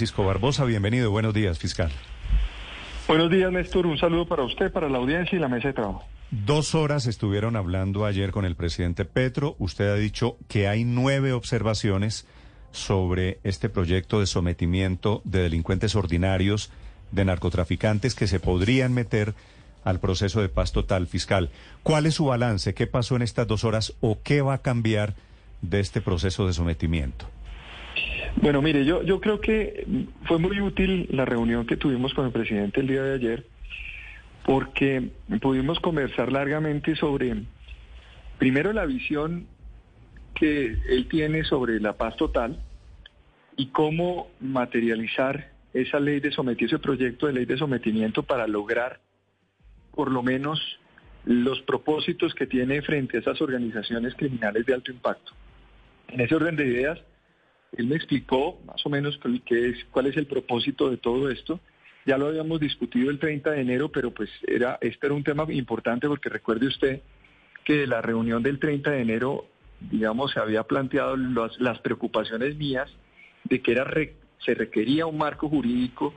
Francisco 0.00 0.24
Barbosa, 0.24 0.64
bienvenido. 0.64 1.10
Buenos 1.10 1.34
días, 1.34 1.58
fiscal. 1.58 1.92
Buenos 3.06 3.30
días, 3.30 3.52
Néstor. 3.52 3.86
Un 3.86 3.98
saludo 3.98 4.26
para 4.26 4.44
usted, 4.44 4.72
para 4.72 4.88
la 4.88 4.96
audiencia 4.96 5.36
y 5.36 5.38
la 5.38 5.48
mesa 5.48 5.68
de 5.68 5.74
trabajo. 5.74 6.06
Dos 6.30 6.74
horas 6.74 7.04
estuvieron 7.04 7.54
hablando 7.54 8.06
ayer 8.06 8.30
con 8.30 8.46
el 8.46 8.56
presidente 8.56 9.04
Petro. 9.04 9.56
Usted 9.58 9.90
ha 9.90 9.96
dicho 9.96 10.38
que 10.48 10.68
hay 10.68 10.84
nueve 10.84 11.34
observaciones 11.34 12.26
sobre 12.72 13.40
este 13.44 13.68
proyecto 13.68 14.20
de 14.20 14.26
sometimiento 14.26 15.20
de 15.24 15.42
delincuentes 15.42 15.94
ordinarios, 15.94 16.72
de 17.10 17.26
narcotraficantes 17.26 18.14
que 18.14 18.26
se 18.26 18.40
podrían 18.40 18.94
meter 18.94 19.34
al 19.84 20.00
proceso 20.00 20.40
de 20.40 20.48
paz 20.48 20.72
total 20.72 21.08
fiscal. 21.08 21.50
¿Cuál 21.82 22.06
es 22.06 22.14
su 22.14 22.24
balance? 22.24 22.72
¿Qué 22.72 22.86
pasó 22.86 23.16
en 23.16 23.22
estas 23.22 23.46
dos 23.46 23.64
horas 23.64 23.92
o 24.00 24.18
qué 24.22 24.40
va 24.40 24.54
a 24.54 24.62
cambiar 24.62 25.12
de 25.60 25.80
este 25.80 26.00
proceso 26.00 26.46
de 26.46 26.54
sometimiento? 26.54 27.26
Bueno, 28.36 28.62
mire, 28.62 28.84
yo, 28.84 29.02
yo 29.02 29.20
creo 29.20 29.40
que 29.40 29.86
fue 30.24 30.38
muy 30.38 30.60
útil 30.60 31.08
la 31.10 31.24
reunión 31.24 31.66
que 31.66 31.76
tuvimos 31.76 32.14
con 32.14 32.26
el 32.26 32.32
presidente 32.32 32.80
el 32.80 32.86
día 32.86 33.02
de 33.02 33.14
ayer, 33.14 33.46
porque 34.44 35.10
pudimos 35.40 35.78
conversar 35.80 36.32
largamente 36.32 36.96
sobre, 36.96 37.42
primero, 38.38 38.72
la 38.72 38.86
visión 38.86 39.46
que 40.34 40.76
él 40.88 41.06
tiene 41.08 41.44
sobre 41.44 41.80
la 41.80 41.94
paz 41.96 42.16
total 42.16 42.58
y 43.56 43.66
cómo 43.66 44.30
materializar 44.40 45.50
esa 45.74 46.00
ley 46.00 46.20
de 46.20 46.32
sometimiento, 46.32 46.76
ese 46.76 46.82
proyecto 46.82 47.26
de 47.26 47.34
ley 47.34 47.44
de 47.44 47.58
sometimiento 47.58 48.22
para 48.22 48.46
lograr 48.46 49.00
por 49.94 50.10
lo 50.10 50.22
menos 50.22 50.78
los 51.24 51.60
propósitos 51.62 52.34
que 52.34 52.46
tiene 52.46 52.80
frente 52.82 53.18
a 53.18 53.20
esas 53.20 53.40
organizaciones 53.42 54.14
criminales 54.14 54.64
de 54.64 54.74
alto 54.74 54.90
impacto. 54.90 55.32
En 56.08 56.20
ese 56.20 56.34
orden 56.34 56.56
de 56.56 56.66
ideas, 56.66 56.98
él 57.76 57.86
me 57.86 57.96
explicó 57.96 58.60
más 58.66 58.84
o 58.84 58.90
menos 58.90 59.18
qué 59.46 59.68
es, 59.70 59.84
cuál 59.90 60.06
es 60.06 60.16
el 60.16 60.26
propósito 60.26 60.90
de 60.90 60.96
todo 60.96 61.30
esto. 61.30 61.60
Ya 62.06 62.18
lo 62.18 62.28
habíamos 62.28 62.60
discutido 62.60 63.10
el 63.10 63.18
30 63.18 63.50
de 63.50 63.60
enero, 63.60 63.90
pero 63.90 64.10
pues 64.10 64.30
era, 64.46 64.78
este 64.80 65.06
era 65.06 65.14
un 65.14 65.22
tema 65.22 65.44
importante 65.50 66.08
porque 66.08 66.28
recuerde 66.28 66.66
usted 66.66 67.02
que 67.64 67.86
la 67.86 68.00
reunión 68.00 68.42
del 68.42 68.58
30 68.58 68.90
de 68.90 69.02
enero, 69.02 69.46
digamos, 69.80 70.32
se 70.32 70.40
había 70.40 70.64
planteado 70.64 71.16
las 71.16 71.78
preocupaciones 71.80 72.56
mías 72.56 72.90
de 73.44 73.60
que 73.60 73.72
era 73.72 73.90
se 74.44 74.54
requería 74.54 75.06
un 75.06 75.18
marco 75.18 75.48
jurídico 75.48 76.14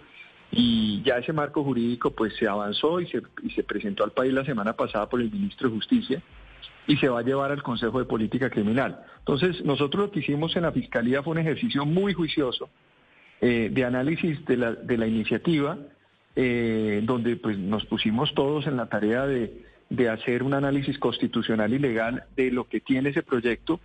y 0.52 1.02
ya 1.04 1.18
ese 1.18 1.34
marco 1.34 1.64
jurídico 1.64 2.12
pues 2.12 2.34
se 2.38 2.48
avanzó 2.48 3.02
y 3.02 3.08
se 3.08 3.64
presentó 3.64 4.04
al 4.04 4.12
país 4.12 4.32
la 4.32 4.46
semana 4.46 4.74
pasada 4.74 5.10
por 5.10 5.20
el 5.20 5.30
ministro 5.30 5.68
de 5.68 5.76
Justicia 5.76 6.24
y 6.88 6.98
se 6.98 7.10
va 7.10 7.20
a 7.20 7.24
llevar 7.24 7.52
al 7.52 7.64
Consejo 7.64 8.00
de 8.00 8.06
Política 8.06 8.50
Criminal. 8.50 9.04
Entonces, 9.20 9.64
nosotros 9.64 10.06
lo 10.06 10.12
que 10.12 10.20
hicimos 10.20 10.56
en 10.56 10.64
la 10.64 10.72
Fiscalía 10.72 11.24
fue 11.24 11.32
un 11.32 11.40
ejercicio 11.40 11.86
muy 11.86 12.14
juicioso 12.14 12.70
eh, 13.42 13.70
de 13.72 13.86
análisis 13.86 14.44
de 14.46 14.58
la, 14.58 15.08
iniciativa, 15.08 15.78
eh, 16.36 17.02
donde 17.04 17.36
pues 17.36 17.58
nos 17.58 17.86
pusimos 17.86 18.34
todos 18.34 18.68
en 18.68 18.78
la 18.78 18.88
tarea 18.88 19.26
de, 19.26 19.64
de 19.90 20.10
hacer 20.10 20.44
un 20.44 20.54
análisis 20.54 20.98
constitucional 20.98 21.74
y 21.74 21.80
legal 21.80 22.24
de 22.36 22.52
lo 22.52 22.68
que 22.68 22.80
tiene 22.80 23.10
ese 23.10 23.22
proyecto 23.22 23.80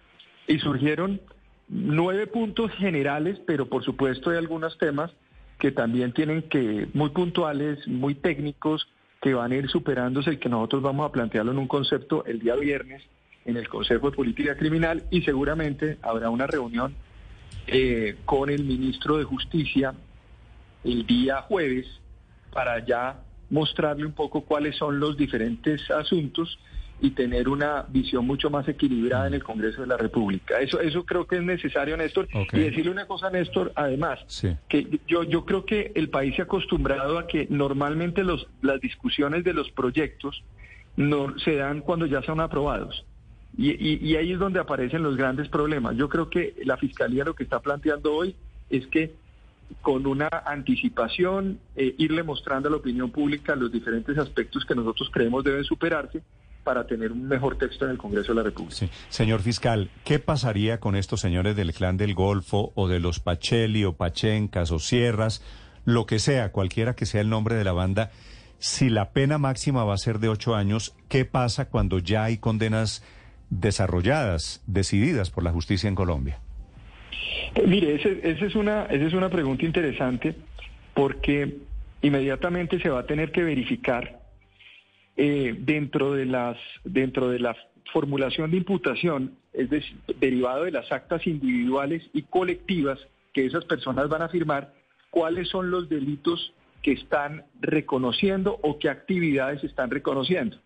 y 0.47 0.59
surgieron 0.59 1.21
nueve 1.69 2.27
puntos 2.27 2.73
generales, 2.73 3.41
pero 3.47 3.69
por 3.69 3.85
supuesto 3.85 4.31
hay 4.31 4.39
algunos 4.39 4.79
temas 4.79 5.11
que 5.59 5.73
también 5.73 6.13
tienen 6.13 6.43
que, 6.43 6.89
muy 6.95 7.11
puntuales, 7.11 7.87
muy 7.87 8.15
técnicos, 8.15 8.89
que 9.21 9.35
van 9.35 9.53
a 9.53 9.57
ir 9.57 9.69
superándose 9.69 10.33
y 10.33 10.37
que 10.37 10.49
nosotros 10.49 10.83
vamos 10.83 11.09
a 11.09 11.13
plantearlo 11.13 11.53
en 11.53 11.59
un 11.59 11.69
concepto 11.69 12.25
el 12.25 12.39
día 12.39 12.55
viernes 12.55 13.03
en 13.45 13.57
el 13.57 13.69
Consejo 13.69 14.11
de 14.11 14.17
Política 14.17 14.57
Criminal 14.57 15.05
y 15.11 15.23
seguramente 15.23 15.99
habrá 16.03 16.31
una 16.31 16.47
reunión 16.47 16.95
eh, 17.67 18.17
con 18.25 18.51
el 18.51 18.65
ministro 18.65 19.17
de 19.17 19.25
Justicia 19.25 19.95
el 20.85 21.07
día 21.07 21.43
jueves 21.43 21.87
para 22.53 22.85
ya 22.85 23.21
mostrarle 23.51 24.07
un 24.07 24.13
poco 24.13 24.43
cuáles 24.43 24.77
son 24.77 25.01
los 25.01 25.17
diferentes 25.17 25.91
asuntos 25.91 26.59
y 27.01 27.11
tener 27.11 27.49
una 27.49 27.85
visión 27.89 28.27
mucho 28.27 28.51
más 28.51 28.67
equilibrada 28.69 29.29
en 29.29 29.35
el 29.35 29.43
Congreso 29.43 29.83
de 29.83 29.87
la 29.87 29.97
República. 29.97 30.61
Eso, 30.61 30.81
eso 30.81 31.05
creo 31.05 31.27
que 31.27 31.37
es 31.37 31.43
necesario, 31.43 31.97
Néstor. 31.97 32.29
Y 32.53 32.59
decirle 32.59 32.91
una 32.91 33.07
cosa, 33.07 33.31
Néstor, 33.31 33.73
además, 33.77 34.19
que 34.69 35.01
yo, 35.07 35.23
yo 35.23 35.45
creo 35.45 35.65
que 35.65 35.93
el 35.95 36.09
país 36.11 36.35
se 36.35 36.43
ha 36.43 36.45
acostumbrado 36.45 37.19
a 37.19 37.27
que 37.27 37.47
normalmente 37.51 38.25
los, 38.25 38.49
las 38.63 38.81
discusiones 38.81 39.45
de 39.45 39.53
los 39.53 39.71
proyectos 39.71 40.43
no 40.97 41.39
se 41.39 41.55
dan 41.55 41.81
cuando 41.81 42.07
ya 42.07 42.23
son 42.23 42.41
aprobados. 42.41 43.05
Y, 43.57 43.73
y, 43.73 44.17
ahí 44.17 44.33
es 44.33 44.39
donde 44.39 44.61
aparecen 44.61 45.03
los 45.03 45.17
grandes 45.17 45.49
problemas. 45.49 45.97
Yo 45.97 46.09
creo 46.09 46.29
que 46.31 46.55
la 46.65 46.77
Fiscalía 46.77 47.25
lo 47.25 47.35
que 47.35 47.43
está 47.45 47.61
planteando 47.61 48.15
hoy 48.15 48.37
es 48.71 48.87
que 48.89 49.15
con 49.83 50.07
una 50.07 50.29
anticipación, 50.47 51.59
eh, 51.77 51.95
irle 51.99 52.23
mostrando 52.23 52.69
a 52.69 52.71
la 52.71 52.79
opinión 52.79 53.11
pública 53.11 53.57
los 53.57 53.73
diferentes 53.73 54.17
aspectos 54.17 54.65
que 54.65 54.75
nosotros 54.75 55.11
creemos 55.13 55.45
deben 55.45 55.65
superarse 55.65 56.23
para 56.69 56.87
tener 56.87 57.13
un 57.13 57.27
mejor 57.27 57.57
texto 57.57 57.87
en 57.87 57.93
el 57.93 57.97
Congreso 57.97 58.33
de 58.33 58.35
la 58.35 58.43
República. 58.43 58.87
Señor 59.09 59.41
fiscal, 59.41 59.89
¿qué 60.05 60.19
pasaría 60.19 60.81
con 60.81 60.97
estos 60.97 61.19
señores 61.19 61.57
del 61.57 61.73
clan 61.73 61.97
del 61.97 62.13
Golfo 62.13 62.73
o 62.75 62.89
de 62.89 63.01
los 63.01 63.21
Pacheli 63.21 63.87
o 63.87 63.95
Pachencas 63.95 64.71
o 64.71 64.79
Sierras, 64.79 65.43
lo 65.87 66.05
que 66.05 66.19
sea, 66.19 66.53
cualquiera 66.53 66.95
que 66.95 67.07
sea 67.07 67.23
el 67.23 67.31
nombre 67.31 67.55
de 67.55 67.65
la 67.65 67.73
banda? 67.73 68.11
Si 68.59 68.91
la 68.91 69.13
pena 69.13 69.39
máxima 69.39 69.83
va 69.85 69.95
a 69.95 69.97
ser 69.97 70.19
de 70.19 70.29
ocho 70.29 70.55
años, 70.55 70.95
¿qué 71.09 71.25
pasa 71.25 71.71
cuando 71.71 72.01
ya 72.01 72.25
hay 72.25 72.37
condenas 72.37 73.03
desarrolladas, 73.49 74.63
decididas 74.67 75.31
por 75.31 75.45
la 75.45 75.53
justicia 75.53 75.89
en 75.89 75.95
Colombia? 75.95 76.39
Eh, 77.55 77.65
mire, 77.67 77.95
esa 77.95 78.45
es, 78.45 78.55
una, 78.55 78.85
esa 78.91 79.07
es 79.07 79.15
una 79.15 79.31
pregunta 79.31 79.65
interesante 79.65 80.35
porque 80.93 81.61
inmediatamente 82.03 82.79
se 82.79 82.91
va 82.91 83.01
a 83.01 83.07
tener 83.07 83.33
que 83.33 83.43
verificar 83.43 84.18
eh, 85.21 85.57
dentro, 85.59 86.13
de 86.13 86.27
las, 86.27 86.57
dentro 86.85 87.29
de 87.29 87.41
la 87.41 87.57
formulación 87.93 88.53
de 88.53 88.59
imputación, 88.59 89.35
es 89.53 89.69
decir, 89.69 89.97
derivado 90.21 90.63
de 90.63 90.71
las 90.71 90.93
actas 90.93 91.27
individuales 91.27 92.09
y 92.13 92.23
colectivas 92.23 93.01
que 93.35 93.45
esas 93.45 93.65
personas 93.65 94.09
van 94.09 94.23
a 94.23 94.29
firmar, 94.29 94.73
cuáles 95.11 95.49
son 95.49 95.73
los 95.73 95.89
delitos 95.89 96.55
que 96.83 96.93
están 96.93 97.45
reconociendo 97.61 98.61
o 98.63 98.79
qué 98.79 98.91
actividades 98.91 99.65
están 99.65 99.91
reconociendo. 99.91 100.57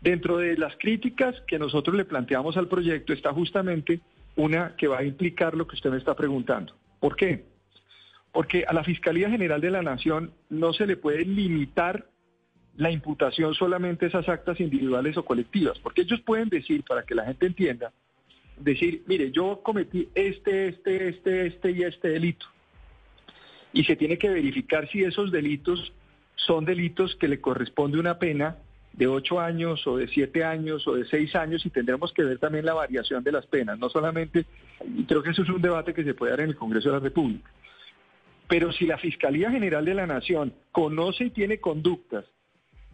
Dentro 0.00 0.38
de 0.38 0.56
las 0.56 0.74
críticas 0.78 1.40
que 1.46 1.60
nosotros 1.60 1.96
le 1.96 2.04
planteamos 2.04 2.56
al 2.56 2.66
proyecto 2.66 3.12
está 3.12 3.32
justamente 3.32 4.00
una 4.34 4.74
que 4.74 4.88
va 4.88 4.98
a 4.98 5.04
implicar 5.04 5.54
lo 5.54 5.68
que 5.68 5.76
usted 5.76 5.90
me 5.90 5.98
está 5.98 6.16
preguntando. 6.16 6.74
¿Por 6.98 7.14
qué? 7.14 7.44
Porque 8.32 8.64
a 8.66 8.72
la 8.72 8.82
Fiscalía 8.82 9.30
General 9.30 9.60
de 9.60 9.70
la 9.70 9.82
Nación 9.82 10.32
no 10.50 10.72
se 10.72 10.88
le 10.88 10.96
puede 10.96 11.24
limitar 11.24 12.06
la 12.76 12.90
imputación 12.90 13.54
solamente 13.54 14.06
esas 14.06 14.28
actas 14.28 14.60
individuales 14.60 15.16
o 15.16 15.24
colectivas, 15.24 15.78
porque 15.78 16.02
ellos 16.02 16.20
pueden 16.20 16.48
decir, 16.48 16.82
para 16.84 17.02
que 17.02 17.14
la 17.14 17.24
gente 17.24 17.46
entienda, 17.46 17.92
decir, 18.56 19.02
mire, 19.06 19.30
yo 19.30 19.60
cometí 19.62 20.08
este, 20.14 20.68
este, 20.68 21.08
este, 21.08 21.46
este 21.46 21.70
y 21.70 21.82
este 21.82 22.08
delito. 22.08 22.46
Y 23.72 23.84
se 23.84 23.96
tiene 23.96 24.18
que 24.18 24.28
verificar 24.28 24.88
si 24.90 25.02
esos 25.02 25.32
delitos 25.32 25.92
son 26.36 26.64
delitos 26.64 27.14
que 27.16 27.28
le 27.28 27.40
corresponde 27.40 27.98
una 27.98 28.18
pena 28.18 28.56
de 28.92 29.06
ocho 29.06 29.40
años 29.40 29.86
o 29.86 29.96
de 29.96 30.08
siete 30.08 30.44
años 30.44 30.86
o 30.86 30.94
de 30.94 31.06
seis 31.06 31.34
años 31.34 31.64
y 31.64 31.70
tendremos 31.70 32.12
que 32.12 32.24
ver 32.24 32.38
también 32.38 32.66
la 32.66 32.74
variación 32.74 33.24
de 33.24 33.32
las 33.32 33.46
penas, 33.46 33.78
no 33.78 33.88
solamente, 33.88 34.44
y 34.84 35.04
creo 35.04 35.22
que 35.22 35.30
eso 35.30 35.42
es 35.42 35.48
un 35.48 35.62
debate 35.62 35.94
que 35.94 36.04
se 36.04 36.14
puede 36.14 36.32
dar 36.32 36.40
en 36.40 36.50
el 36.50 36.56
Congreso 36.56 36.88
de 36.90 36.96
la 36.96 37.00
República. 37.00 37.50
Pero 38.48 38.70
si 38.72 38.86
la 38.86 38.98
Fiscalía 38.98 39.50
General 39.50 39.84
de 39.84 39.94
la 39.94 40.06
Nación 40.06 40.52
conoce 40.72 41.24
y 41.24 41.30
tiene 41.30 41.58
conductas 41.58 42.26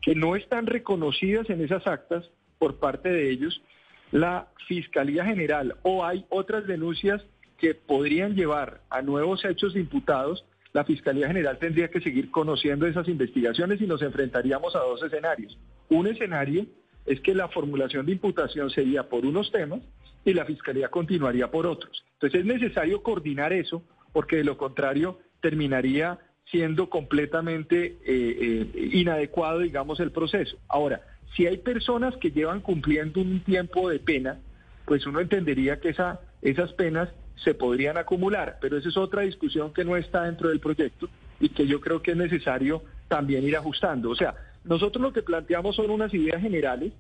que 0.03 0.14
no 0.14 0.36
están 0.36 0.66
reconocidas 0.66 1.48
en 1.50 1.62
esas 1.62 1.86
actas 1.86 2.31
por 2.59 2.76
parte 2.76 3.09
de 3.09 3.31
ellos, 3.31 3.62
la 4.10 4.48
Fiscalía 4.66 5.25
General 5.25 5.76
o 5.82 6.04
hay 6.04 6.25
otras 6.28 6.66
denuncias 6.66 7.22
que 7.59 7.75
podrían 7.75 8.34
llevar 8.34 8.81
a 8.91 9.03
nuevos 9.03 9.44
hechos 9.44 9.76
imputados, 9.76 10.44
la 10.72 10.84
Fiscalía 10.84 11.26
General 11.26 11.59
tendría 11.59 11.89
que 11.89 12.00
seguir 12.00 12.30
conociendo 12.30 12.86
esas 12.86 13.09
investigaciones 13.09 13.80
y 13.80 13.86
nos 13.86 14.03
enfrentaríamos 14.03 14.77
a 14.77 14.80
dos 14.80 15.03
escenarios. 15.03 15.59
Un 15.89 16.06
escenario 16.06 16.66
es 17.06 17.21
que 17.21 17.34
la 17.34 17.48
formulación 17.48 18.06
de 18.06 18.12
imputación 18.12 18.71
sería 18.71 19.09
por 19.09 19.24
unos 19.24 19.51
temas 19.51 19.80
y 20.24 20.34
la 20.34 20.44
Fiscalía 20.44 20.89
continuaría 20.89 21.51
por 21.51 21.66
otros. 21.66 22.04
Entonces 22.15 22.41
es 22.41 22.47
necesario 22.47 23.03
coordinar 23.03 23.53
eso 23.53 23.83
porque 24.12 24.36
de 24.36 24.44
lo 24.44 24.56
contrario 24.56 25.18
terminaría 25.41 26.18
siendo 26.50 26.89
completamente 26.89 27.86
eh, 27.86 27.98
eh, 28.06 28.91
inadecuado, 28.92 29.60
digamos, 29.60 30.00
el 30.00 30.12
proceso. 30.12 30.56
Ahora, 30.68 31.03
si 31.36 31.47
hay 31.47 31.59
personas 31.59 32.16
que 32.16 32.30
llevan 32.30 32.60
cumpliendo 32.60 33.21
un 33.21 33.41
tiempo 33.41 33.89
de 33.91 33.98
pena, 33.98 34.39
pues 34.86 35.06
uno 35.06 35.21
entendería 35.21 35.80
que 35.80 35.91
esa, 35.91 36.21
esas 36.41 36.72
penas 36.72 37.10
se 37.36 37.54
podrían 37.54 37.98
acumular, 37.98 38.59
pero 38.60 38.78
esa 38.78 38.89
es 38.89 38.97
otra 38.97 39.22
discusión 39.22 39.72
que 39.72 39.84
no 39.84 39.97
está 39.97 40.24
dentro 40.24 40.48
del 40.48 40.60
proyecto 40.60 41.09
y 41.39 41.50
que 41.50 41.66
yo 41.66 41.80
creo 41.80 42.03
que 42.03 42.12
es 42.12 42.16
necesario 42.16 42.83
también 43.06 43.44
ir 43.44 43.56
ajustando. 43.56 44.10
O 44.10 44.16
sea, 44.16 44.34
nosotros 44.65 45.03
lo 45.03 45.12
que 45.12 45.22
planteamos 45.22 45.77
son 45.77 45.91
unas 45.91 46.12
ideas 46.15 46.41
generales 46.41 46.92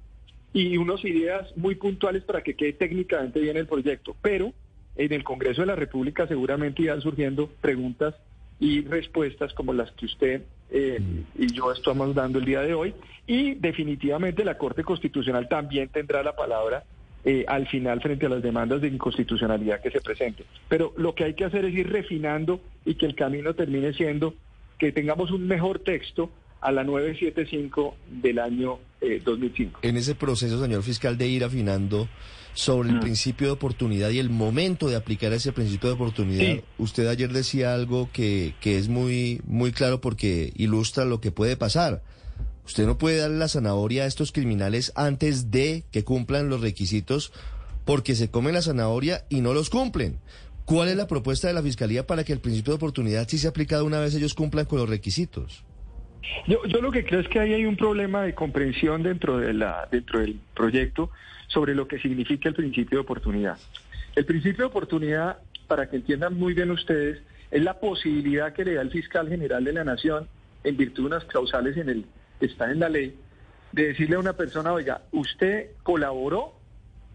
y 0.52 0.76
unas 0.76 1.04
ideas 1.04 1.56
muy 1.56 1.74
puntuales 1.74 2.22
para 2.22 2.42
que 2.42 2.54
quede 2.54 2.74
técnicamente 2.74 3.40
bien 3.40 3.56
el 3.56 3.66
proyecto, 3.66 4.14
pero 4.22 4.52
en 4.96 5.12
el 5.12 5.24
Congreso 5.24 5.62
de 5.62 5.68
la 5.68 5.76
República 5.76 6.26
seguramente 6.26 6.82
irán 6.82 7.00
surgiendo 7.00 7.48
preguntas 7.60 8.14
y 8.60 8.82
respuestas 8.82 9.52
como 9.54 9.72
las 9.72 9.90
que 9.92 10.06
usted 10.06 10.42
eh, 10.70 11.00
y 11.36 11.52
yo 11.52 11.72
estamos 11.72 12.14
dando 12.14 12.38
el 12.38 12.44
día 12.44 12.60
de 12.60 12.74
hoy. 12.74 12.94
Y 13.26 13.54
definitivamente 13.54 14.44
la 14.44 14.58
Corte 14.58 14.84
Constitucional 14.84 15.48
también 15.48 15.88
tendrá 15.88 16.22
la 16.22 16.34
palabra 16.34 16.84
eh, 17.24 17.44
al 17.48 17.66
final 17.68 18.00
frente 18.00 18.26
a 18.26 18.28
las 18.28 18.42
demandas 18.42 18.80
de 18.80 18.88
inconstitucionalidad 18.88 19.80
que 19.80 19.90
se 19.90 20.00
presenten. 20.00 20.46
Pero 20.68 20.92
lo 20.96 21.14
que 21.14 21.24
hay 21.24 21.34
que 21.34 21.44
hacer 21.44 21.64
es 21.64 21.74
ir 21.74 21.90
refinando 21.90 22.60
y 22.84 22.94
que 22.94 23.06
el 23.06 23.14
camino 23.14 23.54
termine 23.54 23.92
siendo 23.92 24.34
que 24.78 24.92
tengamos 24.92 25.30
un 25.30 25.46
mejor 25.46 25.80
texto 25.80 26.30
a 26.60 26.72
la 26.72 26.84
975 26.84 27.96
del 28.22 28.38
año 28.38 28.78
2005. 29.24 29.80
En 29.82 29.96
ese 29.96 30.14
proceso, 30.14 30.60
señor 30.60 30.82
fiscal, 30.82 31.16
de 31.16 31.28
ir 31.28 31.44
afinando 31.44 32.08
sobre 32.54 32.90
el 32.90 32.96
mm. 32.96 33.00
principio 33.00 33.46
de 33.48 33.52
oportunidad 33.52 34.10
y 34.10 34.18
el 34.18 34.30
momento 34.30 34.88
de 34.88 34.96
aplicar 34.96 35.32
ese 35.32 35.52
principio 35.52 35.88
de 35.88 35.94
oportunidad, 35.94 36.62
usted 36.78 37.06
ayer 37.06 37.32
decía 37.32 37.74
algo 37.74 38.10
que, 38.12 38.54
que 38.60 38.78
es 38.78 38.88
muy, 38.88 39.40
muy 39.46 39.72
claro 39.72 40.00
porque 40.00 40.52
ilustra 40.56 41.04
lo 41.04 41.20
que 41.20 41.30
puede 41.30 41.56
pasar. 41.56 42.02
Usted 42.66 42.84
no 42.84 42.98
puede 42.98 43.16
darle 43.16 43.38
la 43.38 43.48
zanahoria 43.48 44.02
a 44.02 44.06
estos 44.06 44.30
criminales 44.30 44.92
antes 44.94 45.50
de 45.50 45.84
que 45.90 46.04
cumplan 46.04 46.50
los 46.50 46.60
requisitos 46.60 47.32
porque 47.86 48.14
se 48.14 48.30
comen 48.30 48.52
la 48.52 48.60
zanahoria 48.60 49.24
y 49.30 49.40
no 49.40 49.54
los 49.54 49.70
cumplen. 49.70 50.18
¿Cuál 50.66 50.88
es 50.88 50.96
la 50.96 51.06
propuesta 51.06 51.48
de 51.48 51.54
la 51.54 51.62
Fiscalía 51.62 52.06
para 52.06 52.24
que 52.24 52.34
el 52.34 52.40
principio 52.40 52.72
de 52.72 52.76
oportunidad 52.76 53.26
sí 53.26 53.38
se 53.38 53.48
aplicado 53.48 53.86
una 53.86 54.00
vez 54.00 54.14
ellos 54.14 54.34
cumplan 54.34 54.66
con 54.66 54.78
los 54.78 54.88
requisitos? 54.90 55.64
Yo, 56.46 56.64
yo 56.66 56.80
lo 56.80 56.90
que 56.90 57.04
creo 57.04 57.20
es 57.20 57.28
que 57.28 57.40
ahí 57.40 57.54
hay 57.54 57.66
un 57.66 57.76
problema 57.76 58.22
de 58.22 58.34
comprensión 58.34 59.02
dentro, 59.02 59.38
de 59.38 59.52
la, 59.52 59.88
dentro 59.90 60.20
del 60.20 60.38
proyecto 60.54 61.10
sobre 61.48 61.74
lo 61.74 61.88
que 61.88 61.98
significa 61.98 62.48
el 62.48 62.54
principio 62.54 62.98
de 62.98 63.02
oportunidad. 63.02 63.58
El 64.14 64.24
principio 64.24 64.64
de 64.64 64.70
oportunidad, 64.70 65.38
para 65.66 65.88
que 65.88 65.96
entiendan 65.96 66.34
muy 66.34 66.54
bien 66.54 66.70
ustedes, 66.70 67.20
es 67.50 67.62
la 67.62 67.80
posibilidad 67.80 68.52
que 68.52 68.64
le 68.64 68.74
da 68.74 68.82
el 68.82 68.90
fiscal 68.90 69.28
general 69.28 69.64
de 69.64 69.72
la 69.72 69.84
Nación, 69.84 70.28
en 70.64 70.76
virtud 70.76 71.04
de 71.04 71.06
unas 71.06 71.24
causales 71.24 71.76
en 71.76 71.88
el, 71.88 72.04
está 72.40 72.70
en 72.70 72.80
la 72.80 72.88
ley, 72.88 73.16
de 73.72 73.88
decirle 73.88 74.16
a 74.16 74.18
una 74.18 74.32
persona, 74.34 74.72
oiga, 74.72 75.02
usted 75.12 75.70
colaboró, 75.82 76.54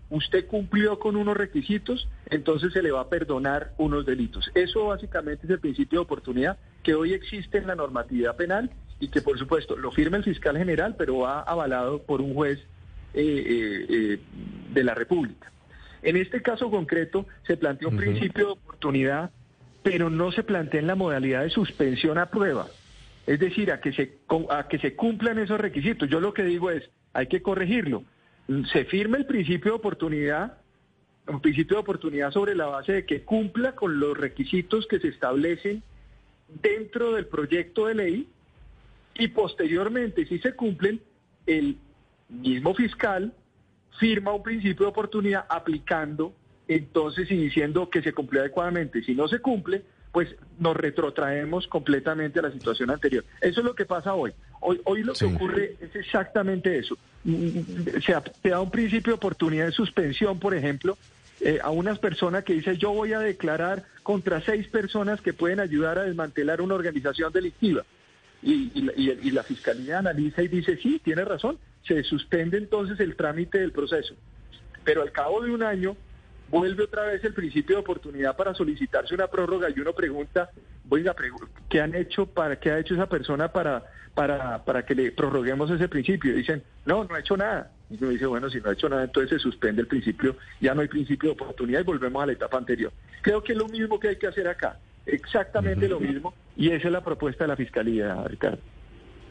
usted 0.10 0.46
cumplió 0.48 1.00
con 1.00 1.16
unos 1.16 1.36
requisitos, 1.36 2.08
entonces 2.30 2.74
se 2.74 2.82
le 2.82 2.92
va 2.92 3.02
a 3.02 3.10
perdonar 3.10 3.74
unos 3.78 4.06
delitos. 4.06 4.50
Eso 4.54 4.88
básicamente 4.88 5.46
es 5.46 5.52
el 5.52 5.60
principio 5.60 6.00
de 6.00 6.04
oportunidad 6.04 6.58
que 6.84 6.96
hoy 6.96 7.14
existe 7.14 7.58
en 7.58 7.68
la 7.68 7.76
normatividad 7.76 8.36
penal 8.36 8.70
y 9.00 9.10
que 9.10 9.22
por 9.22 9.38
supuesto 9.38 9.76
lo 9.76 9.92
firma 9.92 10.18
el 10.18 10.24
fiscal 10.24 10.58
general, 10.58 10.96
pero 10.98 11.20
va 11.20 11.42
avalado 11.42 12.02
por 12.04 12.22
un 12.22 12.34
juez 12.34 12.60
eh, 13.14 13.22
eh, 13.22 13.86
eh, 13.90 14.20
de 14.74 14.84
la 14.84 14.96
República. 14.96 15.52
En 16.02 16.18
este 16.18 16.42
caso 16.42 16.70
concreto 16.70 17.28
se 17.48 17.58
planteó 17.58 17.90
un 17.90 17.98
principio 17.98 18.46
de 18.48 18.52
oportunidad, 18.54 19.32
pero 19.84 20.10
no 20.10 20.32
se 20.32 20.44
plantea 20.44 20.82
en 20.82 20.88
la 20.88 20.96
modalidad 20.96 21.44
de 21.44 21.50
suspensión 21.50 22.18
a 22.18 22.30
prueba. 22.30 22.68
Es 23.26 23.40
decir, 23.40 23.72
a 23.72 23.80
que 23.80 23.94
se, 23.94 24.18
a 24.50 24.68
que 24.68 24.80
se 24.80 24.96
cumplan 24.96 25.40
esos 25.40 25.60
requisitos. 25.60 26.10
Yo 26.10 26.20
lo 26.20 26.34
que 26.34 26.44
digo 26.44 26.72
es, 26.72 26.90
hay 27.14 27.28
que 27.28 27.42
corregirlo. 27.42 28.04
Se 28.72 28.84
firma 28.86 29.18
el 29.18 29.26
principio 29.26 29.72
de 29.72 29.78
oportunidad, 29.78 30.58
un 31.28 31.40
principio 31.40 31.78
de 31.78 31.82
oportunidad 31.82 32.32
sobre 32.32 32.56
la 32.56 32.66
base 32.66 32.92
de 32.92 33.06
que 33.06 33.22
cumpla 33.22 33.76
con 33.76 34.00
los 34.00 34.18
requisitos 34.18 34.88
que 34.88 35.00
se 35.00 35.08
establecen 35.08 35.84
dentro 36.62 37.14
del 37.14 37.28
proyecto 37.28 37.88
de 37.88 37.96
ley 37.96 38.28
y 39.16 39.28
posteriormente, 39.30 40.26
si 40.26 40.40
se 40.40 40.54
cumplen, 40.54 41.02
el 41.46 41.78
mismo 42.30 42.74
fiscal 42.74 43.34
firma 44.00 44.34
un 44.34 44.44
principio 44.44 44.86
de 44.86 44.92
oportunidad 44.92 45.46
aplicando 45.50 46.34
entonces 46.68 47.30
y 47.30 47.36
diciendo 47.36 47.90
que 47.90 48.02
se 48.02 48.14
cumplió 48.14 48.42
adecuadamente. 48.42 49.04
Si 49.04 49.14
no 49.14 49.28
se 49.28 49.40
cumple, 49.40 49.84
pues 50.12 50.36
nos 50.60 50.78
retrotraemos 50.78 51.68
completamente 51.68 52.40
a 52.40 52.44
la 52.44 52.52
situación 52.52 52.90
anterior. 52.92 53.26
Eso 53.42 53.60
es 53.60 53.66
lo 53.66 53.76
que 53.76 53.86
pasa 53.86 54.14
hoy. 54.14 54.32
Hoy, 54.62 54.80
hoy 54.86 55.04
lo 55.04 55.14
que 55.14 55.26
ocurre 55.26 55.76
es 55.82 55.96
exactamente 55.96 56.78
eso. 56.78 56.98
Se, 58.06 58.50
da 58.50 58.62
un 58.62 58.72
principio 58.72 59.12
de 59.12 59.16
oportunidad 59.16 59.66
de 59.66 59.72
suspensión, 59.72 60.40
por 60.40 60.56
ejemplo, 60.56 60.98
eh, 61.42 61.60
a 61.62 61.72
unas 61.72 62.00
personas 62.00 62.44
que 62.44 62.54
dicen 62.54 62.78
yo 62.78 62.94
voy 62.94 63.14
a 63.14 63.20
declarar 63.20 63.84
contra 64.04 64.40
seis 64.42 64.68
personas 64.68 65.20
que 65.20 65.34
pueden 65.34 65.60
ayudar 65.60 65.98
a 65.98 66.04
desmantelar 66.04 66.62
una 66.62 66.76
organización 66.76 67.34
delictiva. 67.34 67.84
Y, 68.44 68.72
y, 68.76 69.32
la 69.32 69.44
fiscalía 69.44 70.00
analiza 70.00 70.44
y 70.44 70.50
dice, 70.50 70.76
sí, 70.78 71.00
tiene 71.02 71.24
razón, 71.24 71.58
se 71.88 72.04
suspende 72.04 72.58
entonces 72.58 73.00
el 73.00 73.16
trámite 73.16 73.60
del 73.60 73.72
proceso. 73.72 74.16
Pero 74.84 75.02
al 75.02 75.14
cabo 75.14 75.42
de 75.42 75.52
un 75.52 75.64
año 75.64 75.96
vuelve 76.50 76.84
otra 76.84 77.06
vez 77.06 77.24
el 77.24 77.34
principio 77.34 77.78
de 77.78 77.82
oportunidad 77.82 78.36
para 78.36 78.54
solicitarse 78.54 79.16
una 79.16 79.28
prórroga 79.28 79.70
y 79.70 79.80
uno 79.80 79.94
pregunta, 79.94 80.50
oiga, 80.90 81.16
¿qué 81.70 81.82
han 81.82 81.96
hecho 81.96 82.26
para 82.26 82.58
qué 82.60 82.72
ha 82.72 82.80
hecho 82.80 82.96
esa 82.96 83.08
persona 83.08 83.48
para 83.48 83.84
para 84.14 84.64
para 84.64 84.86
que 84.86 84.94
le 84.94 85.12
prorroguemos 85.12 85.72
ese 85.72 85.88
principio? 85.88 86.32
Y 86.34 86.36
dicen, 86.36 86.62
"No, 86.86 87.06
no 87.06 87.16
ha 87.16 87.20
hecho 87.20 87.38
nada." 87.38 87.72
Y 87.90 87.96
uno 87.96 88.10
dice, 88.10 88.26
"Bueno, 88.26 88.50
si 88.50 88.60
no 88.60 88.70
ha 88.70 88.74
hecho 88.74 88.90
nada, 88.90 89.06
entonces 89.06 89.32
se 89.32 89.40
suspende 89.40 89.82
el 89.82 89.88
principio, 89.88 90.36
ya 90.60 90.76
no 90.76 90.82
hay 90.82 90.88
principio 90.88 91.30
de 91.30 91.34
oportunidad 91.34 91.80
y 91.80 91.84
volvemos 91.84 92.22
a 92.22 92.26
la 92.28 92.34
etapa 92.34 92.58
anterior." 92.58 92.92
Creo 93.22 93.42
que 93.42 93.54
es 93.54 93.58
lo 93.58 93.68
mismo 93.68 94.00
que 94.00 94.10
hay 94.10 94.18
que 94.18 94.28
hacer 94.28 94.48
acá, 94.48 94.78
exactamente 95.06 95.88
lo 95.88 96.00
mismo 96.00 96.34
y 96.56 96.70
esa 96.70 96.88
es 96.88 96.92
la 96.92 97.04
propuesta 97.04 97.44
de 97.44 97.48
la 97.50 97.56
fiscalía, 97.56 98.24
Ricardo. 98.26 98.60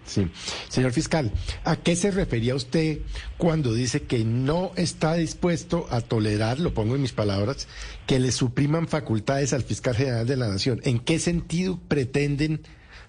Sí. 0.05 0.29
Señor 0.69 0.93
fiscal, 0.93 1.31
¿a 1.65 1.77
qué 1.77 1.95
se 1.95 2.11
refería 2.11 2.57
usted 2.57 2.99
cuando 3.39 3.73
dice 3.73 4.03
que 4.03 4.25
no 4.25 4.73
está 4.77 5.15
dispuesto 5.15 5.87
a 5.91 6.01
tolerar, 6.01 6.59
lo 6.59 6.75
pongo 6.75 6.97
en 6.97 7.03
mis 7.03 7.13
palabras, 7.13 7.69
que 8.07 8.19
le 8.19 8.33
supriman 8.33 8.89
facultades 8.89 9.53
al 9.53 9.63
fiscal 9.63 9.95
general 9.95 10.27
de 10.27 10.37
la 10.37 10.49
Nación? 10.49 10.81
¿En 10.85 10.99
qué 10.99 11.21
sentido 11.21 11.79
pretenden 11.87 12.63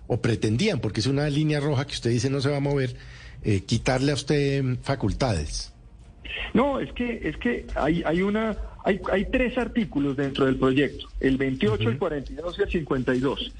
o 0.08 0.22
pretendían, 0.22 0.80
porque 0.80 1.00
es 1.00 1.08
una 1.08 1.28
línea 1.30 1.60
roja 1.60 1.86
que 1.86 1.94
usted 1.94 2.12
dice 2.12 2.30
no 2.30 2.42
se 2.42 2.50
va 2.50 2.58
a 2.58 2.62
mover, 2.62 2.96
eh, 3.44 3.62
quitarle 3.62 4.12
a 4.12 4.16
usted 4.16 4.78
facultades? 4.84 5.74
No, 6.54 6.80
es 6.80 6.92
que 6.94 7.28
es 7.28 7.38
que 7.38 7.66
hay 7.76 8.04
hay 8.06 8.22
una 8.22 8.56
hay, 8.84 9.00
hay 9.12 9.26
tres 9.26 9.58
artículos 9.58 10.16
dentro 10.18 10.46
del 10.46 10.58
proyecto, 10.58 11.08
el 11.20 11.38
28, 11.38 11.90
el 11.90 11.98
42 11.98 12.60
y 12.60 12.62
el 12.62 12.70
52 12.70 13.54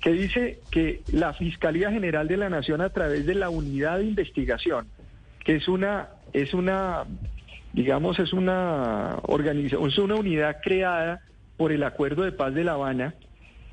que 0.00 0.12
dice 0.12 0.60
que 0.70 1.02
la 1.12 1.34
Fiscalía 1.34 1.90
General 1.90 2.26
de 2.26 2.38
la 2.38 2.48
Nación 2.48 2.80
a 2.80 2.90
través 2.90 3.26
de 3.26 3.34
la 3.34 3.50
unidad 3.50 3.98
de 3.98 4.04
investigación, 4.04 4.86
que 5.44 5.56
es 5.56 5.68
una, 5.68 6.08
es 6.32 6.54
una, 6.54 7.04
digamos, 7.72 8.18
es 8.18 8.32
una 8.32 9.18
organización, 9.22 9.88
es 9.88 9.98
una 9.98 10.14
unidad 10.14 10.56
creada 10.62 11.20
por 11.56 11.72
el 11.72 11.82
Acuerdo 11.82 12.22
de 12.22 12.32
Paz 12.32 12.54
de 12.54 12.64
La 12.64 12.72
Habana, 12.72 13.14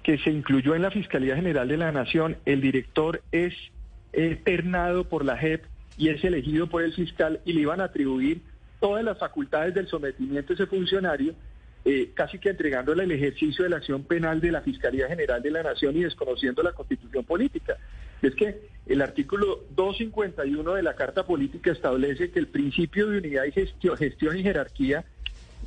que 0.04 0.18
se 0.18 0.30
incluyó 0.30 0.76
en 0.76 0.82
la 0.82 0.92
Fiscalía 0.92 1.36
General 1.36 1.68
de 1.68 1.78
la 1.78 1.92
Nación. 1.92 2.38
El 2.46 2.60
director 2.60 3.22
es 3.32 3.54
eternado 4.12 5.06
por 5.06 5.24
la 5.24 5.38
JEP 5.38 5.64
y 5.98 6.10
es 6.10 6.24
elegido 6.24 6.68
por 6.68 6.84
el 6.84 6.94
fiscal 6.94 7.40
y 7.46 7.54
le 7.54 7.62
iban 7.62 7.82
a 7.82 7.86
atribuir 7.86 8.42
todas 8.80 9.04
las 9.04 9.18
facultades 9.18 9.74
del 9.74 9.88
sometimiento 9.88 10.54
a 10.54 10.56
ese 10.56 10.68
funcionario 10.68 11.34
eh, 11.90 12.12
casi 12.14 12.38
que 12.38 12.50
entregándole 12.50 13.04
el 13.04 13.12
ejercicio 13.12 13.64
de 13.64 13.70
la 13.70 13.78
acción 13.78 14.04
penal 14.04 14.42
de 14.42 14.52
la 14.52 14.60
Fiscalía 14.60 15.08
General 15.08 15.42
de 15.42 15.52
la 15.52 15.64
Nación 15.64 15.96
y 15.96 16.04
desconociendo 16.04 16.62
la 16.62 16.74
constitución 16.74 17.24
política. 17.24 17.78
Es 18.22 18.36
que 18.36 18.60
el 18.88 19.02
artículo 19.02 19.64
251 19.76 20.74
de 20.74 20.84
la 20.84 20.96
Carta 20.96 21.26
Política 21.26 21.72
establece 21.72 22.30
que 22.32 22.40
el 22.40 22.48
principio 22.48 23.08
de 23.08 23.20
unidad 23.20 23.46
y 23.46 23.54
gestión, 23.54 23.96
gestión 23.96 24.38
y 24.38 24.44
jerarquía 24.44 25.06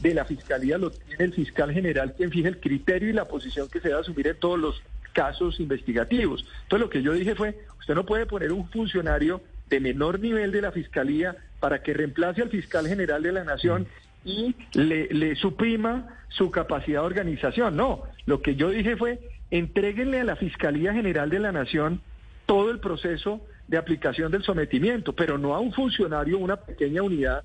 de 0.02 0.12
la 0.12 0.26
Fiscalía 0.26 0.76
lo 0.76 0.90
tiene 0.90 1.24
el 1.24 1.32
fiscal 1.32 1.72
general 1.72 2.14
quien 2.14 2.30
fija 2.30 2.48
el 2.48 2.60
criterio 2.60 3.08
y 3.08 3.12
la 3.14 3.26
posición 3.26 3.68
que 3.68 3.80
se 3.80 3.88
debe 3.88 4.00
asumir 4.00 4.26
en 4.26 4.36
todos 4.36 4.58
los 4.58 4.82
casos 5.14 5.58
investigativos. 5.58 6.44
Entonces 6.64 6.80
lo 6.80 6.90
que 6.90 7.02
yo 7.02 7.12
dije 7.12 7.34
fue, 7.34 7.58
usted 7.78 7.94
no 7.94 8.04
puede 8.04 8.26
poner 8.26 8.52
un 8.52 8.68
funcionario 8.68 9.40
de 9.70 9.80
menor 9.80 10.20
nivel 10.20 10.52
de 10.52 10.60
la 10.60 10.72
Fiscalía 10.72 11.36
para 11.60 11.82
que 11.82 11.94
reemplace 11.94 12.42
al 12.42 12.50
fiscal 12.50 12.86
general 12.86 13.22
de 13.22 13.32
la 13.32 13.44
Nación 13.44 13.86
y 14.24 14.54
le, 14.74 15.34
suprima 15.36 16.18
su 16.28 16.50
capacidad 16.50 17.00
de 17.00 17.06
organización. 17.06 17.76
No, 17.76 18.02
lo 18.26 18.42
que 18.42 18.56
yo 18.56 18.70
dije 18.70 18.96
fue, 18.96 19.20
entréguenle 19.50 20.20
a 20.20 20.24
la 20.24 20.36
Fiscalía 20.36 20.92
General 20.92 21.30
de 21.30 21.38
la 21.38 21.52
Nación 21.52 22.02
todo 22.46 22.70
el 22.70 22.80
proceso 22.80 23.40
de 23.68 23.78
aplicación 23.78 24.32
del 24.32 24.42
sometimiento, 24.42 25.14
pero 25.14 25.38
no 25.38 25.54
a 25.54 25.60
un 25.60 25.72
funcionario, 25.72 26.38
una 26.38 26.56
pequeña 26.56 27.02
unidad 27.02 27.44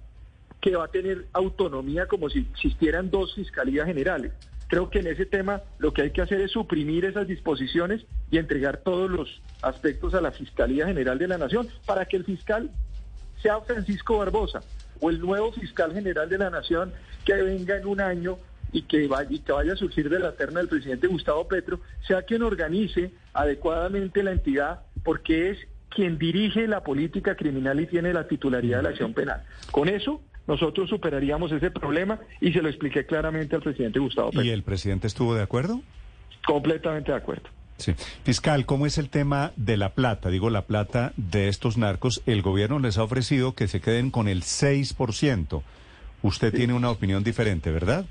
que 0.59 0.75
va 0.75 0.85
a 0.85 0.89
tener 0.89 1.27
autonomía 1.33 2.07
como 2.07 2.29
si 2.29 2.39
existieran 2.39 3.11
dos 3.11 3.35
fiscalías 3.35 3.85
generales. 3.85 4.31
Creo 4.67 4.89
que 4.89 4.99
en 4.99 5.07
ese 5.07 5.25
tema 5.25 5.61
lo 5.77 5.93
que 5.93 6.01
hay 6.03 6.11
que 6.11 6.21
hacer 6.21 6.41
es 6.41 6.51
suprimir 6.51 7.05
esas 7.05 7.27
disposiciones 7.27 8.05
y 8.31 8.37
entregar 8.37 8.77
todos 8.77 9.09
los 9.09 9.41
aspectos 9.61 10.13
a 10.13 10.21
la 10.21 10.31
Fiscalía 10.31 10.87
General 10.87 11.17
de 11.17 11.27
la 11.27 11.37
Nación 11.37 11.67
para 11.85 12.05
que 12.05 12.17
el 12.17 12.25
fiscal 12.25 12.71
sea 13.41 13.61
Francisco 13.61 14.17
Barbosa, 14.17 14.61
o 14.99 15.09
el 15.09 15.19
nuevo 15.19 15.51
fiscal 15.51 15.93
general 15.93 16.29
de 16.29 16.37
la 16.37 16.49
nación 16.49 16.93
que 17.25 17.33
venga 17.33 17.77
en 17.77 17.85
un 17.85 18.01
año 18.01 18.37
y 18.71 18.83
que 18.83 19.07
vaya, 19.07 19.29
y 19.29 19.39
que 19.39 19.51
vaya 19.51 19.73
a 19.73 19.75
surgir 19.75 20.09
de 20.09 20.19
la 20.19 20.33
terna 20.33 20.59
del 20.59 20.69
presidente 20.69 21.07
Gustavo 21.07 21.47
Petro, 21.47 21.79
sea 22.07 22.23
quien 22.23 22.43
organice 22.43 23.11
adecuadamente 23.33 24.23
la 24.23 24.31
entidad, 24.31 24.81
porque 25.03 25.51
es 25.51 25.59
quien 25.89 26.17
dirige 26.17 26.67
la 26.67 26.83
política 26.83 27.35
criminal 27.35 27.79
y 27.79 27.87
tiene 27.87 28.13
la 28.13 28.27
titularidad 28.27 28.77
de 28.77 28.83
la 28.83 28.89
acción 28.89 29.13
penal. 29.13 29.43
Con 29.71 29.87
eso 29.87 30.21
nosotros 30.47 30.89
superaríamos 30.89 31.51
ese 31.51 31.71
problema 31.71 32.19
y 32.39 32.51
se 32.51 32.61
lo 32.61 32.69
expliqué 32.69 33.05
claramente 33.05 33.55
al 33.55 33.61
presidente 33.61 33.99
Gustavo 33.99 34.29
Petro. 34.29 34.43
¿Y 34.43 34.49
el 34.49 34.63
presidente 34.63 35.07
estuvo 35.07 35.33
de 35.35 35.41
acuerdo? 35.41 35.81
Completamente 36.45 37.11
de 37.11 37.17
acuerdo. 37.17 37.49
Sí. 37.77 37.93
Fiscal, 38.23 38.65
¿cómo 38.65 38.85
es 38.85 38.97
el 38.97 39.09
tema 39.09 39.51
de 39.57 39.75
la 39.75 39.93
plata? 39.93 40.29
Digo, 40.29 40.49
la 40.49 40.61
plata 40.61 41.13
de 41.17 41.49
estos 41.49 41.77
narcos. 41.77 42.21
El 42.25 42.41
gobierno 42.41 42.79
les 42.79 42.97
ha 42.97 43.03
ofrecido 43.03 43.53
que 43.53 43.67
se 43.67 43.81
queden 43.81 44.11
con 44.11 44.27
el 44.27 44.43
6%. 44.43 45.61
Usted 46.21 46.53
tiene 46.53 46.73
una 46.73 46.89
opinión 46.89 47.23
diferente, 47.23 47.71
¿verdad? 47.71 48.05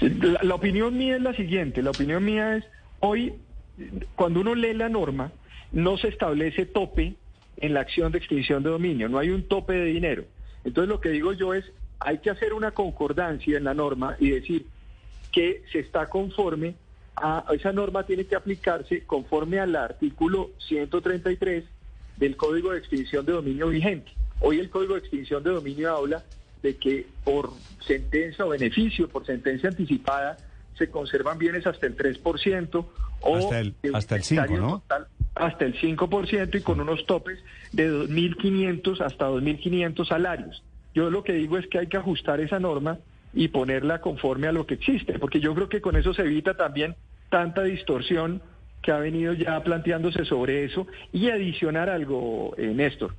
La, 0.00 0.40
la, 0.42 0.54
opinión 0.54 0.96
mía 0.96 1.16
es 1.16 1.22
la 1.22 1.34
siguiente. 1.34 1.82
La 1.82 1.90
opinión 1.90 2.24
mía 2.24 2.56
es, 2.56 2.64
hoy, 3.00 3.34
cuando 4.14 4.40
uno 4.40 4.54
lee 4.54 4.74
la 4.74 4.88
norma, 4.88 5.32
no 5.72 5.98
se 5.98 6.08
establece 6.08 6.66
tope 6.66 7.14
en 7.56 7.74
la 7.74 7.80
acción 7.80 8.12
de 8.12 8.18
extinción 8.18 8.62
de 8.62 8.70
dominio. 8.70 9.08
No 9.08 9.18
hay 9.18 9.30
un 9.30 9.48
tope 9.48 9.72
de 9.74 9.86
dinero. 9.86 10.24
Entonces, 10.64 10.88
lo 10.88 11.00
que 11.00 11.10
digo 11.10 11.32
yo 11.32 11.54
es, 11.54 11.64
hay 12.00 12.18
que 12.18 12.30
hacer 12.30 12.52
una 12.52 12.72
concordancia 12.72 13.56
en 13.56 13.64
la 13.64 13.74
norma 13.74 14.16
y 14.18 14.30
decir 14.30 14.66
que 15.32 15.62
se 15.72 15.80
está 15.80 16.08
conforme 16.08 16.74
a 17.16 17.44
esa 17.52 17.72
norma 17.72 18.04
tiene 18.04 18.24
que 18.24 18.34
aplicarse 18.34 19.04
conforme 19.04 19.60
al 19.60 19.76
artículo 19.76 20.50
133 20.66 21.64
del 22.16 22.36
Código 22.36 22.72
de 22.72 22.78
Extinción 22.78 23.24
de 23.24 23.32
Dominio 23.32 23.68
vigente. 23.68 24.10
Hoy 24.40 24.58
el 24.58 24.68
Código 24.68 24.94
de 24.94 25.00
Extinción 25.00 25.42
de 25.42 25.50
Dominio 25.50 25.96
habla 25.96 26.24
de 26.62 26.76
que 26.76 27.06
por 27.22 27.50
sentencia 27.86 28.44
o 28.44 28.48
beneficio, 28.48 29.08
por 29.08 29.24
sentencia 29.26 29.68
anticipada, 29.68 30.36
se 30.76 30.90
conservan 30.90 31.38
bienes 31.38 31.66
hasta 31.66 31.86
el 31.86 31.96
3% 31.96 32.86
o 33.20 33.36
hasta 33.36 33.60
el, 33.60 33.74
hasta 33.94 34.16
el 34.16 34.22
5, 34.22 34.56
¿no? 34.56 34.82
Hasta 35.34 35.64
el 35.64 35.74
5% 35.74 36.54
y 36.58 36.62
con 36.62 36.80
unos 36.80 37.06
topes 37.06 37.38
de 37.72 37.90
2.500 37.90 39.00
hasta 39.00 39.28
2.500 39.28 40.06
salarios. 40.06 40.62
Yo 40.94 41.10
lo 41.10 41.24
que 41.24 41.32
digo 41.32 41.58
es 41.58 41.66
que 41.66 41.78
hay 41.78 41.86
que 41.88 41.96
ajustar 41.96 42.40
esa 42.40 42.60
norma 42.60 42.98
y 43.32 43.48
ponerla 43.48 44.00
conforme 44.00 44.46
a 44.46 44.52
lo 44.52 44.66
que 44.66 44.74
existe, 44.74 45.18
porque 45.18 45.40
yo 45.40 45.54
creo 45.54 45.68
que 45.68 45.80
con 45.80 45.96
eso 45.96 46.14
se 46.14 46.22
evita 46.22 46.56
también 46.56 46.94
tanta 47.30 47.64
distorsión 47.64 48.40
que 48.80 48.92
ha 48.92 48.98
venido 48.98 49.32
ya 49.32 49.62
planteándose 49.64 50.24
sobre 50.24 50.64
eso 50.64 50.86
y 51.12 51.30
adicionar 51.30 51.90
algo, 51.90 52.54
eh, 52.56 52.72
Néstor. 52.74 53.14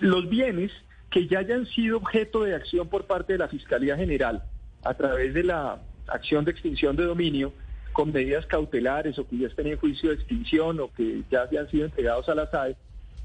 Los 0.00 0.28
bienes 0.28 0.70
que 1.10 1.26
ya 1.26 1.40
hayan 1.40 1.66
sido 1.66 1.96
objeto 1.96 2.44
de 2.44 2.54
acción 2.54 2.88
por 2.88 3.06
parte 3.06 3.32
de 3.32 3.38
la 3.38 3.48
Fiscalía 3.48 3.96
General 3.96 4.44
a 4.84 4.94
través 4.94 5.34
de 5.34 5.42
la 5.42 5.80
acción 6.06 6.44
de 6.44 6.52
extinción 6.52 6.94
de 6.94 7.04
dominio 7.04 7.52
con 7.94 8.12
medidas 8.12 8.44
cautelares 8.44 9.18
o 9.18 9.26
que 9.26 9.38
ya 9.38 9.46
estén 9.46 9.68
en 9.68 9.78
juicio 9.78 10.10
de 10.10 10.16
extinción 10.16 10.80
o 10.80 10.92
que 10.92 11.22
ya 11.30 11.44
hayan 11.44 11.70
sido 11.70 11.86
entregados 11.86 12.28
a 12.28 12.34
la 12.34 12.50
SAE, 12.50 12.76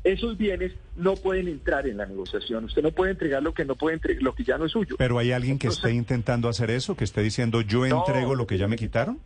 esos 0.05 0.37
bienes 0.37 0.71
no 0.95 1.15
pueden 1.15 1.49
entrar 1.49 1.85
en 1.87 1.97
la 1.97 2.05
negociación. 2.05 2.63
Usted 2.63 2.81
no 2.81 2.91
puede 2.91 3.11
entregar 3.11 3.43
lo 3.43 3.53
que 3.53 3.65
no 3.65 3.75
puede 3.75 3.95
entregar, 3.95 4.23
lo 4.23 4.33
que 4.33 4.45
ya 4.45 4.57
no 4.57 4.65
es 4.65 4.71
suyo. 4.71 4.95
Pero 4.97 5.17
hay 5.19 5.33
alguien 5.33 5.59
que 5.59 5.67
esté 5.67 5.91
intentando 5.91 6.47
hacer 6.47 6.69
eso, 6.71 6.95
que 6.95 7.03
esté 7.03 7.21
diciendo 7.21 7.59
yo 7.61 7.85
entrego 7.85 8.35
lo 8.35 8.47
que 8.47 8.57
ya 8.57 8.69
me 8.69 8.77
quitaron. 8.77 9.19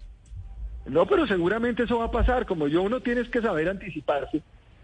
No, 0.86 1.06
pero 1.06 1.28
seguramente 1.28 1.84
eso 1.84 2.00
va 2.00 2.06
a 2.06 2.12
pasar. 2.12 2.46
Como 2.46 2.68
yo, 2.68 2.82
uno 2.82 3.02
tienes 3.02 3.30
que 3.30 3.42
saber 3.42 3.70
anticiparse. 3.70 4.42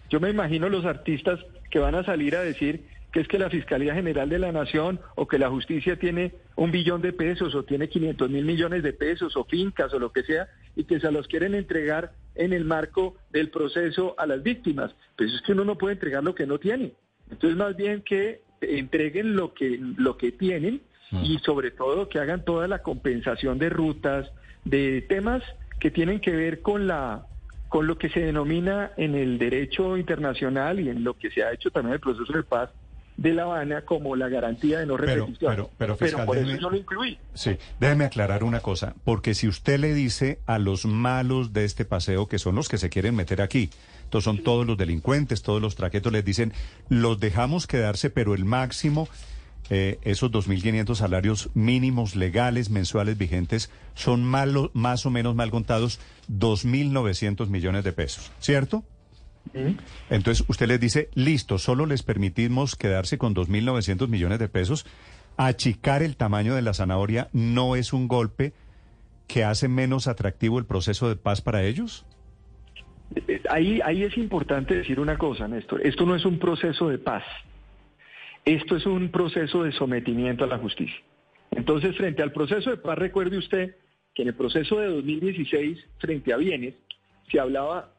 Yo 0.10 0.20
me 0.20 0.30
imagino 0.30 0.70
los 0.70 0.86
artistas 0.86 1.40
que 1.72 1.80
van 1.80 1.96
a 1.96 2.04
salir 2.04 2.36
a 2.36 2.42
decir 2.42 2.86
que 3.12 3.22
es 3.22 3.28
que 3.28 3.40
la 3.40 3.50
Fiscalía 3.50 3.94
General 3.94 4.30
de 4.30 4.40
la 4.40 4.52
Nación 4.52 5.00
o 5.16 5.28
que 5.28 5.40
la 5.40 5.50
justicia 5.50 5.98
tiene 5.98 6.34
un 6.56 6.72
billón 6.72 7.02
de 7.02 7.14
pesos 7.14 7.56
o 7.56 7.64
tiene 7.64 7.90
500 7.90 8.30
mil 8.30 8.46
millones 8.46 8.84
de 8.84 8.94
pesos 8.94 9.36
o 9.36 9.46
fincas 9.46 9.94
o 9.94 10.00
lo 10.00 10.12
que 10.12 10.24
sea 10.24 10.48
y 10.76 10.84
que 10.84 11.00
se 11.00 11.12
los 11.12 11.28
quieren 11.28 11.56
entregar 11.56 12.12
en 12.36 12.54
el 12.54 12.66
marco 12.66 13.16
del 13.32 13.50
proceso 13.50 14.16
a 14.18 14.26
las 14.28 14.44
víctimas. 14.44 14.92
Pues 15.18 15.34
es 15.34 15.42
que 15.42 15.54
uno 15.54 15.66
no 15.66 15.78
puede 15.78 15.94
entregar 15.94 16.24
lo 16.24 16.36
que 16.36 16.46
no 16.46 16.60
tiene. 16.60 16.94
Entonces 17.32 17.58
más 17.58 17.76
bien 17.76 18.04
que 18.04 18.42
entreguen 18.62 19.36
lo 19.36 19.54
que, 19.54 19.80
lo 19.98 20.18
que 20.18 20.32
tienen 20.32 20.82
y 21.12 21.38
mm. 21.38 21.40
sobre 21.40 21.72
todo 21.72 22.10
que 22.10 22.20
hagan 22.20 22.46
toda 22.46 22.68
la 22.68 22.84
compensación 22.84 23.58
de 23.58 23.70
rutas, 23.70 24.32
de 24.66 25.02
temas 25.02 25.44
que 25.80 25.90
tienen 25.90 26.20
que 26.20 26.32
ver 26.32 26.62
con 26.62 26.88
la 26.88 27.26
con 27.70 27.86
lo 27.86 28.00
que 28.00 28.10
se 28.10 28.20
denomina 28.20 28.92
en 28.98 29.14
el 29.14 29.38
derecho 29.38 29.96
internacional 29.96 30.80
y 30.80 30.90
en 30.90 31.04
lo 31.04 31.16
que 31.16 31.30
se 31.30 31.44
ha 31.44 31.54
hecho 31.54 31.70
también 31.70 31.94
el 31.94 32.00
proceso 32.00 32.34
de 32.34 32.42
paz 32.42 32.72
de 33.22 33.34
La 33.34 33.44
Habana 33.44 33.82
como 33.82 34.16
la 34.16 34.30
garantía 34.30 34.80
de 34.80 34.86
no 34.86 34.96
repetición. 34.96 35.52
Pero, 35.52 35.70
pero, 35.78 35.98
pero, 35.98 36.26
por 36.26 36.38
eso 36.38 36.56
yo 36.56 36.70
lo 36.70 36.78
incluí. 36.78 37.20
Sí, 37.34 37.58
déjeme 37.80 38.06
aclarar 38.06 38.46
una 38.46 38.62
cosa, 38.62 38.96
porque 39.04 39.34
si 39.34 39.48
usted 39.48 39.78
le 39.78 39.94
dice 39.94 40.40
a 40.46 40.58
los 40.58 40.86
malos 40.86 41.52
de 41.52 41.66
este 41.66 41.84
paseo, 41.84 42.28
que 42.28 42.40
son 42.40 42.56
los 42.56 42.70
que 42.70 42.78
se 42.78 42.90
quieren 42.90 43.16
meter 43.16 43.42
aquí, 43.42 43.70
entonces 44.06 44.24
son 44.24 44.42
todos 44.42 44.66
los 44.66 44.78
delincuentes, 44.78 45.42
todos 45.42 45.62
los 45.62 45.76
traquetos, 45.76 46.14
les 46.14 46.24
dicen, 46.24 46.54
los 46.88 47.20
dejamos 47.20 47.68
quedarse, 47.68 48.10
pero 48.10 48.34
el 48.36 48.46
máximo, 48.46 49.10
eh, 49.70 50.00
esos 50.04 50.32
2.500 50.32 50.96
salarios 50.96 51.50
mínimos 51.56 52.16
legales 52.16 52.70
mensuales 52.70 53.18
vigentes, 53.18 53.70
son 53.96 54.24
malo, 54.24 54.72
más 54.74 55.06
o 55.06 55.10
menos 55.10 55.36
mal 55.36 55.52
contados 55.52 56.00
2.900 56.32 57.48
millones 57.50 57.84
de 57.84 57.92
pesos, 57.92 58.32
¿cierto? 58.40 58.86
Entonces 60.10 60.46
usted 60.48 60.68
les 60.68 60.80
dice, 60.80 61.10
listo, 61.16 61.58
solo 61.58 61.86
les 61.86 62.04
permitimos 62.04 62.76
quedarse 62.76 63.18
con 63.18 63.34
2.900 63.34 64.08
millones 64.08 64.40
de 64.40 64.50
pesos. 64.50 64.86
Achicar 65.38 66.04
el 66.04 66.18
tamaño 66.18 66.56
de 66.56 66.62
la 66.62 66.74
zanahoria 66.74 67.30
no 67.34 67.76
es 67.76 67.94
un 67.94 68.08
golpe 68.08 68.54
que 69.28 69.44
hace 69.44 69.68
menos 69.68 70.08
atractivo 70.08 70.60
el 70.60 70.66
proceso 70.66 71.08
de 71.08 71.16
paz 71.16 71.42
para 71.42 71.64
ellos. 71.64 72.06
Ahí, 73.50 73.80
ahí 73.84 74.04
es 74.04 74.18
importante 74.18 74.76
decir 74.76 75.00
una 75.00 75.18
cosa, 75.18 75.48
Néstor. 75.48 75.86
Esto 75.86 76.06
no 76.06 76.16
es 76.16 76.26
un 76.26 76.40
proceso 76.40 76.90
de 76.90 76.98
paz. 76.98 77.24
Esto 78.46 78.76
es 78.76 78.86
un 78.86 79.10
proceso 79.10 79.64
de 79.64 79.72
sometimiento 79.72 80.44
a 80.44 80.48
la 80.48 80.58
justicia. 80.58 81.00
Entonces, 81.52 81.96
frente 81.98 82.22
al 82.22 82.32
proceso 82.32 82.70
de 82.70 82.78
paz, 82.78 82.98
recuerde 82.98 83.38
usted 83.38 83.76
que 84.14 84.24
en 84.24 84.30
el 84.30 84.36
proceso 84.36 84.80
de 84.80 84.88
2016, 84.88 85.78
frente 85.98 86.34
a 86.34 86.38
bienes, 86.38 86.76
se 87.32 87.40
hablaba 87.40 87.94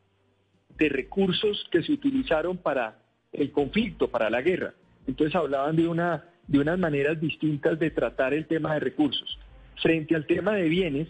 de 0.79 0.89
recursos 0.89 1.67
que 1.71 1.83
se 1.83 1.93
utilizaron 1.93 2.57
para 2.57 2.99
el 3.33 3.51
conflicto, 3.53 4.09
para 4.09 4.31
la 4.31 4.43
guerra. 4.43 4.75
Entonces 5.07 5.35
hablaban 5.35 5.77
de, 5.77 5.89
una, 5.89 6.25
de 6.47 6.59
unas 6.59 6.79
maneras 6.79 7.21
distintas 7.21 7.79
de 7.79 7.91
tratar 7.91 8.35
el 8.35 8.47
tema 8.47 8.75
de 8.75 8.81
recursos. 8.81 9.39
Frente 9.83 10.15
al 10.15 10.27
tema 10.27 10.55
de 10.55 10.69
bienes, 10.69 11.09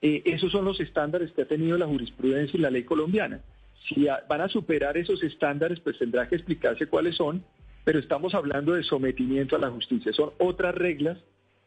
eh, 0.00 0.22
esos 0.24 0.52
son 0.52 0.64
los 0.64 0.80
estándares 0.80 1.32
que 1.32 1.42
ha 1.42 1.48
tenido 1.48 1.76
la 1.76 1.86
jurisprudencia 1.86 2.56
y 2.56 2.60
la 2.60 2.70
ley 2.70 2.84
colombiana. 2.84 3.40
Si 3.88 4.06
van 4.28 4.40
a 4.40 4.48
superar 4.48 4.96
esos 4.96 5.22
estándares, 5.22 5.80
pues 5.80 5.98
tendrá 5.98 6.28
que 6.28 6.36
explicarse 6.36 6.86
cuáles 6.86 7.16
son, 7.16 7.44
pero 7.84 7.98
estamos 7.98 8.34
hablando 8.34 8.74
de 8.74 8.82
sometimiento 8.82 9.56
a 9.56 9.58
la 9.58 9.70
justicia. 9.70 10.12
Son 10.12 10.30
otras 10.38 10.74
reglas 10.74 11.18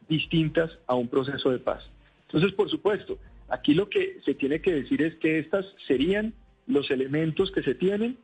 distintas 0.08 0.70
a 0.86 0.94
un 0.94 1.08
proceso 1.08 1.50
de 1.50 1.58
paz. 1.58 1.82
Entonces, 2.26 2.52
por 2.52 2.70
supuesto, 2.70 3.18
aquí 3.48 3.74
lo 3.74 3.88
que 3.88 4.20
se 4.24 4.34
tiene 4.34 4.60
que 4.60 4.72
decir 4.72 5.02
es 5.02 5.14
que 5.16 5.38
estas 5.38 5.66
serían 5.86 6.32
los 6.66 6.90
elementos 6.90 7.50
que 7.50 7.62
se 7.62 7.74
tienen. 7.74 8.18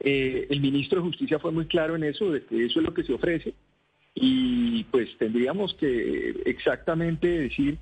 Eh, 0.00 0.46
el 0.50 0.60
ministro 0.60 1.00
de 1.00 1.08
Justicia 1.08 1.38
fue 1.38 1.52
muy 1.52 1.66
claro 1.66 1.96
en 1.96 2.04
eso, 2.04 2.30
de 2.30 2.44
que 2.44 2.64
eso 2.66 2.80
es 2.80 2.84
lo 2.84 2.94
que 2.94 3.04
se 3.04 3.12
ofrece. 3.12 3.54
Y 4.14 4.84
pues 4.84 5.08
tendríamos 5.18 5.74
que 5.74 6.42
exactamente 6.44 7.28
decir 7.28 7.78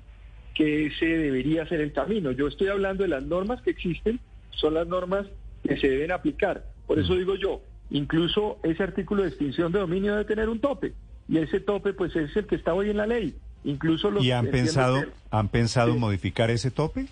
que 0.53 0.87
ese 0.87 1.05
debería 1.05 1.67
ser 1.67 1.81
el 1.81 1.93
camino. 1.93 2.31
Yo 2.31 2.47
estoy 2.47 2.67
hablando 2.67 3.03
de 3.03 3.09
las 3.09 3.23
normas 3.23 3.61
que 3.61 3.71
existen, 3.71 4.19
son 4.51 4.75
las 4.75 4.87
normas 4.87 5.27
que 5.63 5.77
se 5.77 5.89
deben 5.89 6.11
aplicar. 6.11 6.65
Por 6.87 6.99
eso 6.99 7.15
digo 7.15 7.35
yo, 7.35 7.61
incluso 7.89 8.59
ese 8.63 8.83
artículo 8.83 9.23
de 9.23 9.29
extinción 9.29 9.71
de 9.71 9.79
dominio 9.79 10.13
debe 10.13 10.25
tener 10.25 10.49
un 10.49 10.59
tope. 10.59 10.93
Y 11.27 11.37
ese 11.37 11.59
tope 11.59 11.93
pues 11.93 12.15
es 12.15 12.35
el 12.35 12.45
que 12.45 12.55
está 12.55 12.73
hoy 12.73 12.89
en 12.89 12.97
la 12.97 13.07
ley. 13.07 13.35
Incluso 13.63 14.09
los 14.09 14.23
¿Y 14.23 14.31
han 14.31 14.47
pensado, 14.47 15.03
han 15.29 15.49
pensado 15.49 15.95
modificar 15.95 16.49
ese 16.49 16.71
tope? 16.71 17.05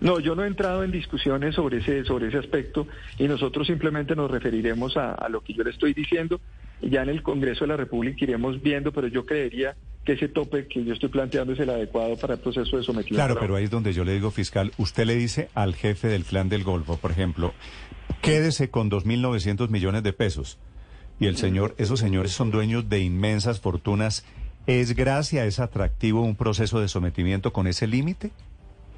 No, 0.00 0.18
yo 0.18 0.34
no 0.34 0.44
he 0.44 0.46
entrado 0.46 0.82
en 0.82 0.90
discusiones 0.90 1.54
sobre 1.54 1.78
ese, 1.78 2.04
sobre 2.04 2.28
ese 2.28 2.38
aspecto 2.38 2.86
y 3.18 3.28
nosotros 3.28 3.66
simplemente 3.66 4.16
nos 4.16 4.30
referiremos 4.30 4.96
a, 4.96 5.28
lo 5.28 5.42
que 5.42 5.52
yo 5.52 5.62
le 5.62 5.70
estoy 5.70 5.92
diciendo. 5.92 6.40
Ya 6.80 7.02
en 7.02 7.10
el 7.10 7.22
Congreso 7.22 7.64
de 7.64 7.68
la 7.68 7.76
República 7.76 8.24
iremos 8.24 8.62
viendo, 8.62 8.92
pero 8.92 9.08
yo 9.08 9.26
creería 9.26 9.76
que 10.04 10.12
ese 10.12 10.28
tope 10.28 10.66
que 10.66 10.82
yo 10.82 10.94
estoy 10.94 11.10
planteando 11.10 11.52
es 11.52 11.60
el 11.60 11.68
adecuado 11.68 12.16
para 12.16 12.34
el 12.34 12.40
proceso 12.40 12.78
de 12.78 12.82
sometimiento. 12.82 13.16
Claro, 13.22 13.38
pero 13.38 13.56
ahí 13.56 13.64
es 13.64 13.70
donde 13.70 13.92
yo 13.92 14.02
le 14.04 14.14
digo, 14.14 14.30
fiscal, 14.30 14.72
usted 14.78 15.04
le 15.04 15.14
dice 15.14 15.50
al 15.54 15.74
jefe 15.74 16.08
del 16.08 16.24
clan 16.24 16.48
del 16.48 16.64
Golfo, 16.64 16.96
por 16.96 17.10
ejemplo, 17.10 17.52
quédese 18.22 18.70
con 18.70 18.90
2.900 18.90 19.68
millones 19.68 20.02
de 20.02 20.14
pesos. 20.14 20.58
Y 21.18 21.26
el 21.26 21.36
señor, 21.36 21.74
esos 21.76 22.00
señores 22.00 22.32
son 22.32 22.50
dueños 22.50 22.88
de 22.88 23.00
inmensas 23.00 23.60
fortunas. 23.60 24.24
¿Es 24.66 24.96
gracia, 24.96 25.44
es 25.44 25.60
atractivo 25.60 26.22
un 26.22 26.34
proceso 26.34 26.80
de 26.80 26.88
sometimiento 26.88 27.52
con 27.52 27.66
ese 27.66 27.86
límite? 27.86 28.30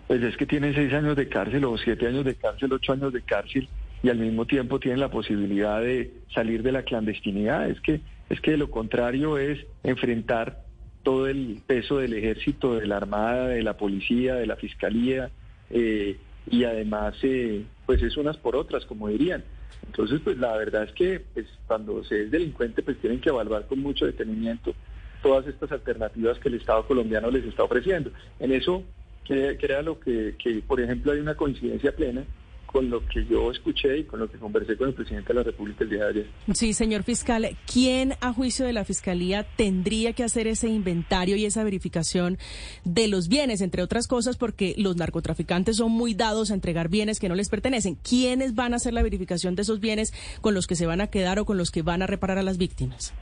Pues 0.07 0.23
es 0.23 0.37
que 0.37 0.47
tienen 0.47 0.75
seis 0.75 0.93
años 0.93 1.17
de 1.17 1.29
cárcel 1.29 1.65
o 1.65 1.77
siete 1.79 2.07
años 2.07 2.25
de 2.25 2.35
cárcel, 2.35 2.73
ocho 2.73 2.93
años 2.93 3.13
de 3.13 3.23
cárcel 3.23 3.69
y 4.03 4.09
al 4.09 4.19
mismo 4.19 4.47
tiempo 4.47 4.81
tienen 4.81 5.01
la 5.01 5.11
posibilidad 5.11 5.81
de 5.81 6.13
salir 6.35 6.63
de 6.63 6.73
la 6.73 6.83
clandestinidad. 6.83 7.71
Es 7.71 7.81
que, 7.81 8.01
es 8.29 8.41
que 8.41 8.53
de 8.53 8.57
lo 8.57 8.71
contrario 8.71 9.39
es 9.39 9.65
enfrentar 9.85 10.63
todo 11.03 11.29
el 11.29 11.61
peso 11.67 11.99
del 11.99 12.15
ejército, 12.15 12.75
de 12.75 12.87
la 12.87 12.97
armada, 12.97 13.49
de 13.49 13.63
la 13.63 13.77
policía, 13.77 14.35
de 14.35 14.47
la 14.47 14.57
fiscalía 14.57 15.31
eh, 15.71 16.17
y 16.51 16.65
además 16.65 17.15
eh, 17.23 17.65
pues 17.87 18.03
es 18.03 18.17
unas 18.17 18.37
por 18.37 18.57
otras, 18.57 18.85
como 18.87 19.09
dirían. 19.09 19.45
Entonces, 19.87 20.21
pues 20.23 20.39
la 20.39 20.57
verdad 20.57 20.85
es 20.85 20.93
que 20.93 21.21
pues, 21.35 21.47
cuando 21.67 22.05
se 22.05 22.25
es 22.25 22.31
delincuente, 22.31 22.83
pues 22.83 22.99
tienen 22.99 23.21
que 23.21 23.31
evaluar 23.31 23.67
con 23.67 23.81
mucho 23.81 24.07
detenimiento 24.07 24.75
todas 25.23 25.47
estas 25.47 25.71
alternativas 25.73 26.39
que 26.39 26.49
el 26.49 26.55
Estado 26.55 26.87
colombiano 26.87 27.31
les 27.31 27.45
está 27.45 27.65
ofreciendo. 27.65 28.11
En 28.39 28.53
eso 28.53 28.83
que, 29.25 29.57
era 29.61 29.83
lo 29.83 29.99
que, 29.99 30.35
que, 30.43 30.63
por 30.67 30.81
ejemplo, 30.81 31.13
hay 31.13 31.21
una 31.21 31.37
coincidencia 31.37 31.95
plena 31.95 32.25
con 32.73 32.89
lo 32.89 33.07
que 33.07 33.27
yo 33.27 33.51
escuché 33.51 33.99
y 33.99 34.05
con 34.05 34.19
lo 34.19 34.31
que 34.31 34.39
conversé 34.39 34.77
con 34.77 34.89
el 34.89 34.95
presidente 34.95 35.29
de 35.29 35.35
la 35.35 35.43
República 35.43 35.85
el 35.85 35.91
día 35.91 36.05
de 36.05 36.09
ayer. 36.09 36.27
Sí, 36.55 36.73
señor 36.73 37.03
fiscal, 37.03 37.51
¿quién 37.71 38.15
a 38.23 38.33
juicio 38.33 38.65
de 38.65 38.73
la 38.73 38.85
Fiscalía 38.85 39.47
tendría 39.57 40.15
que 40.15 40.25
hacer 40.25 40.47
ese 40.47 40.69
inventario 40.69 41.37
y 41.37 41.45
esa 41.45 41.63
verificación 41.65 42.39
de 42.85 43.09
los 43.09 43.29
bienes, 43.29 43.61
entre 43.61 43.83
otras 43.83 44.09
cosas, 44.09 44.39
porque 44.39 44.75
los 44.79 44.97
narcotraficantes 44.97 45.77
son 45.77 45.93
muy 45.93 46.15
dados 46.15 46.51
a 46.51 46.55
entregar 46.55 46.89
bienes 46.89 47.21
que 47.21 47.29
no 47.29 47.35
les 47.35 47.51
pertenecen? 47.51 47.97
¿Quiénes 47.97 48.55
van 48.55 48.73
a 48.73 48.77
hacer 48.77 48.95
la 48.95 49.03
verificación 49.03 49.55
de 49.55 49.63
esos 49.63 49.79
bienes 49.79 50.15
con 50.41 50.55
los 50.55 50.67
que 50.67 50.75
se 50.75 50.87
van 50.87 51.03
a 51.03 51.09
quedar 51.09 51.39
o 51.39 51.45
con 51.45 51.59
los 51.59 51.71
que 51.71 51.83
van 51.83 52.01
a 52.01 52.07
reparar 52.07 52.39
a 52.39 52.43
las 52.43 52.57
víctimas? 52.57 53.13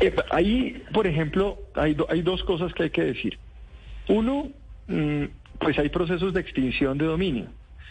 Eh, 0.00 0.14
ahí, 0.30 0.82
por 0.94 1.08
ejemplo, 1.08 1.58
hay, 1.74 1.96
hay 2.08 2.22
dos 2.22 2.44
cosas 2.44 2.72
que 2.74 2.84
hay 2.84 2.90
que 2.90 3.02
decir. 3.02 3.38
Uno, 4.08 4.50
pues 5.58 5.78
hay 5.78 5.88
procesos 5.88 6.34
de 6.34 6.40
extinción 6.40 6.98
de 6.98 7.06
dominio. 7.06 7.46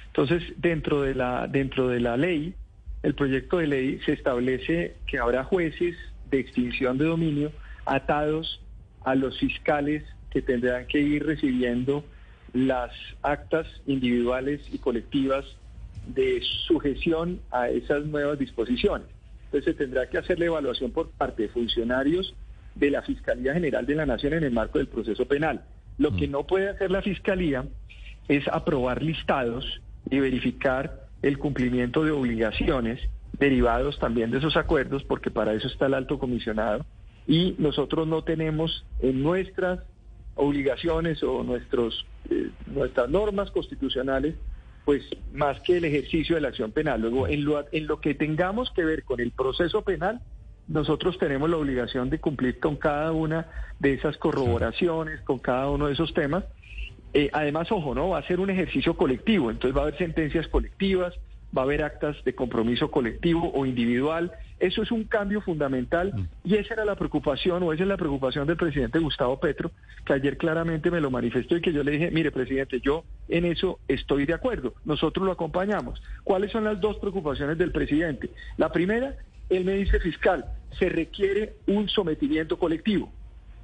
Entonces, 0.08 0.44
dentro 0.58 1.02
de 1.02 1.16
la, 1.16 1.48
dentro 1.48 1.88
de 1.88 2.00
la 2.00 2.18
ley, 2.18 2.54
el 3.04 3.16
proyecto 3.16 3.58
de 3.58 3.68
ley 3.68 4.00
se 4.06 4.14
establece 4.14 4.96
que 5.08 5.20
habrá 5.20 5.44
jueces 5.44 5.96
de 6.30 6.40
extinción 6.40 6.98
de 6.98 7.06
dominio 7.06 7.52
atados 7.86 8.62
a 9.04 9.16
los 9.16 9.40
fiscales 9.40 10.04
que 10.30 10.42
tendrán 10.42 10.86
que 10.88 11.00
ir 11.00 11.26
recibiendo 11.26 12.04
las 12.54 12.92
actas 13.22 13.68
individuales 13.88 14.62
y 14.72 14.78
colectivas 14.78 15.46
de 16.08 16.42
sujeción 16.68 17.40
a 17.52 17.70
esas 17.70 18.06
nuevas 18.06 18.38
disposiciones. 18.38 19.08
Entonces 19.46 19.74
se 19.74 19.78
tendrá 19.78 20.10
que 20.10 20.18
hacer 20.18 20.40
la 20.40 20.46
evaluación 20.46 20.92
por 20.92 21.10
parte 21.12 21.44
de 21.44 21.50
funcionarios 21.50 22.34
de 22.76 22.92
la 22.92 23.02
Fiscalía 23.02 23.54
General 23.54 23.86
de 23.86 23.96
la 23.96 24.06
Nación 24.06 24.34
en 24.34 24.44
el 24.44 24.52
marco 24.52 24.78
del 24.78 24.88
proceso 24.88 25.26
penal. 25.26 25.62
Lo 25.98 26.16
que 26.16 26.28
mm. 26.28 26.32
no 26.32 26.48
puede 26.48 26.70
hacer 26.70 26.92
la 26.92 27.02
Fiscalía 27.02 27.66
es 28.28 28.48
aprobar 28.48 29.02
listados 29.04 29.82
y 30.10 30.20
verificar 30.20 31.08
el 31.22 31.38
cumplimiento 31.38 32.04
de 32.04 32.12
obligaciones 32.12 33.00
derivados 33.34 34.00
también 34.00 34.32
de 34.32 34.38
esos 34.38 34.56
acuerdos, 34.58 35.04
porque 35.04 35.32
para 35.32 35.54
eso 35.54 35.68
está 35.68 35.88
el 35.88 35.94
alto 35.94 36.20
comisionado, 36.20 36.86
y 37.28 37.56
nosotros 37.58 38.08
no 38.08 38.24
tenemos 38.24 38.86
en 39.00 39.22
nuestras 39.22 39.80
obligaciones 40.36 41.22
o 41.24 41.44
nuestros, 41.44 42.06
eh, 42.30 42.50
nuestras 42.68 43.10
normas 43.10 43.52
constitucionales, 43.52 44.36
pues 44.86 45.04
más 45.34 45.60
que 45.62 45.78
el 45.78 45.86
ejercicio 45.86 46.36
de 46.36 46.42
la 46.42 46.48
acción 46.50 46.72
penal. 46.72 47.02
Luego, 47.02 47.28
en 47.28 47.46
lo, 47.46 47.64
en 47.72 47.88
lo 47.88 48.02
que 48.02 48.16
tengamos 48.16 48.72
que 48.72 48.84
ver 48.84 49.04
con 49.04 49.20
el 49.20 49.32
proceso 49.32 49.84
penal, 49.84 50.22
nosotros 50.72 51.18
tenemos 51.18 51.50
la 51.50 51.58
obligación 51.58 52.10
de 52.10 52.20
cumplir 52.20 52.60
con 52.60 52.78
cada 52.78 53.12
una 53.12 53.48
de 53.80 53.94
esas 53.94 54.18
corroboraciones, 54.18 55.22
con 55.22 55.40
cada 55.40 55.70
uno 55.70 55.88
de 55.88 55.94
esos 55.94 56.14
temas, 56.14 56.46
eh, 57.14 57.30
además, 57.34 57.72
ojo, 57.72 57.94
¿no? 57.94 58.10
Va 58.10 58.20
a 58.20 58.28
ser 58.28 58.40
un 58.40 58.50
ejercicio 58.50 58.96
colectivo, 58.96 59.52
entonces 59.52 59.76
va 59.76 59.82
a 59.82 59.84
haber 59.88 59.98
sentencias 59.98 60.48
colectivas, 60.48 61.14
va 61.56 61.64
a 61.64 61.66
haber 61.66 61.84
actas 61.84 62.16
de 62.24 62.34
compromiso 62.34 62.90
colectivo 62.90 63.52
o 63.54 63.66
individual. 63.66 64.32
Eso 64.62 64.82
es 64.82 64.92
un 64.92 65.04
cambio 65.04 65.42
fundamental 65.42 66.14
mm. 66.14 66.48
y 66.48 66.56
esa 66.56 66.76
era 66.76 66.86
la 66.86 66.96
preocupación 66.96 67.64
o 67.64 67.74
esa 67.74 67.84
es 67.84 67.90
la 67.90 67.98
preocupación 67.98 68.48
del 68.48 68.56
presidente 68.56 69.00
Gustavo 69.00 69.42
Petro, 69.42 69.72
que 70.06 70.14
ayer 70.14 70.38
claramente 70.38 70.90
me 70.90 71.02
lo 71.02 71.12
manifestó 71.12 71.58
y 71.58 71.62
que 71.62 71.74
yo 71.74 71.84
le 71.84 71.92
dije, 71.92 72.12
mire 72.12 72.32
presidente, 72.32 72.80
yo 72.80 73.04
en 73.28 73.44
eso 73.44 73.80
estoy 73.90 74.26
de 74.26 74.36
acuerdo, 74.36 74.74
nosotros 74.86 75.26
lo 75.26 75.34
acompañamos. 75.34 76.02
¿Cuáles 76.24 76.52
son 76.52 76.64
las 76.64 76.80
dos 76.80 76.98
preocupaciones 77.00 77.58
del 77.58 77.74
presidente? 77.74 78.30
La 78.56 78.72
primera, 78.72 79.18
él 79.52 79.66
me 79.66 79.74
dice 79.74 80.00
fiscal, 80.00 80.46
se 80.80 80.90
requiere 80.90 81.56
un 81.68 81.90
sometimiento 81.90 82.58
colectivo. 82.58 83.12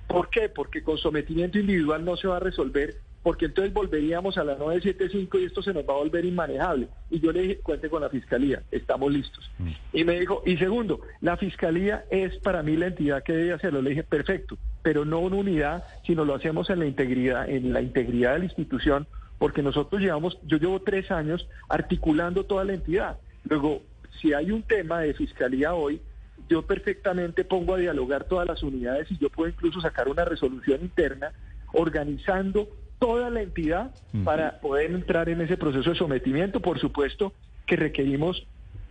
¿Por 0.08 0.30
qué? 0.30 0.50
Porque 0.50 0.84
con 0.84 0.98
sometimiento 0.98 1.60
individual 1.60 2.04
no 2.06 2.16
se 2.16 2.28
va 2.28 2.38
a 2.38 2.40
resolver 2.40 2.96
porque 3.28 3.48
entonces 3.48 3.74
volveríamos 3.74 4.38
a 4.38 4.44
la 4.46 4.56
975 4.56 5.40
y 5.40 5.44
esto 5.44 5.62
se 5.62 5.74
nos 5.74 5.84
va 5.84 5.96
a 5.96 5.98
volver 5.98 6.24
inmanejable. 6.24 6.88
Y 7.10 7.20
yo 7.20 7.34
le 7.34 7.42
dije, 7.42 7.58
cuente 7.58 7.90
con 7.90 8.02
la 8.02 8.10
fiscalía, 8.10 8.64
estamos 8.72 9.12
listos. 9.12 9.52
Mm. 9.60 9.72
Y 9.92 10.04
me 10.06 10.18
dijo, 10.18 10.44
y 10.46 10.56
segundo, 10.56 11.02
la 11.20 11.36
fiscalía 11.36 12.06
es 12.10 12.38
para 12.38 12.64
mí 12.64 12.78
la 12.78 12.88
entidad 12.88 13.24
que 13.24 13.34
debe 13.34 13.52
hacerlo. 13.52 13.82
Le 13.82 13.90
dije, 13.90 14.04
perfecto, 14.04 14.58
pero 14.82 15.04
no 15.04 15.20
una 15.20 15.36
unidad, 15.36 15.84
sino 16.06 16.24
lo 16.24 16.36
hacemos 16.36 16.70
en 16.70 16.80
la 16.80 16.86
integridad, 16.86 17.50
en 17.50 17.74
la 17.74 17.82
integridad 17.82 18.32
de 18.32 18.40
la 18.40 18.46
institución, 18.46 19.08
porque 19.40 19.62
nosotros 19.62 20.02
llevamos, 20.02 20.40
yo 20.46 20.58
llevo 20.58 20.82
tres 20.82 21.12
años 21.12 21.50
articulando 21.68 22.46
toda 22.46 22.64
la 22.64 22.76
entidad. 22.76 23.18
Luego, 23.44 23.82
si 24.22 24.34
hay 24.34 24.52
un 24.52 24.64
tema 24.64 25.02
de 25.02 25.14
fiscalía 25.14 25.74
hoy, 25.74 26.02
yo 26.50 26.62
perfectamente 26.66 27.44
pongo 27.44 27.76
a 27.76 27.78
dialogar 27.78 28.26
todas 28.26 28.48
las 28.48 28.64
unidades 28.64 29.12
y 29.12 29.18
yo 29.18 29.30
puedo 29.30 29.50
incluso 29.50 29.82
sacar 29.82 30.08
una 30.08 30.26
resolución 30.26 30.82
interna 30.82 31.32
organizando 31.74 32.70
toda 33.00 33.30
la 33.30 33.42
entidad 33.42 33.92
para 34.24 34.60
poder 34.60 34.92
entrar 34.92 35.30
en 35.30 35.42
ese 35.42 35.58
proceso 35.58 35.90
de 35.90 35.96
sometimiento. 35.96 36.62
Por 36.62 36.80
supuesto 36.80 37.34
que 37.66 37.76
requerimos 37.76 38.46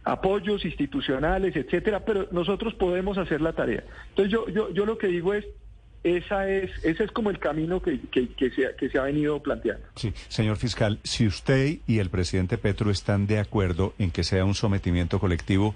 apoyos 0.05 0.65
institucionales, 0.65 1.57
etcétera, 1.57 2.05
pero 2.05 2.29
nosotros 2.31 2.75
podemos 2.75 3.19
hacer 3.19 3.41
la 3.41 3.53
tarea. 3.53 3.83
Entonces 4.11 4.33
yo, 4.33 4.49
yo, 4.49 4.71
yo 4.73 4.87
lo 4.87 4.99
que 4.99 5.09
digo 5.09 5.35
es, 5.35 5.45
esa 6.07 6.49
es, 6.49 6.71
ese 6.85 7.03
es 7.03 7.11
como 7.11 7.31
el 7.31 7.41
camino 7.41 7.83
que, 7.83 8.01
que, 8.13 8.29
que 8.29 8.89
se 8.89 8.99
ha 8.99 9.03
venido 9.03 9.43
planteando. 9.43 9.85
Sí, 9.97 10.13
señor 10.29 10.57
fiscal, 10.57 11.01
si 11.03 11.27
usted 11.27 11.79
y 11.87 11.99
el 11.99 12.11
presidente 12.11 12.59
Petro 12.59 12.93
están 12.93 13.27
de 13.27 13.41
acuerdo 13.41 13.93
en 13.99 14.13
que 14.13 14.23
sea 14.23 14.45
un 14.45 14.55
sometimiento 14.55 15.19
colectivo, 15.19 15.75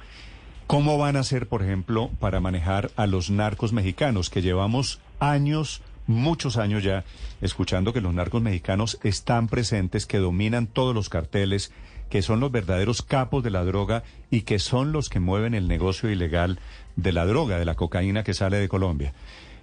¿cómo 0.69 0.99
van 0.99 1.17
a 1.17 1.21
hacer, 1.21 1.49
por 1.49 1.63
ejemplo, 1.63 2.11
para 2.21 2.39
manejar 2.39 2.93
a 2.95 3.09
los 3.09 3.31
narcos 3.31 3.73
mexicanos 3.73 4.31
que 4.31 4.41
llevamos 4.41 5.01
años 5.19 5.83
muchos 6.07 6.57
años 6.57 6.83
ya 6.83 7.05
escuchando 7.41 7.93
que 7.93 8.01
los 8.01 8.13
narcos 8.13 8.43
mexicanos 8.43 8.99
están 9.03 9.49
presentes, 9.49 10.07
que 10.07 10.19
dominan 10.19 10.67
todos 10.67 10.95
los 10.95 11.09
carteles, 11.09 11.73
que 12.09 12.23
son 12.23 12.41
los 12.41 12.51
verdaderos 12.51 13.03
capos 13.03 13.45
de 13.45 13.51
la 13.51 13.65
droga 13.65 14.03
y 14.31 14.43
que 14.43 14.59
son 14.59 14.91
los 14.91 15.09
que 15.09 15.21
mueven 15.21 15.55
el 15.55 15.69
negocio 15.69 16.11
ilegal 16.11 16.59
de 16.97 17.13
la 17.13 17.27
droga, 17.27 17.59
de 17.59 17.65
la 17.65 17.77
cocaína 17.77 18.25
que 18.25 18.35
sale 18.35 18.59
de 18.59 18.69
Colombia. 18.69 19.13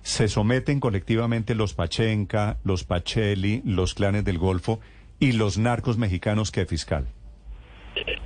Se 0.07 0.29
someten 0.29 0.79
colectivamente 0.79 1.53
los 1.53 1.73
Pachenca, 1.73 2.59
los 2.63 2.85
Pacheli, 2.85 3.61
los 3.65 3.93
clanes 3.93 4.23
del 4.23 4.37
Golfo 4.37 4.79
y 5.19 5.33
los 5.33 5.57
narcos 5.57 5.97
mexicanos 5.97 6.49
que 6.49 6.65
fiscal. 6.65 7.07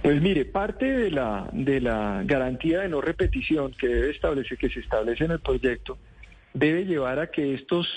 Pues 0.03 0.21
mire, 0.21 0.45
parte 0.45 0.85
de 0.85 1.09
la, 1.09 1.49
de 1.51 1.81
la 1.81 2.21
garantía 2.23 2.81
de 2.81 2.87
no 2.87 3.01
repetición 3.01 3.71
que 3.71 3.87
debe 3.87 4.11
establecer, 4.11 4.59
que 4.59 4.69
se 4.69 4.79
establece 4.79 5.25
en 5.25 5.31
el 5.31 5.39
proyecto, 5.39 5.97
debe 6.53 6.85
llevar 6.85 7.17
a 7.17 7.31
que 7.31 7.55
estos 7.55 7.87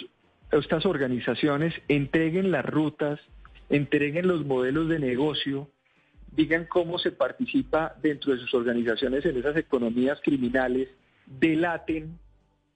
estas 0.50 0.86
organizaciones 0.86 1.74
entreguen 1.86 2.50
las 2.50 2.64
rutas, 2.64 3.20
entreguen 3.68 4.28
los 4.28 4.46
modelos 4.46 4.88
de 4.88 4.98
negocio, 4.98 5.68
digan 6.32 6.64
cómo 6.64 6.98
se 6.98 7.12
participa 7.12 7.96
dentro 8.02 8.32
de 8.32 8.38
sus 8.38 8.54
organizaciones 8.54 9.26
en 9.26 9.36
esas 9.36 9.58
economías 9.58 10.20
criminales, 10.24 10.88
delaten, 11.26 12.18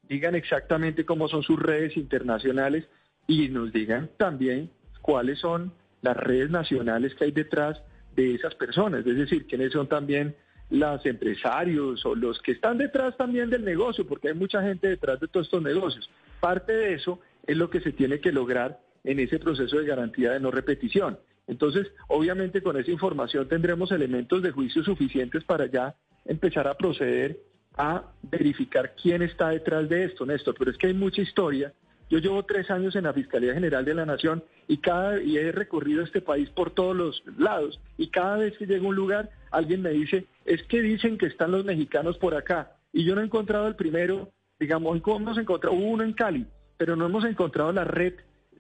digan 0.09 0.35
exactamente 0.35 1.05
cómo 1.05 1.29
son 1.29 1.43
sus 1.43 1.59
redes 1.59 1.97
internacionales 1.97 2.87
y 3.27 3.49
nos 3.49 3.73
digan 3.73 4.11
también 4.17 4.71
cuáles 5.03 5.39
son 5.39 5.73
las 6.03 6.17
redes 6.17 6.51
nacionales 6.51 7.15
que 7.15 7.25
hay 7.25 7.33
detrás 7.33 7.81
de 8.17 8.35
esas 8.35 8.55
personas, 8.55 9.07
es 9.07 9.17
decir, 9.17 9.47
quiénes 9.47 9.73
son 9.73 9.89
también 9.89 10.35
los 10.71 11.05
empresarios 11.07 12.05
o 12.05 12.15
los 12.15 12.41
que 12.41 12.53
están 12.53 12.79
detrás 12.79 13.17
también 13.17 13.49
del 13.49 13.65
negocio, 13.65 14.07
porque 14.07 14.29
hay 14.29 14.35
mucha 14.35 14.63
gente 14.63 14.89
detrás 14.89 15.19
de 15.21 15.29
todos 15.29 15.47
estos 15.47 15.63
negocios. 15.63 16.11
Parte 16.41 16.73
de 16.73 16.95
eso 16.95 17.21
es 17.47 17.57
lo 17.57 17.71
que 17.71 17.81
se 17.81 17.93
tiene 17.93 18.21
que 18.21 18.33
lograr 18.33 18.81
en 19.05 19.19
ese 19.21 19.39
proceso 19.39 19.79
de 19.79 19.87
garantía 19.87 20.33
de 20.33 20.41
no 20.41 20.51
repetición. 20.51 21.19
Entonces, 21.47 21.91
obviamente 22.09 22.63
con 22.63 22.77
esa 22.77 22.91
información 22.91 23.49
tendremos 23.49 23.91
elementos 23.91 24.43
de 24.43 24.51
juicio 24.51 24.85
suficientes 24.85 25.45
para 25.45 25.67
ya 25.67 25.95
empezar 26.27 26.69
a 26.69 26.77
proceder 26.77 27.39
a 27.79 28.03
verificar 28.23 28.95
quién 29.01 29.23
está 29.23 29.51
detrás 29.51 29.89
de 29.89 30.05
esto, 30.05 30.27
Néstor. 30.27 30.55
Pero 30.59 30.71
es 30.71 30.77
que 30.77 30.89
hay 30.89 30.95
mucha 30.95 31.23
historia. 31.23 31.73
Yo 32.11 32.19
llevo 32.19 32.43
tres 32.43 32.71
años 32.71 32.97
en 32.97 33.05
la 33.05 33.13
Fiscalía 33.13 33.55
General 33.55 33.85
de 33.85 33.95
la 33.95 34.07
Nación 34.07 34.43
y, 34.67 34.79
cada, 34.79 35.23
y 35.23 35.37
he 35.37 35.53
recorrido 35.53 36.03
este 36.03 36.21
país 36.21 36.49
por 36.51 36.71
todos 36.71 36.97
los 36.97 37.23
lados. 37.39 37.81
Y 37.97 38.09
cada 38.09 38.39
vez 38.39 38.57
que 38.57 38.67
llego 38.67 38.87
a 38.87 38.89
un 38.91 38.97
lugar, 38.97 39.31
alguien 39.51 39.83
me 39.83 39.91
dice, 39.91 40.27
es 40.45 40.63
que 40.65 40.81
dicen 40.81 41.19
que 41.19 41.27
están 41.27 41.53
los 41.53 41.65
mexicanos 41.65 42.17
por 42.19 42.35
acá. 42.35 42.73
Y 42.93 43.05
yo 43.05 43.15
no 43.15 43.21
he 43.21 43.25
encontrado 43.25 43.69
el 43.69 43.77
primero, 43.77 44.31
digamos, 44.59 45.01
¿cómo 45.03 45.19
hemos 45.19 45.39
encontrado? 45.39 45.77
Uno 45.77 46.03
en 46.03 46.15
Cali, 46.15 46.47
pero 46.79 46.97
no 46.97 47.07
hemos 47.07 47.25
encontrado 47.25 47.73
la 47.73 47.85
red 47.85 48.15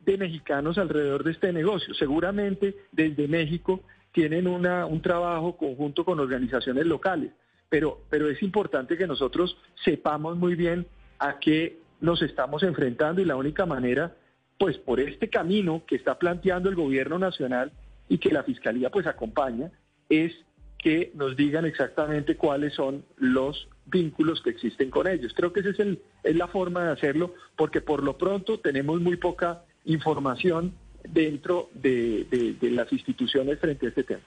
de 0.05 0.19
mexicanos 0.19 0.77
alrededor 0.77 1.25
de 1.25 1.33
este 1.33 1.53
negocio. 1.53 1.95
Seguramente 1.95 2.77
desde 2.93 3.29
México 3.29 3.81
tienen 4.13 4.47
una, 4.47 4.87
un 4.87 5.01
trabajo 5.01 5.57
conjunto 5.57 6.05
con 6.05 6.21
organizaciones 6.21 6.87
locales, 6.87 7.31
pero, 7.69 8.01
pero 8.09 8.29
es 8.29 8.43
importante 8.43 8.97
que 8.97 9.07
nosotros 9.07 9.57
sepamos 9.85 10.37
muy 10.37 10.55
bien 10.55 10.87
a 11.19 11.39
qué 11.39 11.79
nos 12.01 12.23
estamos 12.23 12.63
enfrentando 12.63 13.21
y 13.21 13.25
la 13.25 13.37
única 13.37 13.67
manera, 13.67 14.17
pues 14.59 14.79
por 14.79 15.01
este 15.01 15.29
camino 15.29 15.83
que 15.87 15.97
está 15.97 16.19
planteando 16.19 16.69
el 16.69 16.77
gobierno 16.77 17.19
nacional 17.19 17.73
y 18.09 18.19
que 18.19 18.31
la 18.31 18.45
Fiscalía 18.45 18.91
pues 18.91 19.07
acompaña, 19.07 19.71
es 20.09 20.33
que 20.79 21.11
nos 21.15 21.37
digan 21.37 21.65
exactamente 21.65 22.37
cuáles 22.37 22.73
son 22.75 23.05
los 23.17 23.69
vínculos 23.87 24.41
que 24.43 24.51
existen 24.51 24.91
con 24.91 25.09
ellos. 25.09 25.33
Creo 25.35 25.53
que 25.53 25.61
esa 25.61 25.71
es, 25.71 25.81
el, 25.81 26.01
es 26.23 26.37
la 26.37 26.47
forma 26.47 26.85
de 26.85 26.93
hacerlo, 26.93 27.35
porque 27.57 27.81
por 27.81 28.03
lo 28.03 28.17
pronto 28.17 28.61
tenemos 28.61 29.01
muy 29.01 29.17
poca 29.17 29.65
información 29.85 30.75
dentro 31.03 31.69
de 31.75 32.57
las 32.61 32.93
instituciones 32.93 33.59
frente 33.59 33.87
a 33.87 33.89
este 33.89 34.05
tema. 34.05 34.23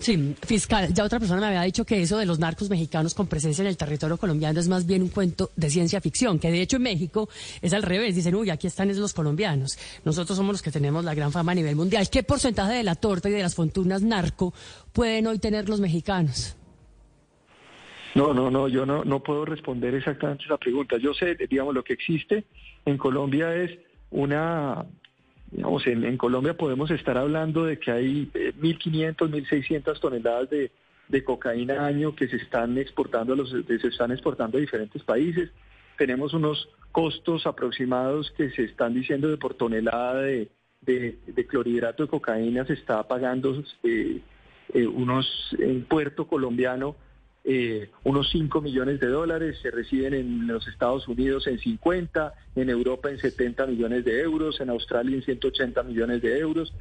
Sí, 0.00 0.34
fiscal, 0.46 0.94
ya 0.94 1.04
otra 1.04 1.18
persona 1.18 1.42
me 1.42 1.48
había 1.48 1.60
dicho 1.60 1.84
que 1.84 2.00
eso 2.00 2.16
de 2.16 2.24
los 2.24 2.38
narcos 2.38 2.70
mexicanos 2.70 3.14
con 3.14 3.26
presencia 3.26 3.60
en 3.60 3.68
el 3.68 3.76
territorio 3.76 4.16
colombiano 4.16 4.58
es 4.58 4.66
más 4.66 4.86
bien 4.86 5.02
un 5.02 5.10
cuento 5.10 5.50
de 5.56 5.68
ciencia 5.68 6.00
ficción, 6.00 6.38
que 6.38 6.50
de 6.50 6.62
hecho 6.62 6.78
en 6.78 6.84
México 6.84 7.28
es 7.60 7.74
al 7.74 7.82
revés, 7.82 8.14
dicen, 8.14 8.34
uy, 8.34 8.48
aquí 8.48 8.66
están 8.66 8.88
los 8.98 9.12
colombianos, 9.12 9.78
nosotros 10.06 10.38
somos 10.38 10.54
los 10.54 10.62
que 10.62 10.70
tenemos 10.70 11.04
la 11.04 11.14
gran 11.14 11.30
fama 11.32 11.52
a 11.52 11.54
nivel 11.54 11.76
mundial. 11.76 12.08
¿Qué 12.08 12.22
porcentaje 12.22 12.72
de 12.72 12.82
la 12.82 12.94
torta 12.94 13.28
y 13.28 13.32
de 13.32 13.42
las 13.42 13.54
fortunas 13.54 14.00
narco 14.00 14.54
pueden 14.94 15.26
hoy 15.26 15.38
tener 15.38 15.68
los 15.68 15.80
mexicanos? 15.80 16.56
No, 18.14 18.32
no, 18.32 18.50
no, 18.50 18.68
yo 18.68 18.86
no, 18.86 19.04
no 19.04 19.22
puedo 19.22 19.44
responder 19.44 19.94
exactamente 19.94 20.44
esa 20.44 20.56
pregunta. 20.56 20.96
Yo 20.96 21.12
sé, 21.12 21.36
digamos, 21.48 21.74
lo 21.74 21.84
que 21.84 21.92
existe 21.92 22.44
en 22.86 22.96
Colombia 22.96 23.54
es 23.54 23.78
una 24.10 24.86
digamos, 25.50 25.86
en, 25.86 26.16
Colombia 26.16 26.56
podemos 26.56 26.90
estar 26.90 27.18
hablando 27.18 27.64
de 27.64 27.78
que 27.78 27.90
hay 27.90 28.30
1.500, 28.32 28.34
eh, 28.34 29.74
1.600 29.74 30.00
toneladas 30.00 30.48
de, 30.50 30.70
cocaína 31.24 31.84
año 31.86 32.14
que 32.14 32.28
se 32.28 32.36
están 32.36 32.78
exportando 32.78 33.32
a 33.32 33.36
los, 33.36 33.50
se 33.50 33.88
están 33.88 34.12
exportando 34.12 34.58
a 34.58 34.60
diferentes 34.60 35.02
países. 35.02 35.50
Tenemos 35.98 36.34
unos 36.34 36.68
costos 36.92 37.46
aproximados 37.46 38.30
que 38.36 38.50
se 38.50 38.64
están 38.64 38.94
diciendo 38.94 39.28
de 39.28 39.36
por 39.36 39.54
tonelada 39.54 40.22
de, 40.22 40.48
clorhidrato 41.48 42.04
de 42.04 42.08
cocaína 42.08 42.64
se 42.64 42.74
está 42.74 43.06
pagando 43.06 43.62
eh, 43.82 44.20
eh, 44.72 44.86
unos 44.86 45.26
en 45.58 45.82
puerto 45.84 46.26
colombiano 46.26 46.96
eh, 47.44 47.90
unos 48.04 48.30
5 48.30 48.60
millones 48.60 49.00
de 49.00 49.08
dólares, 49.08 49.58
se 49.62 49.70
reciben 49.70 50.14
en 50.14 50.46
los 50.46 50.66
Estados 50.68 51.08
Unidos 51.08 51.46
en 51.46 51.58
50, 51.58 52.34
en 52.54 52.70
Europa 52.70 53.10
en 53.10 53.18
70 53.18 53.66
millones 53.66 54.04
de 54.04 54.20
euros, 54.20 54.60
en 54.60 54.70
Australia 54.70 55.16
en 55.16 55.22
180 55.22 55.82
millones 55.82 56.20
de 56.20 56.38
euros, 56.38 56.72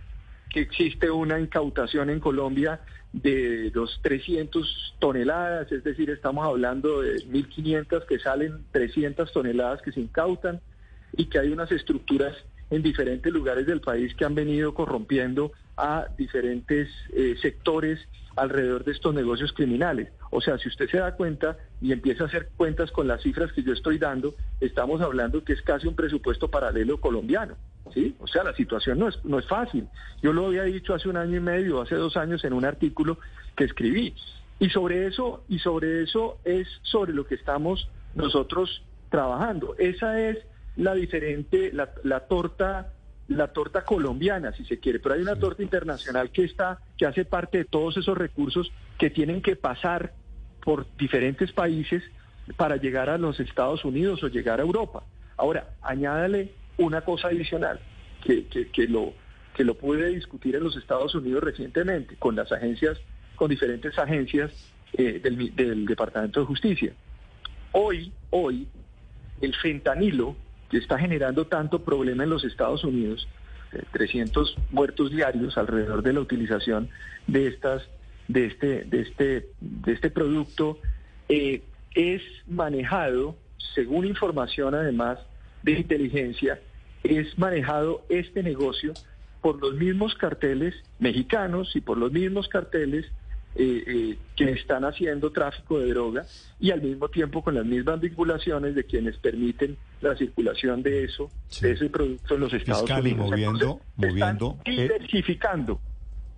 que 0.50 0.62
existe 0.62 1.10
una 1.10 1.40
incautación 1.40 2.10
en 2.10 2.20
Colombia 2.20 2.82
de 3.14 3.72
los 3.74 4.00
300 4.04 4.96
toneladas, 5.00 5.72
es 5.72 5.84
decir, 5.84 6.10
estamos 6.10 6.46
hablando 6.46 7.02
de 7.02 7.26
1.500 7.26 8.06
que 8.06 8.20
salen, 8.20 8.66
300 8.72 9.32
toneladas 9.32 9.82
que 9.82 9.92
se 9.92 10.02
incautan 10.02 10.60
y 11.14 11.26
que 11.26 11.40
hay 11.40 11.50
unas 11.50 11.72
estructuras 11.72 12.36
en 12.70 12.84
diferentes 12.84 13.32
lugares 13.34 13.66
del 13.66 13.82
país 13.82 14.14
que 14.16 14.26
han 14.26 14.36
venido 14.36 14.74
corrompiendo 14.74 15.52
a 15.80 16.08
diferentes 16.18 16.90
eh, 17.14 17.36
sectores 17.42 18.00
alrededor 18.36 18.84
de 18.84 18.92
estos 18.92 19.14
negocios 19.14 19.54
criminales. 19.54 20.10
O 20.32 20.42
sea, 20.42 20.58
si 20.58 20.70
usted 20.70 20.90
se 20.90 20.98
da 20.98 21.16
cuenta 21.16 21.58
y 21.82 21.92
empieza 21.92 22.24
a 22.24 22.28
hacer 22.28 22.50
cuentas 22.56 22.92
con 22.92 23.08
las 23.08 23.22
cifras 23.22 23.52
que 23.54 23.64
yo 23.64 23.74
estoy 23.74 23.98
dando, 23.98 24.36
estamos 24.60 25.02
hablando 25.02 25.44
que 25.44 25.54
es 25.54 25.62
casi 25.62 25.88
un 25.88 25.96
presupuesto 25.96 26.50
paralelo 26.50 27.00
colombiano. 27.00 27.56
¿sí? 27.94 28.16
O 28.20 28.28
sea, 28.28 28.44
la 28.44 28.54
situación 28.54 29.00
no 29.00 29.08
es, 29.08 29.24
no 29.26 29.40
es 29.40 29.48
fácil. 29.48 29.88
Yo 30.22 30.34
lo 30.34 30.48
había 30.48 30.64
dicho 30.64 30.94
hace 30.94 31.10
un 31.10 31.18
año 31.18 31.38
y 31.38 31.42
medio, 31.42 31.82
hace 31.82 31.96
dos 31.96 32.18
años 32.18 32.44
en 32.44 32.54
un 32.54 32.66
artículo 32.66 33.18
que 33.56 33.66
escribí. 33.66 34.14
Y 34.60 34.70
sobre 34.70 35.08
eso, 35.08 35.44
y 35.48 35.60
sobre 35.60 36.04
eso 36.04 36.38
es 36.44 36.68
sobre 36.84 37.14
lo 37.14 37.26
que 37.26 37.36
estamos 37.36 37.90
nosotros 38.16 38.84
trabajando. 39.10 39.76
Esa 39.78 40.20
es 40.20 40.38
la 40.76 40.94
diferente, 40.94 41.72
la, 41.74 41.90
la 42.04 42.22
torta 42.28 42.94
la 43.30 43.48
torta 43.48 43.86
colombiana, 43.86 44.52
si 44.54 44.66
se 44.66 44.80
quiere, 44.80 45.00
pero 45.00 45.16
hay 45.16 45.22
una 45.22 45.36
torta 45.36 45.62
internacional 45.62 46.32
que 46.32 46.44
está, 46.44 46.80
que 46.98 47.06
hace 47.06 47.26
parte 47.26 47.60
de 47.60 47.66
todos 47.66 47.96
esos 47.98 48.18
recursos 48.18 48.72
que 48.98 49.12
tienen 49.12 49.42
que 49.42 49.56
pasar 49.56 50.14
por 50.62 50.88
diferentes 50.98 51.52
países 51.52 52.04
para 52.58 52.78
llegar 52.78 53.10
a 53.10 53.20
los 53.20 53.40
Estados 53.40 53.86
Unidos 53.86 54.24
o 54.24 54.28
llegar 54.28 54.60
a 54.60 54.64
Europa. 54.64 55.04
Ahora, 55.38 55.70
añádale 55.82 56.52
una 56.78 57.02
cosa 57.02 57.28
adicional, 57.28 57.80
que, 58.24 58.48
que, 58.48 58.88
lo, 58.88 59.14
que 59.56 59.64
lo 59.64 59.76
pude 59.76 60.08
discutir 60.08 60.56
en 60.56 60.64
los 60.64 60.76
Estados 60.76 61.14
Unidos 61.14 61.44
recientemente 61.44 62.16
con 62.16 62.36
las 62.36 62.52
agencias, 62.52 63.00
con 63.36 63.50
diferentes 63.50 63.98
agencias 64.00 64.52
eh, 64.94 65.20
del, 65.22 65.56
del 65.56 65.86
Departamento 65.86 66.40
de 66.40 66.46
Justicia. 66.48 66.94
Hoy, 67.74 68.12
hoy, 68.32 68.68
el 69.40 69.56
fentanilo 69.56 70.36
que 70.70 70.78
está 70.78 70.98
generando 71.00 71.48
tanto 71.48 71.84
problema 71.84 72.24
en 72.24 72.30
los 72.30 72.44
Estados 72.44 72.84
Unidos, 72.84 73.28
300 73.92 74.50
eh, 74.50 74.62
muertos 74.72 75.12
diarios 75.12 75.58
alrededor 75.58 76.04
de 76.04 76.14
la 76.14 76.22
utilización 76.22 76.90
de 77.28 77.48
estas 77.48 77.84
de 78.28 78.46
este 78.46 78.84
de 78.84 79.02
este 79.02 79.50
de 79.60 79.92
este 79.92 80.10
producto 80.10 80.80
eh, 81.28 81.62
es 81.96 82.22
manejado 82.48 83.36
según 83.76 84.06
información 84.06 84.76
además 84.76 85.20
de 85.64 85.74
inteligencia 85.74 86.60
es 87.04 87.38
manejado 87.38 88.04
este 88.10 88.44
negocio 88.44 88.94
por 89.42 89.60
los 89.62 89.76
mismos 89.76 90.16
carteles 90.16 90.76
mexicanos 91.00 91.76
y 91.76 91.82
por 91.82 91.98
los 91.98 92.12
mismos 92.12 92.48
carteles 92.50 93.06
eh, 93.56 94.18
que 94.36 94.52
están 94.52 94.86
haciendo 94.86 95.32
tráfico 95.32 95.80
de 95.80 95.90
droga 95.90 96.26
y 96.60 96.72
al 96.72 96.82
mismo 96.82 97.10
tiempo 97.10 97.44
con 97.44 97.56
las 97.56 97.66
mismas 97.66 98.00
vinculaciones 98.00 98.76
de 98.76 98.84
quienes 98.84 99.18
permiten 99.18 99.78
la 100.02 100.16
circulación 100.16 100.82
de 100.82 101.04
eso, 101.04 101.30
de 101.62 101.72
ese 101.72 101.90
producto 101.90 102.36
en 102.36 102.42
los 102.42 102.54
Estados 102.54 102.82
fiscal, 102.82 103.02
Unidos. 103.02 103.30
moviendo, 103.30 103.82
moviendo, 103.96 104.58
están 104.66 104.74
eh, 104.74 104.82
diversificando. 104.82 105.80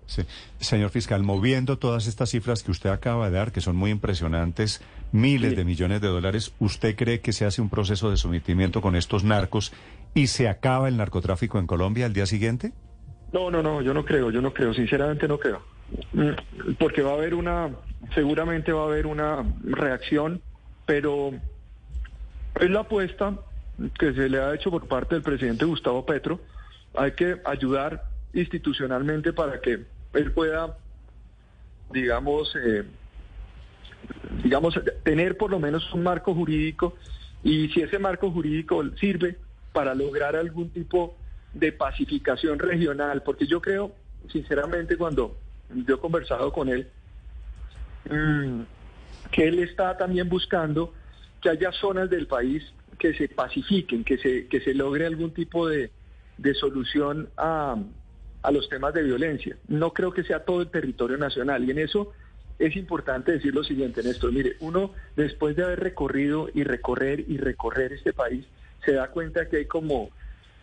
Sí. 0.07 0.23
Señor 0.59 0.89
fiscal, 0.89 1.23
moviendo 1.23 1.77
todas 1.77 2.07
estas 2.07 2.29
cifras 2.29 2.63
que 2.63 2.71
usted 2.71 2.89
acaba 2.89 3.29
de 3.29 3.37
dar, 3.37 3.51
que 3.53 3.61
son 3.61 3.77
muy 3.77 3.91
impresionantes, 3.91 4.81
miles 5.13 5.55
de 5.55 5.63
millones 5.63 6.01
de 6.01 6.07
dólares, 6.09 6.53
¿usted 6.59 6.95
cree 6.97 7.21
que 7.21 7.31
se 7.31 7.45
hace 7.45 7.61
un 7.61 7.69
proceso 7.69 8.09
de 8.11 8.17
sometimiento 8.17 8.81
con 8.81 8.95
estos 8.97 9.23
narcos 9.23 9.71
y 10.13 10.27
se 10.27 10.49
acaba 10.49 10.89
el 10.89 10.97
narcotráfico 10.97 11.59
en 11.59 11.67
Colombia 11.67 12.07
al 12.07 12.13
día 12.13 12.25
siguiente? 12.25 12.73
No, 13.31 13.49
no, 13.49 13.63
no, 13.63 13.81
yo 13.81 13.93
no 13.93 14.03
creo, 14.03 14.31
yo 14.31 14.41
no 14.41 14.53
creo, 14.53 14.73
sinceramente 14.73 15.27
no 15.27 15.39
creo. 15.39 15.61
Mm, 16.11 16.73
porque 16.77 17.01
va 17.01 17.11
a 17.11 17.15
haber 17.15 17.33
una, 17.33 17.69
seguramente 18.13 18.73
va 18.73 18.81
a 18.81 18.85
haber 18.87 19.07
una 19.07 19.45
reacción, 19.63 20.41
pero 20.85 21.31
es 22.59 22.69
la 22.69 22.81
apuesta 22.81 23.37
que 23.97 24.13
se 24.13 24.29
le 24.29 24.39
ha 24.39 24.53
hecho 24.53 24.69
por 24.69 24.87
parte 24.87 25.15
del 25.15 25.23
presidente 25.23 25.65
Gustavo 25.65 26.05
Petro. 26.05 26.39
Hay 26.95 27.13
que 27.13 27.41
ayudar 27.45 28.03
institucionalmente 28.33 29.33
para 29.33 29.59
que 29.59 29.85
él 30.13 30.31
pueda, 30.31 30.77
digamos, 31.91 32.55
eh, 32.55 32.83
digamos, 34.43 34.79
tener 35.03 35.37
por 35.37 35.51
lo 35.51 35.59
menos 35.59 35.91
un 35.93 36.03
marco 36.03 36.33
jurídico 36.33 36.95
y 37.43 37.69
si 37.69 37.81
ese 37.81 37.97
marco 37.99 38.31
jurídico 38.31 38.83
sirve 38.99 39.37
para 39.73 39.95
lograr 39.95 40.35
algún 40.35 40.69
tipo 40.69 41.15
de 41.53 41.71
pacificación 41.71 42.59
regional, 42.59 43.23
porque 43.23 43.47
yo 43.47 43.61
creo, 43.61 43.93
sinceramente, 44.31 44.97
cuando 44.97 45.37
yo 45.69 45.95
he 45.95 45.99
conversado 45.99 46.51
con 46.51 46.69
él, 46.69 46.87
mm, 48.09 48.61
que 49.31 49.47
él 49.47 49.59
está 49.59 49.97
también 49.97 50.29
buscando 50.29 50.93
que 51.41 51.49
haya 51.49 51.71
zonas 51.71 52.09
del 52.09 52.27
país 52.27 52.63
que 53.01 53.15
se 53.15 53.27
pacifiquen, 53.29 54.03
que 54.03 54.19
se, 54.19 54.45
que 54.45 54.61
se 54.61 54.75
logre 54.75 55.07
algún 55.07 55.31
tipo 55.31 55.67
de, 55.67 55.89
solución 56.53 57.29
a, 57.35 57.75
a 58.43 58.51
los 58.51 58.69
temas 58.69 58.93
de 58.93 59.01
violencia. 59.01 59.57
No 59.67 59.91
creo 59.91 60.13
que 60.13 60.23
sea 60.23 60.45
todo 60.45 60.61
el 60.61 60.69
territorio 60.69 61.17
nacional 61.17 61.63
y 61.63 61.71
en 61.71 61.79
eso 61.79 62.13
es 62.59 62.75
importante 62.75 63.31
decir 63.31 63.55
lo 63.55 63.63
siguiente, 63.63 64.03
Néstor. 64.03 64.31
Mire, 64.31 64.55
uno 64.59 64.93
después 65.15 65.55
de 65.55 65.63
haber 65.63 65.79
recorrido 65.79 66.49
y 66.53 66.63
recorrer 66.63 67.25
y 67.27 67.37
recorrer 67.37 67.91
este 67.91 68.13
país, 68.13 68.45
se 68.85 68.93
da 68.93 69.09
cuenta 69.09 69.49
que 69.49 69.57
hay 69.57 69.65
como, 69.65 70.11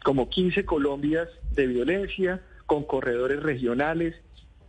como 0.05 0.31
15 0.31 0.65
Colombias 0.65 1.29
de 1.57 1.67
violencia, 1.67 2.41
con 2.67 2.85
corredores 2.85 3.43
regionales, 3.43 4.15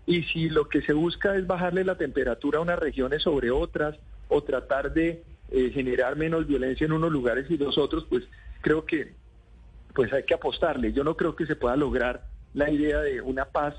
y 0.08 0.24
si 0.24 0.50
lo 0.50 0.70
que 0.70 0.82
se 0.82 0.94
busca 0.94 1.36
es 1.36 1.46
bajarle 1.46 1.84
la 1.84 2.00
temperatura 2.00 2.58
a 2.58 2.64
unas 2.64 2.80
regiones 2.80 3.22
sobre 3.22 3.52
otras 3.52 3.96
o 4.28 4.42
tratar 4.42 4.92
de 4.92 5.24
eh, 5.52 5.72
generar 5.74 6.16
menos 6.16 6.48
violencia 6.48 6.86
en 6.86 6.92
unos 6.92 7.12
lugares 7.12 7.50
y 7.50 7.58
los 7.58 7.78
otros, 7.78 8.06
pues 8.10 8.24
creo 8.62 8.86
que 8.86 9.14
pues 9.94 10.14
hay 10.14 10.24
que 10.24 10.34
apostarle. 10.34 10.94
Yo 10.94 11.04
no 11.04 11.16
creo 11.18 11.36
que 11.36 11.46
se 11.46 11.56
pueda 11.56 11.76
lograr 11.76 12.26
la 12.54 12.70
idea 12.70 13.00
de 13.00 13.22
una 13.22 13.46
paz 13.46 13.76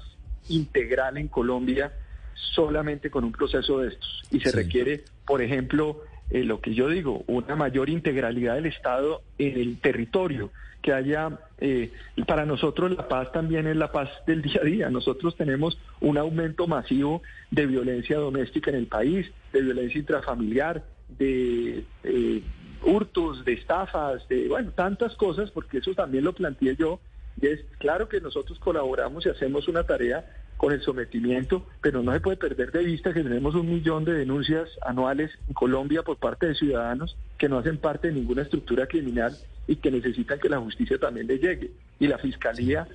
integral 0.48 1.16
en 1.16 1.28
Colombia 1.28 1.92
solamente 2.34 3.10
con 3.10 3.24
un 3.24 3.32
proceso 3.32 3.80
de 3.80 3.88
estos. 3.88 4.22
Y 4.30 4.40
se 4.40 4.52
requiere, 4.52 5.04
por 5.26 5.42
ejemplo, 5.42 6.02
eh, 6.30 6.44
lo 6.44 6.60
que 6.60 6.74
yo 6.74 6.88
digo, 6.88 7.24
una 7.26 7.56
mayor 7.56 7.88
integralidad 7.90 8.54
del 8.54 8.66
Estado 8.66 9.22
en 9.38 9.58
el 9.58 9.78
territorio, 9.80 10.50
que 10.82 10.92
haya, 10.92 11.38
eh, 11.58 11.92
para 12.26 12.46
nosotros 12.46 12.90
la 12.90 13.08
paz 13.08 13.32
también 13.32 13.66
es 13.66 13.76
la 13.76 13.92
paz 13.92 14.08
del 14.26 14.42
día 14.42 14.60
a 14.60 14.64
día. 14.64 14.90
Nosotros 14.90 15.36
tenemos 15.36 15.78
un 16.00 16.18
aumento 16.18 16.66
masivo 16.66 17.22
de 17.50 17.66
violencia 17.66 18.18
doméstica 18.18 18.70
en 18.70 18.76
el 18.76 18.86
país, 18.86 19.30
de 19.52 19.62
violencia 19.62 19.98
intrafamiliar, 19.98 20.84
de 21.18 21.84
eh, 22.04 22.42
hurtos, 22.84 23.44
de 23.44 23.52
estafas, 23.54 24.26
de, 24.28 24.48
bueno, 24.48 24.70
tantas 24.72 25.14
cosas, 25.16 25.50
porque 25.50 25.78
eso 25.78 25.94
también 25.94 26.24
lo 26.24 26.32
planteé 26.32 26.76
yo. 26.76 27.00
Y 27.40 27.46
es 27.46 27.60
claro 27.78 28.08
que 28.08 28.20
nosotros 28.20 28.58
colaboramos 28.58 29.24
y 29.26 29.28
hacemos 29.28 29.68
una 29.68 29.84
tarea 29.84 30.24
con 30.56 30.72
el 30.72 30.82
sometimiento, 30.82 31.66
pero 31.80 32.02
no 32.02 32.12
se 32.12 32.20
puede 32.20 32.36
perder 32.36 32.70
de 32.70 32.84
vista 32.84 33.14
que 33.14 33.22
tenemos 33.22 33.54
un 33.54 33.70
millón 33.70 34.04
de 34.04 34.12
denuncias 34.12 34.68
anuales 34.82 35.30
en 35.48 35.54
Colombia 35.54 36.02
por 36.02 36.18
parte 36.18 36.48
de 36.48 36.54
ciudadanos 36.54 37.16
que 37.38 37.48
no 37.48 37.56
hacen 37.56 37.78
parte 37.78 38.08
de 38.08 38.14
ninguna 38.14 38.42
estructura 38.42 38.86
criminal 38.86 39.34
y 39.70 39.76
que 39.76 39.90
necesitan 39.92 40.40
que 40.40 40.48
la 40.48 40.58
justicia 40.58 40.98
también 40.98 41.28
les 41.28 41.40
llegue. 41.40 41.70
Y 42.00 42.08
la 42.08 42.18
Fiscalía 42.18 42.88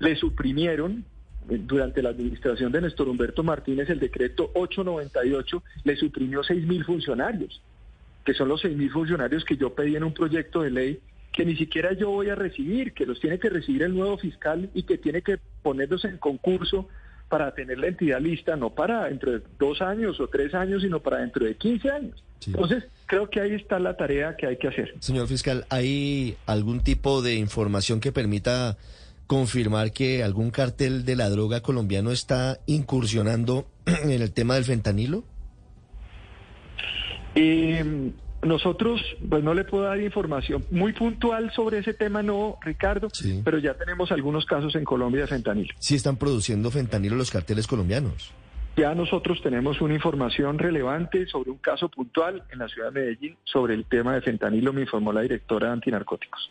le 0.00 0.14
suprimieron 0.16 1.02
eh, 1.48 1.58
durante 1.58 2.02
la 2.02 2.10
administración 2.10 2.70
de 2.72 2.82
Néstor 2.82 3.08
Humberto 3.08 3.42
Martínez 3.42 3.88
el 3.88 4.00
decreto 4.00 4.50
898 4.52 5.62
le 5.84 5.96
suprimió 5.96 6.44
6 6.44 6.66
mil 6.66 6.84
funcionarios, 6.84 7.62
que 8.22 8.34
son 8.34 8.48
los 8.48 8.60
6 8.60 8.76
mil 8.76 8.90
funcionarios 8.90 9.46
que 9.46 9.56
yo 9.56 9.74
pedí 9.74 9.96
en 9.96 10.04
un 10.04 10.12
proyecto 10.12 10.60
de 10.60 10.70
ley 10.70 11.00
que 11.32 11.46
ni 11.46 11.56
siquiera 11.56 11.94
yo 11.94 12.10
voy 12.10 12.28
a 12.28 12.34
recibir, 12.34 12.92
que 12.92 13.06
los 13.06 13.18
tiene 13.18 13.38
que 13.38 13.48
recibir 13.48 13.82
el 13.82 13.94
nuevo 13.94 14.18
fiscal 14.18 14.68
y 14.74 14.82
que 14.82 14.98
tiene 14.98 15.22
que 15.22 15.38
ponerlos 15.62 16.04
en 16.04 16.18
concurso 16.18 16.86
para 17.28 17.54
tener 17.54 17.78
la 17.78 17.88
entidad 17.88 18.20
lista, 18.20 18.56
no 18.56 18.70
para 18.70 19.04
dentro 19.04 19.32
de 19.32 19.40
dos 19.58 19.80
años 19.82 20.20
o 20.20 20.28
tres 20.28 20.54
años, 20.54 20.82
sino 20.82 21.00
para 21.00 21.18
dentro 21.18 21.44
de 21.44 21.56
15 21.56 21.90
años. 21.90 22.24
Entonces, 22.46 22.84
creo 23.06 23.30
que 23.30 23.40
ahí 23.40 23.54
está 23.54 23.78
la 23.78 23.96
tarea 23.96 24.36
que 24.36 24.46
hay 24.46 24.56
que 24.58 24.68
hacer. 24.68 24.94
Señor 25.00 25.26
fiscal, 25.28 25.66
¿hay 25.70 26.36
algún 26.46 26.80
tipo 26.80 27.22
de 27.22 27.36
información 27.36 28.00
que 28.00 28.12
permita 28.12 28.76
confirmar 29.26 29.92
que 29.92 30.22
algún 30.22 30.50
cartel 30.50 31.04
de 31.04 31.16
la 31.16 31.30
droga 31.30 31.62
colombiano 31.62 32.12
está 32.12 32.58
incursionando 32.66 33.66
en 33.86 34.10
el 34.10 34.32
tema 34.32 34.54
del 34.54 34.64
fentanilo? 34.64 35.24
Eh, 37.34 38.12
nosotros, 38.44 39.00
pues 39.28 39.42
no 39.42 39.54
le 39.54 39.64
puedo 39.64 39.84
dar 39.84 40.00
información 40.00 40.64
muy 40.70 40.92
puntual 40.92 41.52
sobre 41.52 41.78
ese 41.78 41.94
tema, 41.94 42.22
no, 42.22 42.58
Ricardo, 42.62 43.08
pero 43.44 43.58
ya 43.58 43.74
tenemos 43.74 44.12
algunos 44.12 44.44
casos 44.46 44.74
en 44.76 44.84
Colombia 44.84 45.22
de 45.22 45.26
fentanilo. 45.28 45.74
Sí 45.78 45.94
están 45.94 46.16
produciendo 46.16 46.70
fentanilo 46.70 47.16
los 47.16 47.30
carteles 47.30 47.66
colombianos. 47.66 48.32
Ya 48.76 48.94
nosotros 48.94 49.40
tenemos 49.40 49.80
una 49.80 49.94
información 49.94 50.58
relevante 50.58 51.26
sobre 51.26 51.50
un 51.50 51.58
caso 51.58 51.88
puntual 51.88 52.42
en 52.50 52.58
la 52.58 52.68
ciudad 52.68 52.92
de 52.92 53.00
Medellín 53.00 53.36
sobre 53.44 53.74
el 53.74 53.84
tema 53.84 54.14
de 54.14 54.20
fentanilo, 54.20 54.72
me 54.72 54.80
informó 54.80 55.12
la 55.12 55.20
directora 55.20 55.68
de 55.68 55.74
antinarcóticos. 55.74 56.50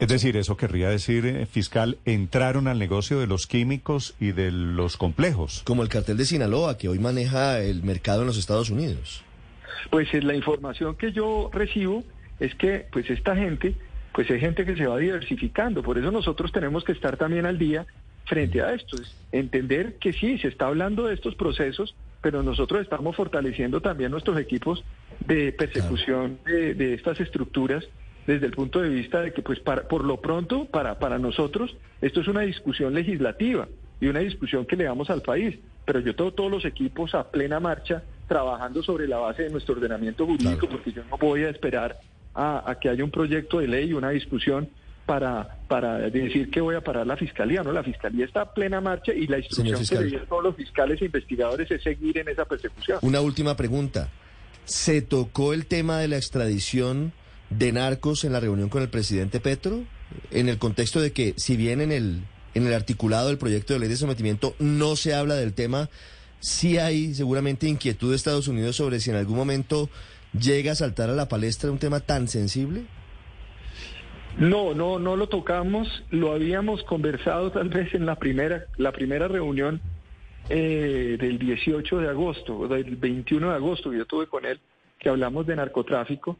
Es 0.00 0.08
decir, 0.08 0.36
eso 0.36 0.56
querría 0.56 0.88
decir, 0.88 1.26
eh, 1.26 1.46
fiscal, 1.46 1.98
entraron 2.04 2.66
al 2.66 2.78
negocio 2.78 3.20
de 3.20 3.26
los 3.26 3.46
químicos 3.46 4.14
y 4.18 4.32
de 4.32 4.50
los 4.50 4.96
complejos. 4.96 5.62
Como 5.64 5.82
el 5.82 5.88
cartel 5.88 6.16
de 6.16 6.24
Sinaloa, 6.24 6.78
que 6.78 6.88
hoy 6.88 6.98
maneja 6.98 7.60
el 7.60 7.82
mercado 7.82 8.22
en 8.22 8.26
los 8.26 8.38
Estados 8.38 8.70
Unidos. 8.70 9.22
Pues 9.90 10.12
la 10.24 10.34
información 10.34 10.96
que 10.96 11.12
yo 11.12 11.50
recibo 11.52 12.04
es 12.40 12.54
que 12.54 12.86
pues 12.90 13.08
esta 13.10 13.36
gente, 13.36 13.74
pues 14.12 14.30
es 14.30 14.40
gente 14.40 14.64
que 14.64 14.76
se 14.76 14.86
va 14.86 14.98
diversificando, 14.98 15.82
por 15.82 15.98
eso 15.98 16.10
nosotros 16.10 16.52
tenemos 16.52 16.84
que 16.84 16.92
estar 16.92 17.16
también 17.16 17.46
al 17.46 17.58
día 17.58 17.86
frente 18.24 18.60
a 18.60 18.74
esto, 18.74 18.96
es 18.96 19.14
entender 19.32 19.94
que 19.94 20.12
sí, 20.12 20.38
se 20.38 20.48
está 20.48 20.66
hablando 20.66 21.06
de 21.06 21.14
estos 21.14 21.34
procesos, 21.36 21.94
pero 22.20 22.42
nosotros 22.42 22.82
estamos 22.82 23.14
fortaleciendo 23.14 23.80
también 23.80 24.10
nuestros 24.10 24.38
equipos 24.38 24.84
de 25.26 25.52
persecución 25.52 26.38
de, 26.44 26.94
estas 26.94 27.20
estructuras 27.20 27.84
desde 28.26 28.46
el 28.46 28.52
punto 28.52 28.80
de 28.80 28.88
vista 28.88 29.20
de 29.20 29.32
que 29.32 29.42
pues 29.42 29.60
para, 29.60 29.86
por 29.86 30.04
lo 30.04 30.20
pronto 30.20 30.64
para, 30.64 30.98
para 30.98 31.18
nosotros 31.18 31.76
esto 32.00 32.20
es 32.20 32.26
una 32.26 32.40
discusión 32.40 32.94
legislativa 32.94 33.68
y 34.00 34.08
una 34.08 34.20
discusión 34.20 34.66
que 34.66 34.76
le 34.76 34.84
damos 34.84 35.08
al 35.08 35.22
país, 35.22 35.56
pero 35.84 36.00
yo 36.00 36.16
tengo 36.16 36.32
todos 36.32 36.50
los 36.50 36.64
equipos 36.64 37.14
a 37.14 37.30
plena 37.30 37.60
marcha 37.60 38.02
trabajando 38.26 38.82
sobre 38.82 39.06
la 39.06 39.18
base 39.18 39.44
de 39.44 39.50
nuestro 39.50 39.74
ordenamiento 39.74 40.26
jurídico, 40.26 40.68
porque 40.68 40.92
yo 40.92 41.02
no 41.04 41.16
voy 41.16 41.44
a 41.44 41.50
esperar 41.50 41.98
a, 42.34 42.76
que 42.80 42.88
haya 42.88 43.04
un 43.04 43.10
proyecto 43.10 43.60
de 43.60 43.68
ley, 43.68 43.92
una 43.92 44.10
discusión 44.10 44.68
para, 45.06 45.58
para 45.68 45.98
decir 46.10 46.50
que 46.50 46.60
voy 46.60 46.74
a 46.74 46.80
parar 46.80 47.06
la 47.06 47.16
fiscalía. 47.16 47.62
No, 47.62 47.72
la 47.72 47.84
fiscalía 47.84 48.24
está 48.24 48.42
a 48.42 48.52
plena 48.52 48.80
marcha 48.80 49.12
y 49.14 49.26
la 49.26 49.38
instrucción 49.38 49.84
que 49.86 50.10
le 50.10 50.18
todos 50.26 50.42
los 50.42 50.56
fiscales 50.56 51.00
e 51.00 51.06
investigadores 51.06 51.70
es 51.70 51.82
seguir 51.82 52.18
en 52.18 52.28
esa 52.28 52.44
persecución. 52.44 52.98
Una 53.02 53.20
última 53.20 53.56
pregunta. 53.56 54.08
¿Se 54.64 55.00
tocó 55.00 55.52
el 55.52 55.66
tema 55.66 55.98
de 55.98 56.08
la 56.08 56.16
extradición 56.16 57.12
de 57.50 57.70
narcos 57.70 58.24
en 58.24 58.32
la 58.32 58.40
reunión 58.40 58.68
con 58.68 58.82
el 58.82 58.88
presidente 58.88 59.38
Petro? 59.38 59.84
En 60.32 60.48
el 60.48 60.58
contexto 60.58 61.00
de 61.00 61.12
que, 61.12 61.34
si 61.36 61.56
bien 61.56 61.80
en 61.80 61.92
el, 61.92 62.24
en 62.54 62.66
el 62.66 62.74
articulado 62.74 63.28
del 63.28 63.38
proyecto 63.38 63.74
de 63.74 63.80
ley 63.80 63.88
de 63.88 63.96
sometimiento 63.96 64.56
no 64.58 64.96
se 64.96 65.14
habla 65.14 65.36
del 65.36 65.54
tema, 65.54 65.88
sí 66.40 66.78
hay 66.78 67.14
seguramente 67.14 67.68
inquietud 67.68 68.10
de 68.10 68.16
Estados 68.16 68.48
Unidos 68.48 68.76
sobre 68.76 69.00
si 69.00 69.10
en 69.10 69.16
algún 69.16 69.36
momento 69.36 69.88
llega 70.38 70.72
a 70.72 70.74
saltar 70.74 71.10
a 71.10 71.14
la 71.14 71.28
palestra 71.28 71.70
un 71.70 71.78
tema 71.78 72.00
tan 72.00 72.28
sensible. 72.28 72.84
No, 74.38 74.74
no, 74.74 74.98
no 74.98 75.16
lo 75.16 75.28
tocamos. 75.28 76.04
Lo 76.10 76.32
habíamos 76.32 76.82
conversado 76.84 77.50
tal 77.52 77.68
vez 77.70 77.94
en 77.94 78.04
la 78.04 78.16
primera, 78.16 78.66
la 78.76 78.92
primera 78.92 79.28
reunión 79.28 79.80
eh, 80.50 81.16
del 81.18 81.38
18 81.38 81.98
de 81.98 82.08
agosto, 82.08 82.68
del 82.68 82.96
21 82.96 83.48
de 83.50 83.54
agosto 83.54 83.90
que 83.90 83.98
yo 83.98 84.06
tuve 84.06 84.26
con 84.26 84.44
él, 84.44 84.60
que 84.98 85.08
hablamos 85.08 85.46
de 85.46 85.56
narcotráfico. 85.56 86.36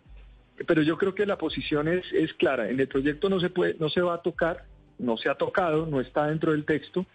Pero 0.67 0.83
yo 0.83 0.97
creo 0.99 1.15
que 1.15 1.27
la 1.27 1.39
posición 1.39 1.89
es, 1.89 2.05
es 2.13 2.33
clara. 2.35 2.69
En 2.69 2.81
el 2.81 2.89
proyecto 2.89 3.29
no 3.31 3.41
se 3.41 3.51
puede, 3.51 3.77
no 3.79 3.89
se 3.89 4.03
va 4.03 4.15
a 4.15 4.23
tocar, 4.23 4.65
no 4.99 5.17
se 5.17 5.29
ha 5.29 5.35
tocado, 5.35 5.87
no 5.87 6.01
está 6.01 6.27
dentro 6.27 6.53
del 6.53 6.65
texto, 6.65 7.07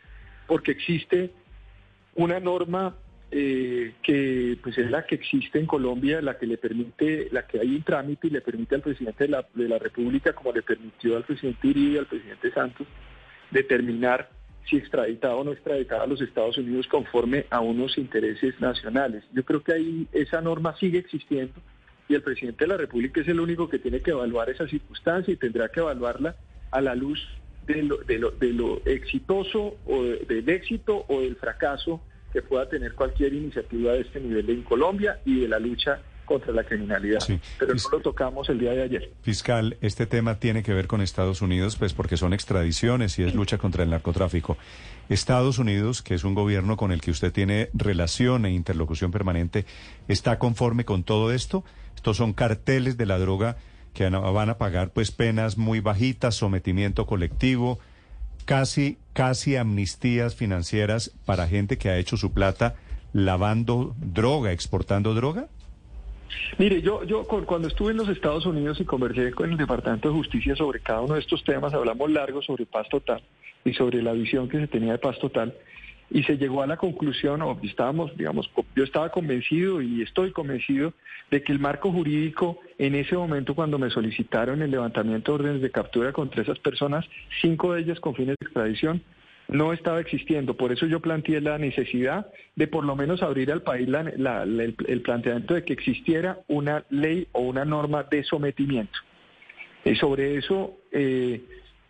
porque 0.47 0.71
existe 0.71 1.31
una 2.15 2.39
norma 2.39 2.95
eh, 3.31 3.93
que 4.03 4.57
pues 4.61 4.77
es 4.77 4.91
la 4.91 5.05
que 5.05 5.15
existe 5.15 5.57
en 5.57 5.65
Colombia, 5.65 6.21
la 6.21 6.37
que 6.37 6.45
le 6.45 6.57
permite, 6.57 7.29
la 7.31 7.47
que 7.47 7.59
hay 7.59 7.75
un 7.75 7.83
trámite 7.83 8.27
y 8.27 8.29
le 8.31 8.41
permite 8.41 8.75
al 8.75 8.81
presidente 8.81 9.23
de 9.23 9.29
la, 9.29 9.47
de 9.53 9.69
la 9.69 9.79
República, 9.79 10.33
como 10.33 10.51
le 10.51 10.61
permitió 10.61 11.15
al 11.15 11.23
presidente 11.23 11.67
Uribe 11.67 11.93
y 11.93 11.97
al 11.97 12.07
presidente 12.07 12.51
Santos, 12.51 12.87
determinar 13.49 14.29
si 14.69 14.77
extraditado 14.77 15.37
o 15.37 15.43
no 15.43 15.53
extraditado 15.53 16.03
a 16.03 16.07
los 16.07 16.21
Estados 16.21 16.57
Unidos 16.57 16.87
conforme 16.87 17.45
a 17.49 17.61
unos 17.61 17.97
intereses 17.97 18.59
nacionales. 18.59 19.23
Yo 19.33 19.43
creo 19.43 19.63
que 19.63 19.73
ahí 19.73 20.07
esa 20.11 20.41
norma 20.41 20.75
sigue 20.77 20.99
existiendo 20.99 21.53
y 22.07 22.15
el 22.15 22.23
presidente 22.23 22.65
de 22.65 22.67
la 22.67 22.77
República 22.77 23.21
es 23.21 23.27
el 23.29 23.39
único 23.39 23.69
que 23.69 23.79
tiene 23.79 24.01
que 24.01 24.11
evaluar 24.11 24.49
esa 24.49 24.67
circunstancia 24.67 25.33
y 25.33 25.37
tendrá 25.37 25.69
que 25.69 25.79
evaluarla 25.79 26.35
a 26.69 26.81
la 26.81 26.95
luz 26.95 27.19
de 27.67 27.83
lo, 27.83 27.97
de 27.97 28.19
lo, 28.19 28.31
de 28.31 28.53
lo 28.53 28.81
exitoso 28.85 29.75
o 29.85 30.03
del 30.03 30.49
éxito 30.49 31.05
o 31.07 31.21
del 31.21 31.35
fracaso 31.35 32.01
que 32.33 32.41
pueda 32.41 32.67
tener 32.69 32.93
cualquier 32.93 33.33
iniciativa 33.33 33.93
de 33.93 34.01
este 34.01 34.19
nivel 34.19 34.49
en 34.49 34.63
Colombia 34.63 35.19
y 35.25 35.41
de 35.41 35.47
la 35.47 35.59
lucha 35.59 36.01
contra 36.25 36.53
la 36.53 36.63
criminalidad. 36.63 37.19
Pero 37.59 37.73
no 37.73 37.89
lo 37.91 37.99
tocamos 37.99 38.47
el 38.47 38.59
día 38.59 38.71
de 38.71 38.83
ayer. 38.83 39.11
Fiscal, 39.21 39.77
este 39.81 40.05
tema 40.05 40.39
tiene 40.39 40.63
que 40.63 40.73
ver 40.73 40.87
con 40.87 41.01
Estados 41.01 41.41
Unidos, 41.41 41.75
pues 41.75 41.93
porque 41.93 42.15
son 42.15 42.33
extradiciones 42.33 43.19
y 43.19 43.23
es 43.23 43.35
lucha 43.35 43.57
contra 43.57 43.83
el 43.83 43.89
narcotráfico. 43.89 44.57
Estados 45.09 45.59
Unidos, 45.59 46.01
que 46.01 46.13
es 46.13 46.23
un 46.23 46.33
gobierno 46.33 46.77
con 46.77 46.93
el 46.93 47.01
que 47.01 47.11
usted 47.11 47.33
tiene 47.33 47.69
relación 47.73 48.45
e 48.45 48.51
interlocución 48.51 49.11
permanente, 49.11 49.65
¿está 50.07 50.39
conforme 50.39 50.85
con 50.85 51.03
todo 51.03 51.33
esto? 51.33 51.65
Estos 51.97 52.15
son 52.15 52.31
carteles 52.31 52.95
de 52.95 53.05
la 53.05 53.19
droga 53.19 53.57
que 53.93 54.09
van 54.09 54.49
a 54.49 54.57
pagar 54.57 54.91
pues 54.91 55.11
penas 55.11 55.57
muy 55.57 55.79
bajitas, 55.79 56.35
sometimiento 56.35 57.05
colectivo, 57.05 57.79
casi, 58.45 58.97
casi 59.13 59.55
amnistías 59.55 60.35
financieras 60.35 61.11
para 61.25 61.47
gente 61.47 61.77
que 61.77 61.89
ha 61.89 61.97
hecho 61.97 62.17
su 62.17 62.33
plata 62.33 62.75
lavando 63.13 63.95
droga, 63.97 64.51
exportando 64.51 65.13
droga? 65.13 65.47
Mire, 66.57 66.81
yo, 66.81 67.03
yo 67.03 67.25
cuando 67.25 67.67
estuve 67.67 67.91
en 67.91 67.97
los 67.97 68.09
Estados 68.09 68.45
Unidos 68.45 68.79
y 68.79 68.85
conversé 68.85 69.31
con 69.31 69.51
el 69.51 69.57
Departamento 69.57 70.09
de 70.09 70.15
Justicia 70.15 70.55
sobre 70.55 70.79
cada 70.79 71.01
uno 71.01 71.15
de 71.15 71.19
estos 71.19 71.43
temas, 71.43 71.73
hablamos 71.73 72.09
largo 72.09 72.41
sobre 72.41 72.65
paz 72.65 72.87
total 72.89 73.21
y 73.65 73.73
sobre 73.73 74.01
la 74.01 74.13
visión 74.13 74.47
que 74.47 74.59
se 74.59 74.67
tenía 74.67 74.93
de 74.93 74.97
paz 74.97 75.19
total 75.19 75.53
y 76.11 76.23
se 76.23 76.37
llegó 76.37 76.61
a 76.61 76.67
la 76.67 76.77
conclusión, 76.77 77.41
o 77.41 77.57
estábamos, 77.63 78.15
digamos, 78.17 78.49
yo 78.75 78.83
estaba 78.83 79.09
convencido 79.09 79.81
y 79.81 80.01
estoy 80.01 80.31
convencido 80.31 80.93
de 81.31 81.41
que 81.41 81.53
el 81.53 81.59
marco 81.59 81.91
jurídico 81.91 82.59
en 82.77 82.95
ese 82.95 83.15
momento 83.15 83.55
cuando 83.55 83.79
me 83.79 83.89
solicitaron 83.89 84.61
el 84.61 84.71
levantamiento 84.71 85.31
de 85.31 85.35
órdenes 85.35 85.61
de 85.61 85.71
captura 85.71 86.11
contra 86.11 86.41
esas 86.41 86.59
personas, 86.59 87.05
cinco 87.41 87.73
de 87.73 87.81
ellas 87.81 87.99
con 88.01 88.13
fines 88.13 88.35
de 88.39 88.45
extradición, 88.45 89.01
no 89.47 89.71
estaba 89.71 90.01
existiendo. 90.01 90.55
Por 90.55 90.73
eso 90.73 90.85
yo 90.85 90.99
planteé 90.99 91.39
la 91.39 91.57
necesidad 91.57 92.27
de 92.55 92.67
por 92.67 92.83
lo 92.83 92.95
menos 92.95 93.23
abrir 93.23 93.51
al 93.51 93.61
país 93.61 93.87
el, 93.87 95.01
planteamiento 95.01 95.53
de 95.53 95.63
que 95.63 95.73
existiera 95.73 96.39
una 96.49 96.83
ley 96.89 97.27
o 97.31 97.41
una 97.41 97.63
norma 97.63 98.03
de 98.03 98.23
sometimiento. 98.23 98.99
Y 99.85 99.95
sobre 99.95 100.37
eso, 100.37 100.77
eh, 100.91 101.41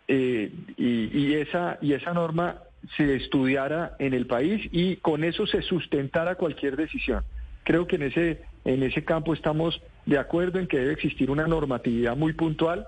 eh, 0.07 0.51
y, 0.77 1.33
esa, 1.33 1.77
y 1.81 1.93
esa 1.93 2.13
norma 2.13 2.61
se 2.97 3.15
estudiara 3.15 3.95
en 3.99 4.13
el 4.13 4.25
país 4.27 4.67
y 4.71 4.97
con 4.97 5.23
eso 5.23 5.45
se 5.45 5.61
sustentara 5.61 6.35
cualquier 6.35 6.75
decisión. 6.75 7.23
Creo 7.63 7.87
que 7.87 7.95
en 7.97 8.03
ese, 8.03 8.41
en 8.65 8.83
ese 8.83 9.03
campo 9.03 9.33
estamos 9.33 9.81
de 10.05 10.17
acuerdo 10.17 10.59
en 10.59 10.67
que 10.67 10.79
debe 10.79 10.93
existir 10.93 11.29
una 11.29 11.47
normatividad 11.47 12.15
muy 12.15 12.33
puntual. 12.33 12.87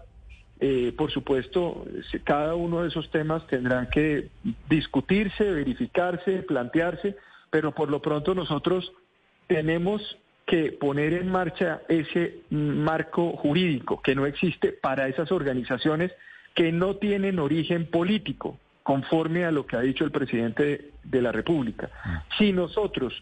Eh, 0.60 0.94
por 0.98 1.12
supuesto, 1.12 1.86
cada 2.24 2.56
uno 2.56 2.82
de 2.82 2.88
esos 2.88 3.10
temas 3.12 3.46
tendrán 3.48 3.88
que 3.90 4.30
discutirse, 4.70 5.44
verificarse, 5.44 6.44
plantearse, 6.44 7.16
pero 7.50 7.74
por 7.74 7.90
lo 7.90 8.02
pronto 8.02 8.34
nosotros 8.34 8.92
tenemos 9.48 10.18
que 10.46 10.72
poner 10.72 11.14
en 11.14 11.30
marcha 11.30 11.82
ese 11.88 12.40
marco 12.50 13.34
jurídico 13.38 14.02
que 14.02 14.16
no 14.16 14.26
existe 14.26 14.72
para 14.72 15.08
esas 15.08 15.32
organizaciones 15.32 16.12
que 16.54 16.72
no 16.72 16.98
tienen 16.98 17.40
origen 17.40 17.86
político, 17.86 18.60
conforme 18.84 19.46
a 19.46 19.52
lo 19.52 19.66
que 19.66 19.78
ha 19.78 19.82
dicho 19.82 20.04
el 20.04 20.12
presidente 20.12 20.92
de 21.04 21.22
la 21.22 21.32
República. 21.32 21.90
Ah. 22.04 22.24
Si 22.38 22.52
nosotros 22.52 23.14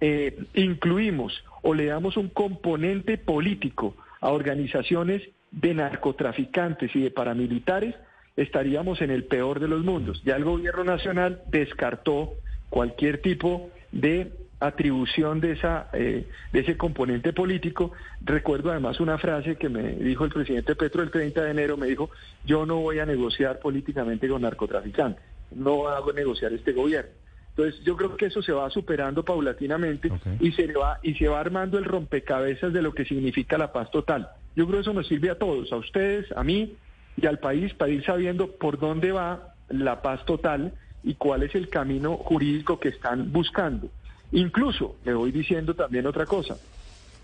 eh, 0.00 0.44
incluimos 0.54 1.44
o 1.62 1.74
le 1.74 1.86
damos 1.86 2.16
un 2.16 2.28
componente 2.28 3.18
político 3.18 3.94
a 4.20 4.30
organizaciones 4.30 5.22
de 5.50 5.74
narcotraficantes 5.74 6.94
y 6.96 7.02
de 7.02 7.10
paramilitares, 7.10 7.94
estaríamos 8.36 9.02
en 9.02 9.10
el 9.10 9.24
peor 9.24 9.60
de 9.60 9.68
los 9.68 9.84
mundos. 9.84 10.22
Ya 10.24 10.36
el 10.36 10.44
gobierno 10.44 10.84
nacional 10.84 11.42
descartó 11.50 12.32
cualquier 12.70 13.20
tipo 13.20 13.70
de 13.92 14.32
atribución 14.66 15.40
de 15.40 15.52
esa 15.52 15.88
eh, 15.92 16.28
de 16.52 16.60
ese 16.60 16.76
componente 16.76 17.32
político. 17.32 17.92
Recuerdo 18.20 18.70
además 18.70 19.00
una 19.00 19.18
frase 19.18 19.56
que 19.56 19.68
me 19.68 19.92
dijo 19.92 20.24
el 20.24 20.30
presidente 20.30 20.74
Petro 20.76 21.02
el 21.02 21.10
30 21.10 21.42
de 21.42 21.50
enero, 21.50 21.76
me 21.76 21.86
dijo, 21.86 22.10
"Yo 22.44 22.66
no 22.66 22.76
voy 22.76 22.98
a 22.98 23.06
negociar 23.06 23.58
políticamente 23.58 24.28
con 24.28 24.42
narcotraficantes, 24.42 25.22
no 25.54 25.88
hago 25.88 26.12
negociar 26.12 26.52
este 26.52 26.72
gobierno." 26.72 27.10
Entonces, 27.50 27.84
yo 27.84 27.96
creo 27.96 28.16
que 28.16 28.26
eso 28.26 28.40
se 28.40 28.52
va 28.52 28.70
superando 28.70 29.24
paulatinamente 29.24 30.10
y 30.40 30.52
se 30.52 30.72
va 30.72 30.98
y 31.02 31.14
se 31.14 31.28
va 31.28 31.40
armando 31.40 31.78
el 31.78 31.84
rompecabezas 31.84 32.72
de 32.72 32.80
lo 32.80 32.94
que 32.94 33.04
significa 33.04 33.58
la 33.58 33.72
paz 33.72 33.90
total. 33.90 34.30
Yo 34.56 34.66
creo 34.66 34.78
que 34.78 34.82
eso 34.82 34.92
nos 34.94 35.06
sirve 35.06 35.30
a 35.30 35.38
todos, 35.38 35.70
a 35.72 35.76
ustedes, 35.76 36.30
a 36.34 36.42
mí 36.44 36.76
y 37.16 37.26
al 37.26 37.38
país 37.38 37.74
para 37.74 37.90
ir 37.90 38.04
sabiendo 38.04 38.52
por 38.52 38.78
dónde 38.78 39.12
va 39.12 39.54
la 39.68 40.00
paz 40.00 40.24
total 40.24 40.72
y 41.02 41.14
cuál 41.14 41.42
es 41.42 41.54
el 41.54 41.68
camino 41.68 42.16
jurídico 42.16 42.78
que 42.78 42.88
están 42.88 43.32
buscando. 43.32 43.88
Incluso, 44.32 44.96
le 45.04 45.14
voy 45.14 45.30
diciendo 45.30 45.74
también 45.74 46.06
otra 46.06 46.26
cosa, 46.26 46.56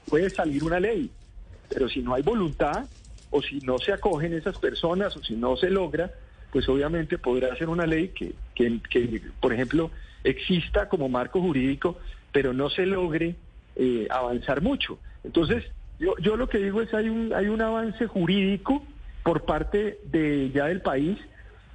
puede 0.09 0.31
salir 0.31 0.63
una 0.63 0.79
ley, 0.79 1.11
pero 1.69 1.89
si 1.89 2.01
no 2.01 2.15
hay 2.15 2.23
voluntad 2.23 2.87
o 3.31 3.43
si 3.43 3.61
no 3.61 3.79
se 3.79 3.93
acogen 3.93 4.33
esas 4.33 4.59
personas 4.59 5.17
o 5.17 5.23
si 5.23 5.35
no 5.35 5.57
se 5.57 5.71
logra, 5.71 6.11
pues 6.53 6.69
obviamente 6.69 7.19
podrá 7.19 7.55
ser 7.57 7.69
una 7.69 7.87
ley 7.87 8.09
que, 8.09 8.35
que, 8.55 8.81
que 8.89 9.23
por 9.41 9.53
ejemplo, 9.53 9.91
exista 10.25 10.89
como 10.89 11.09
marco 11.09 11.41
jurídico, 11.41 11.99
pero 12.33 12.53
no 12.53 12.71
se 12.71 12.87
logre 12.87 13.37
eh, 13.77 14.07
avanzar 14.11 14.61
mucho. 14.63 14.99
Entonces, 15.25 15.65
yo, 15.99 16.15
yo 16.21 16.37
lo 16.37 16.49
que 16.49 16.59
digo 16.59 16.81
es 16.81 16.93
hay 16.95 17.09
un, 17.09 17.33
hay 17.33 17.49
un 17.49 17.61
avance 17.61 18.07
jurídico 18.07 18.85
por 19.23 19.45
parte 19.45 19.99
de 20.05 20.51
ya 20.51 20.67
del 20.67 20.81
país, 20.81 21.19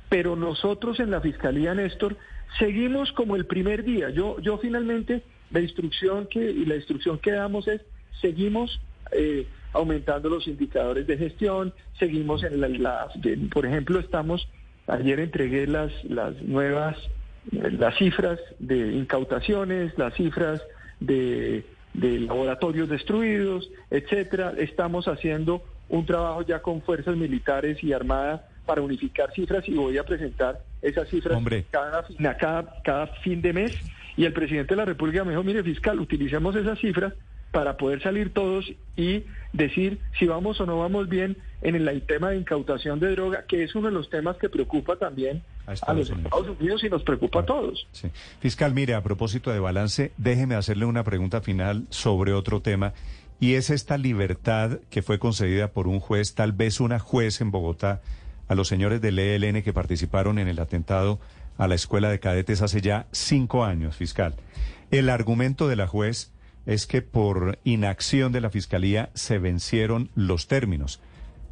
pero 0.10 0.36
nosotros 0.36 1.00
en 1.00 1.12
la 1.12 1.22
Fiscalía, 1.22 1.74
Néstor, 1.74 2.18
seguimos 2.60 3.12
como 3.12 3.36
el 3.36 3.46
primer 3.46 3.84
día. 3.84 4.10
Yo, 4.10 4.40
yo 4.40 4.58
finalmente, 4.58 5.22
la 5.52 5.62
instrucción 5.62 6.28
que, 6.28 6.40
y 6.40 6.66
la 6.66 6.76
instrucción 6.76 7.20
que 7.20 7.32
damos 7.32 7.68
es, 7.68 7.82
seguimos 8.22 8.80
eh, 9.12 9.48
aumentando 9.74 10.30
los 10.30 10.48
indicadores 10.48 11.08
de 11.08 11.18
gestión, 11.18 11.74
seguimos 11.98 12.44
en 12.44 12.84
la, 12.84 13.08
por 13.52 13.66
ejemplo, 13.66 14.00
estamos, 14.00 14.48
ayer 14.88 15.20
entregué 15.20 15.68
las, 15.68 15.92
las 16.06 16.40
nuevas, 16.42 16.98
las 17.52 17.98
cifras 17.98 18.40
de 18.60 18.94
incautaciones, 18.94 19.98
las 19.98 20.14
cifras 20.14 20.62
de, 21.00 21.66
de 21.94 22.20
laboratorios 22.20 22.88
destruidos, 22.88 23.70
etcétera. 23.90 24.54
Estamos 24.58 25.08
haciendo 25.08 25.64
un 25.90 26.06
trabajo 26.06 26.44
ya 26.44 26.62
con 26.62 26.82
fuerzas 26.82 27.16
militares 27.18 27.84
y 27.84 27.94
armadas 27.94 28.42
para 28.66 28.82
unificar 28.82 29.34
cifras 29.34 29.68
y 29.68 29.74
voy 29.74 29.98
a 29.98 30.04
presentar 30.04 30.62
esas 30.84 31.10
cifras 31.10 31.42
cada, 31.72 32.06
cada, 32.38 32.82
cada 32.84 33.08
fin 33.08 33.42
de 33.42 33.54
mes. 33.54 33.76
Y 34.16 34.26
el 34.26 34.34
presidente 34.34 34.74
de 34.74 34.78
la 34.78 34.86
República 34.86 35.24
me 35.24 35.32
dijo, 35.32 35.44
mire 35.44 35.64
fiscal, 35.64 36.00
utilicemos 36.00 36.56
esas 36.56 36.78
cifras 36.80 37.14
para 37.52 37.78
poder 37.78 38.02
salir 38.02 38.34
todos 38.34 38.66
y 38.98 39.24
decir 39.54 40.00
si 40.18 40.26
vamos 40.26 40.60
o 40.60 40.66
no 40.66 40.80
vamos 40.80 41.08
bien 41.08 41.38
en 41.62 41.76
el 41.76 42.02
tema 42.02 42.32
de 42.32 42.38
incautación 42.38 43.00
de 43.00 43.12
droga, 43.12 43.46
que 43.48 43.64
es 43.64 43.76
uno 43.76 43.88
de 43.88 43.94
los 43.94 44.10
temas 44.10 44.38
que 44.38 44.50
preocupa 44.50 44.98
también 44.98 45.44
a, 45.68 45.94
los 45.94 46.10
Estados 46.10 46.58
Unidos 46.60 46.84
y 46.84 46.90
nos 46.90 47.04
preocupa 47.04 47.42
a 47.42 47.46
todos. 47.46 47.88
Fiscal, 48.40 48.74
mire, 48.74 48.96
a 48.96 49.02
propósito 49.04 49.52
de 49.52 49.60
balance, 49.60 50.12
déjeme 50.18 50.56
hacerle 50.56 50.86
una 50.86 51.04
pregunta 51.04 51.42
final 51.42 51.86
sobre 51.90 52.34
otro 52.34 52.62
tema. 52.62 52.94
Y 53.40 53.54
es 53.54 53.70
esta 53.70 53.98
libertad 53.98 54.80
que 54.90 55.02
fue 55.02 55.20
concedida 55.20 55.70
por 55.70 55.88
un 55.88 56.00
juez, 56.00 56.34
tal 56.34 56.54
vez 56.54 56.80
una 56.80 56.98
juez 56.98 57.40
en 57.40 57.52
Bogotá, 57.52 58.02
a 58.54 58.56
los 58.56 58.68
señores 58.68 59.02
del 59.02 59.18
ELN 59.18 59.64
que 59.64 59.74
participaron 59.74 60.38
en 60.38 60.48
el 60.48 60.60
atentado 60.60 61.20
a 61.58 61.68
la 61.68 61.76
escuela 61.76 62.10
de 62.10 62.20
cadetes 62.20 62.62
hace 62.62 62.82
ya 62.82 63.08
cinco 63.12 63.66
años, 63.66 63.98
fiscal. 63.98 64.36
El 64.92 65.10
argumento 65.10 65.68
de 65.68 65.76
la 65.76 65.88
juez 65.88 66.32
es 66.68 66.86
que 66.86 67.02
por 67.02 67.58
inacción 67.64 68.32
de 68.32 68.42
la 68.42 68.52
fiscalía 68.52 69.10
se 69.16 69.40
vencieron 69.40 70.10
los 70.16 70.48
términos, 70.48 71.02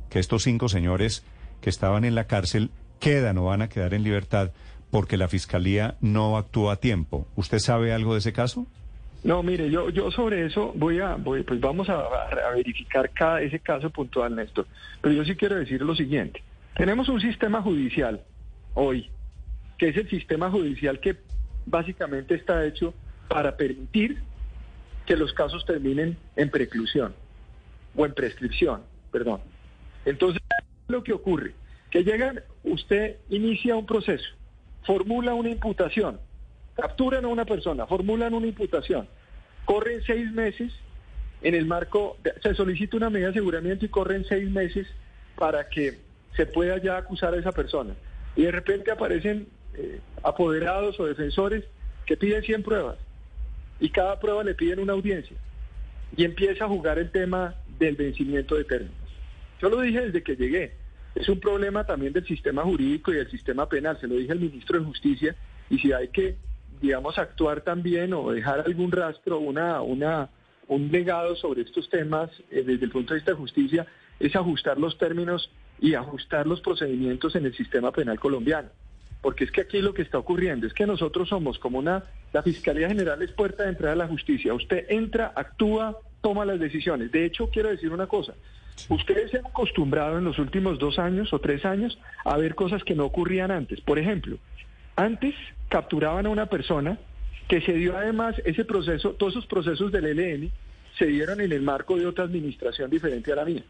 que 0.09 0.19
estos 0.19 0.43
cinco 0.43 0.69
señores 0.69 1.25
que 1.59 1.71
estaban 1.71 2.05
en 2.05 2.13
la 2.13 2.27
cárcel 2.27 2.69
quedan 2.99 3.39
o 3.39 3.45
van 3.45 3.63
a 3.63 3.69
quedar 3.69 3.95
en 3.95 4.03
libertad 4.03 4.51
porque 4.91 5.17
la 5.17 5.27
fiscalía 5.27 5.95
no 6.01 6.37
actuó 6.37 6.69
a 6.69 6.75
tiempo. 6.75 7.27
¿Usted 7.35 7.59
sabe 7.59 7.93
algo 7.93 8.13
de 8.13 8.19
ese 8.19 8.33
caso? 8.33 8.67
No, 9.23 9.41
mire, 9.41 9.71
yo, 9.71 9.89
yo 9.89 10.11
sobre 10.11 10.45
eso 10.45 10.71
voy 10.75 10.99
a, 10.99 11.15
voy, 11.15 11.41
pues 11.41 11.59
vamos 11.59 11.89
a, 11.89 11.99
a, 11.99 12.51
verificar 12.55 13.09
cada 13.11 13.41
ese 13.41 13.59
caso 13.59 13.89
puntual, 13.89 14.35
Néstor. 14.35 14.67
Pero 15.01 15.15
yo 15.15 15.23
sí 15.23 15.35
quiero 15.35 15.55
decir 15.55 15.81
lo 15.81 15.95
siguiente. 15.95 16.43
Tenemos 16.75 17.09
un 17.09 17.19
sistema 17.19 17.61
judicial 17.61 18.21
hoy, 18.73 19.09
que 19.77 19.89
es 19.89 19.97
el 19.97 20.09
sistema 20.09 20.49
judicial 20.49 20.99
que 20.99 21.17
básicamente 21.65 22.35
está 22.35 22.65
hecho 22.65 22.93
para 23.27 23.57
permitir 23.57 24.21
que 25.05 25.17
los 25.17 25.33
casos 25.33 25.65
terminen 25.65 26.17
en 26.35 26.49
preclusión 26.49 27.13
o 27.95 28.05
en 28.05 28.13
prescripción, 28.13 28.83
perdón. 29.11 29.41
Entonces, 30.05 30.41
lo 30.87 31.03
que 31.03 31.13
ocurre, 31.13 31.53
que 31.89 32.03
llegan, 32.03 32.41
usted 32.63 33.17
inicia 33.29 33.75
un 33.75 33.85
proceso, 33.85 34.29
formula 34.85 35.33
una 35.33 35.49
imputación, 35.49 36.19
capturan 36.75 37.25
a 37.25 37.27
una 37.27 37.45
persona, 37.45 37.85
formulan 37.85 38.33
una 38.33 38.47
imputación, 38.47 39.07
corren 39.65 40.01
seis 40.03 40.31
meses 40.31 40.71
en 41.41 41.55
el 41.55 41.65
marco, 41.65 42.17
se 42.41 42.55
solicita 42.55 42.97
una 42.97 43.09
medida 43.09 43.27
de 43.27 43.31
aseguramiento 43.31 43.85
y 43.85 43.89
corren 43.89 44.25
seis 44.25 44.49
meses 44.49 44.87
para 45.35 45.67
que 45.67 45.99
se 46.35 46.45
pueda 46.45 46.77
ya 46.77 46.97
acusar 46.97 47.33
a 47.33 47.37
esa 47.37 47.51
persona. 47.51 47.95
Y 48.35 48.43
de 48.43 48.51
repente 48.51 48.91
aparecen 48.91 49.47
eh, 49.73 49.99
apoderados 50.23 50.99
o 50.99 51.05
defensores 51.05 51.65
que 52.05 52.17
piden 52.17 52.43
100 52.43 52.63
pruebas 52.63 52.97
y 53.79 53.89
cada 53.89 54.19
prueba 54.19 54.43
le 54.43 54.55
piden 54.55 54.79
una 54.79 54.93
audiencia 54.93 55.37
y 56.15 56.23
empieza 56.23 56.65
a 56.65 56.67
jugar 56.67 56.99
el 56.99 57.11
tema 57.11 57.55
del 57.79 57.95
vencimiento 57.95 58.55
de 58.55 58.63
términos. 58.63 58.95
Yo 59.61 59.69
lo 59.69 59.81
dije 59.81 60.01
desde 60.01 60.23
que 60.23 60.35
llegué. 60.35 60.73
Es 61.15 61.27
un 61.29 61.39
problema 61.39 61.85
también 61.85 62.13
del 62.13 62.25
sistema 62.25 62.63
jurídico 62.63 63.11
y 63.11 63.15
del 63.15 63.29
sistema 63.29 63.67
penal. 63.67 63.99
Se 63.99 64.07
lo 64.07 64.15
dije 64.15 64.31
al 64.31 64.39
ministro 64.39 64.79
de 64.79 64.85
Justicia 64.85 65.35
y 65.69 65.77
si 65.79 65.91
hay 65.91 66.07
que 66.07 66.37
digamos, 66.81 67.17
actuar 67.17 67.61
también 67.61 68.13
o 68.13 68.31
dejar 68.31 68.61
algún 68.61 68.91
rastro, 68.91 69.39
una, 69.39 69.81
una, 69.81 70.29
un 70.67 70.91
legado 70.91 71.35
sobre 71.35 71.61
estos 71.61 71.87
temas 71.89 72.31
eh, 72.49 72.63
desde 72.65 72.85
el 72.85 72.91
punto 72.91 73.13
de 73.13 73.19
vista 73.19 73.31
de 73.31 73.37
justicia, 73.37 73.87
es 74.19 74.35
ajustar 74.35 74.79
los 74.79 74.97
términos 74.97 75.49
y 75.81 75.95
ajustar 75.95 76.47
los 76.47 76.61
procedimientos 76.61 77.35
en 77.35 77.45
el 77.45 77.55
sistema 77.55 77.91
penal 77.91 78.19
colombiano. 78.19 78.69
Porque 79.21 79.43
es 79.43 79.51
que 79.51 79.61
aquí 79.61 79.81
lo 79.81 79.93
que 79.93 80.03
está 80.03 80.19
ocurriendo 80.19 80.67
es 80.67 80.73
que 80.73 80.85
nosotros 80.85 81.29
somos 81.29 81.59
como 81.59 81.79
una, 81.79 82.03
la 82.31 82.43
Fiscalía 82.43 82.87
General 82.87 83.21
es 83.21 83.31
puerta 83.31 83.63
de 83.63 83.69
entrada 83.69 83.93
a 83.93 83.97
la 83.97 84.07
justicia. 84.07 84.53
Usted 84.53 84.85
entra, 84.89 85.33
actúa, 85.35 85.97
toma 86.21 86.45
las 86.45 86.59
decisiones. 86.59 87.11
De 87.11 87.25
hecho, 87.25 87.49
quiero 87.49 87.69
decir 87.69 87.91
una 87.91 88.07
cosa. 88.07 88.33
Ustedes 88.89 89.31
se 89.31 89.39
han 89.39 89.47
acostumbrado 89.47 90.17
en 90.17 90.23
los 90.23 90.39
últimos 90.39 90.79
dos 90.79 90.97
años 90.97 91.33
o 91.33 91.39
tres 91.39 91.65
años 91.65 91.99
a 92.23 92.37
ver 92.37 92.55
cosas 92.55 92.83
que 92.83 92.95
no 92.95 93.05
ocurrían 93.05 93.51
antes. 93.51 93.81
Por 93.81 93.99
ejemplo, 93.99 94.37
antes 94.95 95.35
capturaban 95.69 96.25
a 96.25 96.29
una 96.29 96.45
persona 96.45 96.97
que 97.47 97.61
se 97.61 97.73
dio 97.73 97.97
además 97.97 98.35
ese 98.45 98.65
proceso, 98.65 99.11
todos 99.11 99.33
esos 99.33 99.45
procesos 99.45 99.91
del 99.91 100.05
ELN 100.05 100.51
se 100.97 101.05
dieron 101.05 101.41
en 101.41 101.51
el 101.51 101.61
marco 101.61 101.97
de 101.97 102.05
otra 102.05 102.23
administración 102.23 102.89
diferente 102.89 103.31
a 103.31 103.35
la 103.35 103.45
mía. 103.45 103.63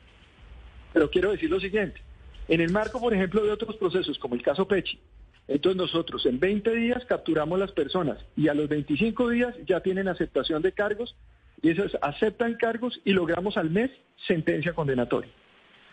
Pero 0.93 1.09
quiero 1.09 1.31
decir 1.31 1.49
lo 1.49 1.59
siguiente, 1.59 2.01
en 2.47 2.61
el 2.61 2.71
marco, 2.71 2.99
por 2.99 3.13
ejemplo, 3.13 3.43
de 3.43 3.51
otros 3.51 3.75
procesos, 3.77 4.17
como 4.19 4.35
el 4.35 4.41
caso 4.41 4.67
Pechi, 4.67 4.99
entonces 5.47 5.77
nosotros 5.77 6.25
en 6.25 6.39
20 6.39 6.73
días 6.75 7.05
capturamos 7.05 7.59
las 7.59 7.71
personas 7.71 8.17
y 8.35 8.47
a 8.47 8.53
los 8.53 8.69
25 8.69 9.29
días 9.29 9.55
ya 9.67 9.81
tienen 9.81 10.07
aceptación 10.07 10.61
de 10.61 10.71
cargos 10.71 11.15
y 11.61 11.69
esos 11.69 11.97
aceptan 12.01 12.55
cargos 12.55 12.99
y 13.05 13.11
logramos 13.11 13.57
al 13.57 13.69
mes 13.69 13.91
sentencia 14.27 14.73
condenatoria. 14.73 15.31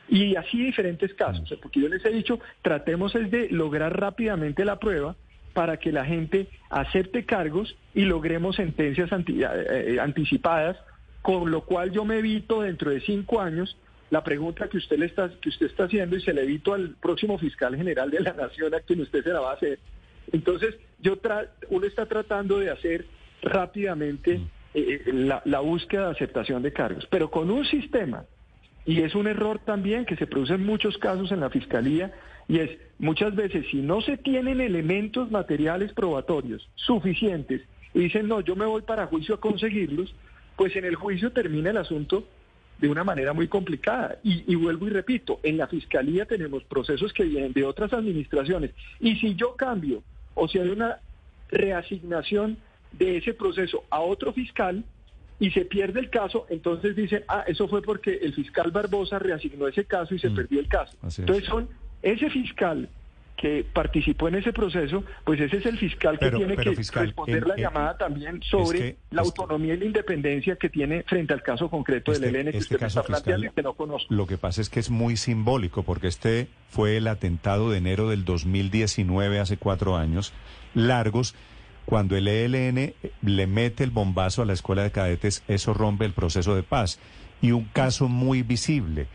Y 0.08 0.37
así 0.37 0.64
diferentes 0.64 1.12
casos, 1.14 1.52
porque 1.61 1.80
yo 1.80 1.88
les 1.88 2.04
he 2.04 2.11
dicho, 2.11 2.40
tratemos 2.62 3.14
es 3.14 3.31
de 3.31 3.48
lograr 3.50 3.98
rápidamente 4.00 4.64
la 4.64 4.79
prueba 4.79 5.16
para 5.52 5.77
que 5.77 5.92
la 5.92 6.04
gente 6.04 6.48
acepte 6.70 7.27
cargos 7.27 7.77
y 7.94 8.02
logremos 8.02 8.56
sentencias 8.56 9.10
eh, 9.12 9.25
eh, 9.29 10.00
anticipadas, 10.00 10.79
con 11.20 11.50
lo 11.50 11.62
cual 11.62 11.90
yo 11.90 12.04
me 12.04 12.18
evito 12.18 12.62
dentro 12.62 12.90
de 12.90 13.00
cinco 13.00 13.40
años 13.40 13.77
la 14.11 14.25
pregunta 14.25 14.69
que 14.69 14.79
usted 14.79 14.98
le 14.98 15.06
está 15.06 15.31
que 15.40 15.48
usted 15.48 15.67
está 15.67 15.85
haciendo 15.85 16.17
y 16.17 16.23
se 16.23 16.33
le 16.33 16.42
evito 16.42 16.73
al 16.73 16.96
próximo 17.00 17.38
fiscal 17.38 17.77
general 17.77 18.11
de 18.11 18.21
la 18.21 18.33
nación 18.33 18.75
a 18.75 18.81
quien 18.81 19.00
usted 19.00 19.23
se 19.23 19.31
la 19.31 19.40
va 19.40 19.50
a 19.50 19.54
hacer. 19.54 19.79
Entonces, 20.33 20.77
yo 21.00 21.19
uno 21.71 21.87
está 21.87 22.06
tratando 22.06 22.59
de 22.59 22.71
hacer 22.71 23.06
rápidamente 23.42 24.40
eh, 24.75 25.02
la, 25.13 25.42
la 25.44 25.61
búsqueda 25.61 26.06
de 26.06 26.13
aceptación 26.13 26.63
de 26.63 26.73
cargos, 26.73 27.06
pero 27.11 27.31
con 27.31 27.50
un 27.50 27.65
sistema 27.65 28.25
y 28.85 29.02
es 29.02 29.15
un 29.15 29.27
error 29.27 29.59
también 29.59 30.06
que 30.06 30.17
se 30.17 30.27
produce 30.27 30.54
en 30.54 30.65
muchos 30.65 30.96
casos 30.96 31.31
en 31.31 31.40
la 31.40 31.50
fiscalía 31.50 32.11
y 32.48 32.61
es 32.61 32.71
muchas 32.98 33.35
veces 33.35 33.67
si 33.71 33.83
no 33.83 34.00
se 34.00 34.17
tienen 34.17 34.63
elementos 34.63 35.31
materiales 35.31 35.92
probatorios 35.92 36.67
suficientes 36.75 37.63
y 37.92 38.00
dicen 38.00 38.29
no, 38.29 38.40
yo 38.40 38.56
me 38.56 38.65
voy 38.65 38.83
para 38.83 39.06
juicio 39.06 39.35
a 39.35 39.40
conseguirlos, 39.40 40.15
pues 40.56 40.75
en 40.75 40.87
el 40.87 40.94
juicio 40.94 41.33
termina 41.33 41.71
el 41.71 41.77
asunto 41.77 42.27
de 42.79 42.88
una 42.88 43.04
manera 43.04 43.33
muy 43.33 43.48
complicada. 43.48 44.18
Y, 44.22 44.44
y, 44.50 44.54
vuelvo 44.54 44.87
y 44.87 44.90
repito, 44.90 45.40
en 45.42 45.56
la 45.56 45.66
Fiscalía 45.66 46.26
tenemos 46.26 46.64
procesos 46.64 47.12
que 47.12 47.24
vienen 47.24 47.52
de 47.52 47.64
otras 47.64 47.92
administraciones. 47.92 48.72
Y 49.00 49.16
si 49.16 49.35
yo 49.35 49.56
cambio, 49.56 50.02
o 50.35 50.48
si 50.48 50.58
hay 50.58 50.68
una 50.68 50.98
reasignación 51.50 52.58
de 52.92 53.18
ese 53.18 53.35
proceso 53.35 53.85
a 53.90 54.00
otro 54.00 54.33
fiscal 54.33 54.85
y 55.40 55.50
se 55.50 55.64
pierde 55.64 56.00
el 56.00 56.10
caso, 56.10 56.46
entonces 56.48 56.96
dicen, 56.96 57.22
ah, 57.29 57.44
eso 57.46 57.68
fue 57.68 57.83
porque 57.83 58.18
el 58.22 58.35
fiscal 58.35 58.70
Barbosa 58.70 59.18
reasignó 59.18 59.68
ese 59.68 59.85
caso 59.85 60.14
y 60.14 60.18
se 60.18 60.31
mm. 60.31 60.35
perdió 60.35 60.60
el 60.60 60.68
caso. 60.68 60.96
Entonces 61.18 61.44
son 61.44 61.68
ese 62.02 62.31
fiscal 62.31 62.88
que 63.38 63.64
participó 63.72 64.26
en 64.26 64.34
ese 64.34 64.52
proceso, 64.52 65.04
pues 65.24 65.40
ese 65.40 65.58
es 65.58 65.66
el 65.66 65.78
fiscal 65.78 66.18
que 66.18 66.30
tiene 66.32 66.56
que 66.56 66.74
responder 66.74 67.46
la 67.46 67.56
llamada 67.56 67.96
también 67.96 68.42
sobre 68.42 68.96
la 69.10 69.22
autonomía 69.22 69.74
y 69.74 69.78
la 69.78 69.84
independencia 69.84 70.56
que 70.56 70.68
tiene 70.68 71.04
frente 71.04 71.34
al 71.34 71.42
caso 71.42 71.70
concreto 71.70 72.10
del 72.10 72.34
ELN 72.34 72.50
que 72.50 72.58
este 72.58 72.74
usted 72.74 72.86
está 72.88 73.04
planteando 73.04 73.46
y 73.46 73.50
que 73.50 73.62
no 73.62 73.74
conozco. 73.74 74.12
Lo 74.12 74.26
que 74.26 74.38
pasa 74.38 74.60
es 74.60 74.68
que 74.68 74.80
es 74.80 74.90
muy 74.90 75.16
simbólico, 75.16 75.84
porque 75.84 76.08
este 76.08 76.48
fue 76.68 76.96
el 76.96 77.06
atentado 77.06 77.70
de 77.70 77.78
enero 77.78 78.08
del 78.08 78.24
2019, 78.24 79.38
hace 79.38 79.56
cuatro 79.56 79.96
años 79.96 80.32
largos. 80.74 81.36
Cuando 81.84 82.16
el 82.16 82.26
ELN 82.26 82.92
le 83.22 83.46
mete 83.46 83.84
el 83.84 83.90
bombazo 83.90 84.42
a 84.42 84.46
la 84.46 84.52
escuela 84.52 84.82
de 84.82 84.90
cadetes, 84.90 85.44
eso 85.46 85.74
rompe 85.74 86.04
el 86.04 86.12
proceso 86.12 86.56
de 86.56 86.64
paz. 86.64 86.98
Y 87.40 87.52
un 87.52 87.66
caso 87.66 88.08
muy 88.08 88.42
visible 88.42 89.06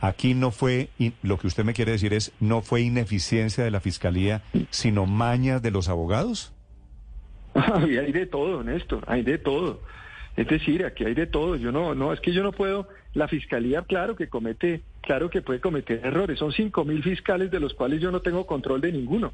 Aquí 0.00 0.34
no 0.34 0.50
fue, 0.50 0.88
lo 1.22 1.38
que 1.38 1.46
usted 1.46 1.64
me 1.64 1.74
quiere 1.74 1.92
decir 1.92 2.14
es, 2.14 2.32
no 2.40 2.62
fue 2.62 2.80
ineficiencia 2.80 3.62
de 3.64 3.70
la 3.70 3.80
fiscalía, 3.80 4.42
sino 4.70 5.04
mañas 5.06 5.60
de 5.60 5.70
los 5.70 5.88
abogados. 5.88 6.52
hay 7.54 8.12
de 8.12 8.26
todo, 8.26 8.62
Néstor, 8.62 9.04
hay 9.06 9.22
de 9.22 9.38
todo. 9.38 9.80
Es 10.36 10.46
decir, 10.46 10.86
aquí 10.86 11.04
hay 11.04 11.14
de 11.14 11.26
todo. 11.26 11.56
Yo 11.56 11.70
no, 11.70 11.94
no, 11.94 12.12
es 12.12 12.20
que 12.20 12.32
yo 12.32 12.42
no 12.42 12.52
puedo. 12.52 12.88
La 13.12 13.28
fiscalía, 13.28 13.82
claro 13.82 14.16
que 14.16 14.28
comete, 14.28 14.82
claro 15.02 15.28
que 15.28 15.42
puede 15.42 15.60
cometer 15.60 16.00
errores. 16.04 16.38
Son 16.38 16.52
cinco 16.52 16.84
mil 16.84 17.02
fiscales 17.02 17.50
de 17.50 17.60
los 17.60 17.74
cuales 17.74 18.00
yo 18.00 18.10
no 18.10 18.20
tengo 18.20 18.46
control 18.46 18.80
de 18.80 18.92
ninguno. 18.92 19.32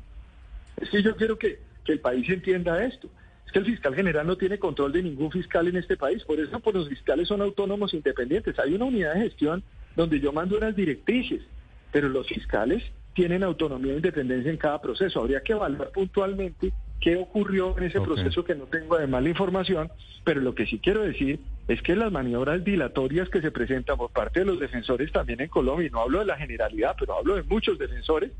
Es 0.80 0.90
que 0.90 1.02
yo 1.02 1.14
quiero 1.14 1.38
que, 1.38 1.60
que 1.84 1.92
el 1.92 2.00
país 2.00 2.28
entienda 2.28 2.82
esto. 2.82 3.08
Es 3.46 3.52
que 3.52 3.58
el 3.60 3.66
fiscal 3.66 3.94
general 3.94 4.26
no 4.26 4.36
tiene 4.36 4.58
control 4.58 4.92
de 4.92 5.02
ningún 5.02 5.30
fiscal 5.30 5.68
en 5.68 5.76
este 5.76 5.96
país. 5.96 6.24
Por 6.24 6.40
eso, 6.40 6.58
pues 6.58 6.74
los 6.74 6.88
fiscales 6.88 7.28
son 7.28 7.42
autónomos 7.42 7.94
independientes. 7.94 8.58
Hay 8.58 8.74
una 8.74 8.86
unidad 8.86 9.14
de 9.14 9.20
gestión 9.20 9.62
donde 9.96 10.20
yo 10.20 10.32
mando 10.32 10.56
unas 10.56 10.76
directrices, 10.76 11.42
pero 11.90 12.08
los 12.08 12.26
fiscales 12.26 12.82
tienen 13.14 13.42
autonomía 13.42 13.94
e 13.94 13.96
independencia 13.96 14.50
en 14.50 14.58
cada 14.58 14.80
proceso. 14.80 15.20
Habría 15.20 15.40
que 15.40 15.52
evaluar 15.52 15.90
puntualmente 15.90 16.72
qué 17.00 17.16
ocurrió 17.16 17.76
en 17.78 17.84
ese 17.84 18.00
proceso 18.00 18.44
que 18.44 18.54
no 18.54 18.64
tengo 18.64 18.96
además 18.96 19.22
la 19.22 19.28
información, 19.30 19.90
pero 20.24 20.40
lo 20.40 20.54
que 20.54 20.66
sí 20.66 20.78
quiero 20.78 21.02
decir 21.02 21.40
es 21.68 21.80
que 21.82 21.96
las 21.96 22.12
maniobras 22.12 22.62
dilatorias 22.64 23.28
que 23.28 23.40
se 23.40 23.50
presentan 23.50 23.96
por 23.96 24.10
parte 24.10 24.40
de 24.40 24.46
los 24.46 24.60
defensores 24.60 25.10
también 25.12 25.40
en 25.40 25.48
Colombia, 25.48 25.86
y 25.86 25.90
no 25.90 26.02
hablo 26.02 26.20
de 26.20 26.26
la 26.26 26.36
generalidad, 26.36 26.94
pero 26.98 27.18
hablo 27.18 27.36
de 27.36 27.42
muchos 27.42 27.78
defensores, 27.78 28.32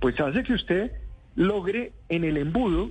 pues 0.00 0.18
hace 0.18 0.42
que 0.42 0.54
usted 0.54 0.92
logre 1.36 1.92
en 2.08 2.24
el 2.24 2.36
embudo 2.36 2.90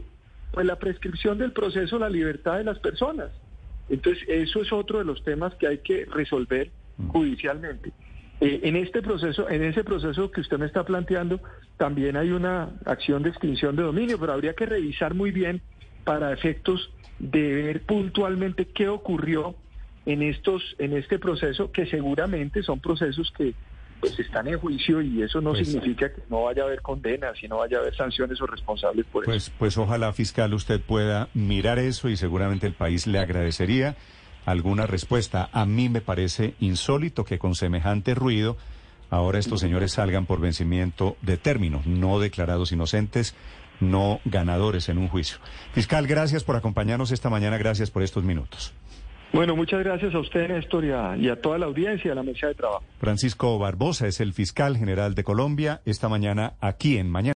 pues 0.52 0.66
la 0.66 0.78
prescripción 0.78 1.38
del 1.38 1.54
proceso, 1.54 1.98
la 1.98 2.10
libertad 2.10 2.58
de 2.58 2.66
las 2.66 2.80
personas. 2.80 3.32
Entonces, 3.90 4.24
eso 4.28 4.62
es 4.62 4.72
otro 4.72 5.00
de 5.00 5.06
los 5.06 5.24
temas 5.24 5.54
que 5.56 5.68
hay 5.68 5.78
que 5.80 6.06
resolver 6.06 6.70
mm. 6.98 7.08
judicialmente. 7.08 7.92
Eh, 8.42 8.62
en 8.64 8.76
este 8.76 9.04
proceso, 9.04 9.48
en 9.50 9.64
ese 9.64 9.84
proceso 9.84 10.32
que 10.32 10.42
usted 10.42 10.58
me 10.58 10.66
está 10.66 10.84
planteando, 10.84 11.40
también 11.78 12.18
hay 12.18 12.32
una 12.32 12.72
acción 12.86 13.22
de 13.22 13.30
extinción 13.30 13.76
de 13.76 13.84
dominio, 13.84 14.20
pero 14.20 14.34
habría 14.34 14.56
que 14.56 14.66
revisar 14.66 15.14
muy 15.14 15.30
bien 15.30 15.62
para 16.04 16.34
efectos 16.34 16.92
de 17.20 17.54
ver 17.54 17.82
puntualmente 17.84 18.66
qué 18.66 18.90
ocurrió 18.90 19.56
en 20.08 20.24
estos, 20.24 20.76
en 20.80 20.98
este 20.98 21.20
proceso, 21.20 21.72
que 21.72 21.86
seguramente 21.86 22.64
son 22.64 22.80
procesos 22.80 23.32
que 23.38 23.54
pues 24.00 24.20
están 24.20 24.48
en 24.48 24.58
juicio 24.58 25.00
y 25.00 25.22
eso 25.22 25.40
no 25.42 25.52
pues, 25.52 25.68
significa 25.68 26.12
que 26.12 26.24
no 26.28 26.46
vaya 26.46 26.64
a 26.64 26.66
haber 26.66 26.82
condenas 26.82 27.42
y 27.44 27.48
no 27.48 27.58
vaya 27.58 27.78
a 27.78 27.82
haber 27.82 27.96
sanciones 27.96 28.42
o 28.42 28.48
responsables 28.48 29.06
por 29.06 29.26
pues, 29.26 29.44
eso. 29.44 29.52
Pues 29.60 29.78
ojalá, 29.78 30.12
fiscal, 30.14 30.56
usted 30.56 30.82
pueda 30.82 31.30
mirar 31.36 31.78
eso 31.78 32.10
y 32.10 32.18
seguramente 32.18 32.66
el 32.66 32.74
país 32.74 33.06
le 33.06 33.20
agradecería 33.20 33.96
alguna 34.46 34.88
respuesta. 34.88 35.50
A 35.52 35.66
mí 35.66 35.90
me 35.90 36.02
parece 36.02 36.56
insólito 36.60 37.26
que 37.26 37.40
con 37.40 37.56
semejante 37.56 38.16
ruido 38.16 38.58
ahora 39.10 39.40
estos 39.40 39.60
señores 39.60 39.94
salgan 39.94 40.26
por 40.26 40.40
vencimiento 40.40 41.18
de 41.22 41.38
término, 41.38 41.82
no 41.86 42.20
declarados 42.20 42.72
inocentes, 42.72 43.36
no 43.80 44.20
ganadores 44.26 44.90
en 44.90 44.98
un 44.98 45.08
juicio. 45.08 45.38
Fiscal, 45.74 46.08
gracias 46.08 46.44
por 46.44 46.56
acompañarnos 46.56 47.12
esta 47.12 47.30
mañana, 47.30 47.58
gracias 47.58 47.92
por 47.92 48.04
estos 48.04 48.24
minutos. 48.24 48.74
Bueno, 49.34 49.56
muchas 49.56 49.82
gracias 49.82 50.14
a 50.14 50.20
usted, 50.20 50.50
Néstor, 50.50 50.84
y 50.84 50.92
a, 50.92 51.16
y 51.16 51.30
a 51.30 51.38
toda 51.38 51.58
la 51.58 51.66
audiencia 51.66 52.12
de 52.12 52.16
la 52.16 52.24
mesa 52.24 52.48
de 52.48 52.54
trabajo. 52.54 52.84
Francisco 53.00 53.58
Barbosa 53.58 54.06
es 54.08 54.20
el 54.20 54.34
fiscal 54.34 54.76
general 54.76 55.16
de 55.16 55.24
Colombia 55.24 55.80
esta 55.86 56.10
mañana 56.10 56.54
aquí 56.60 56.98
en 56.98 57.10
Mañana. 57.10 57.30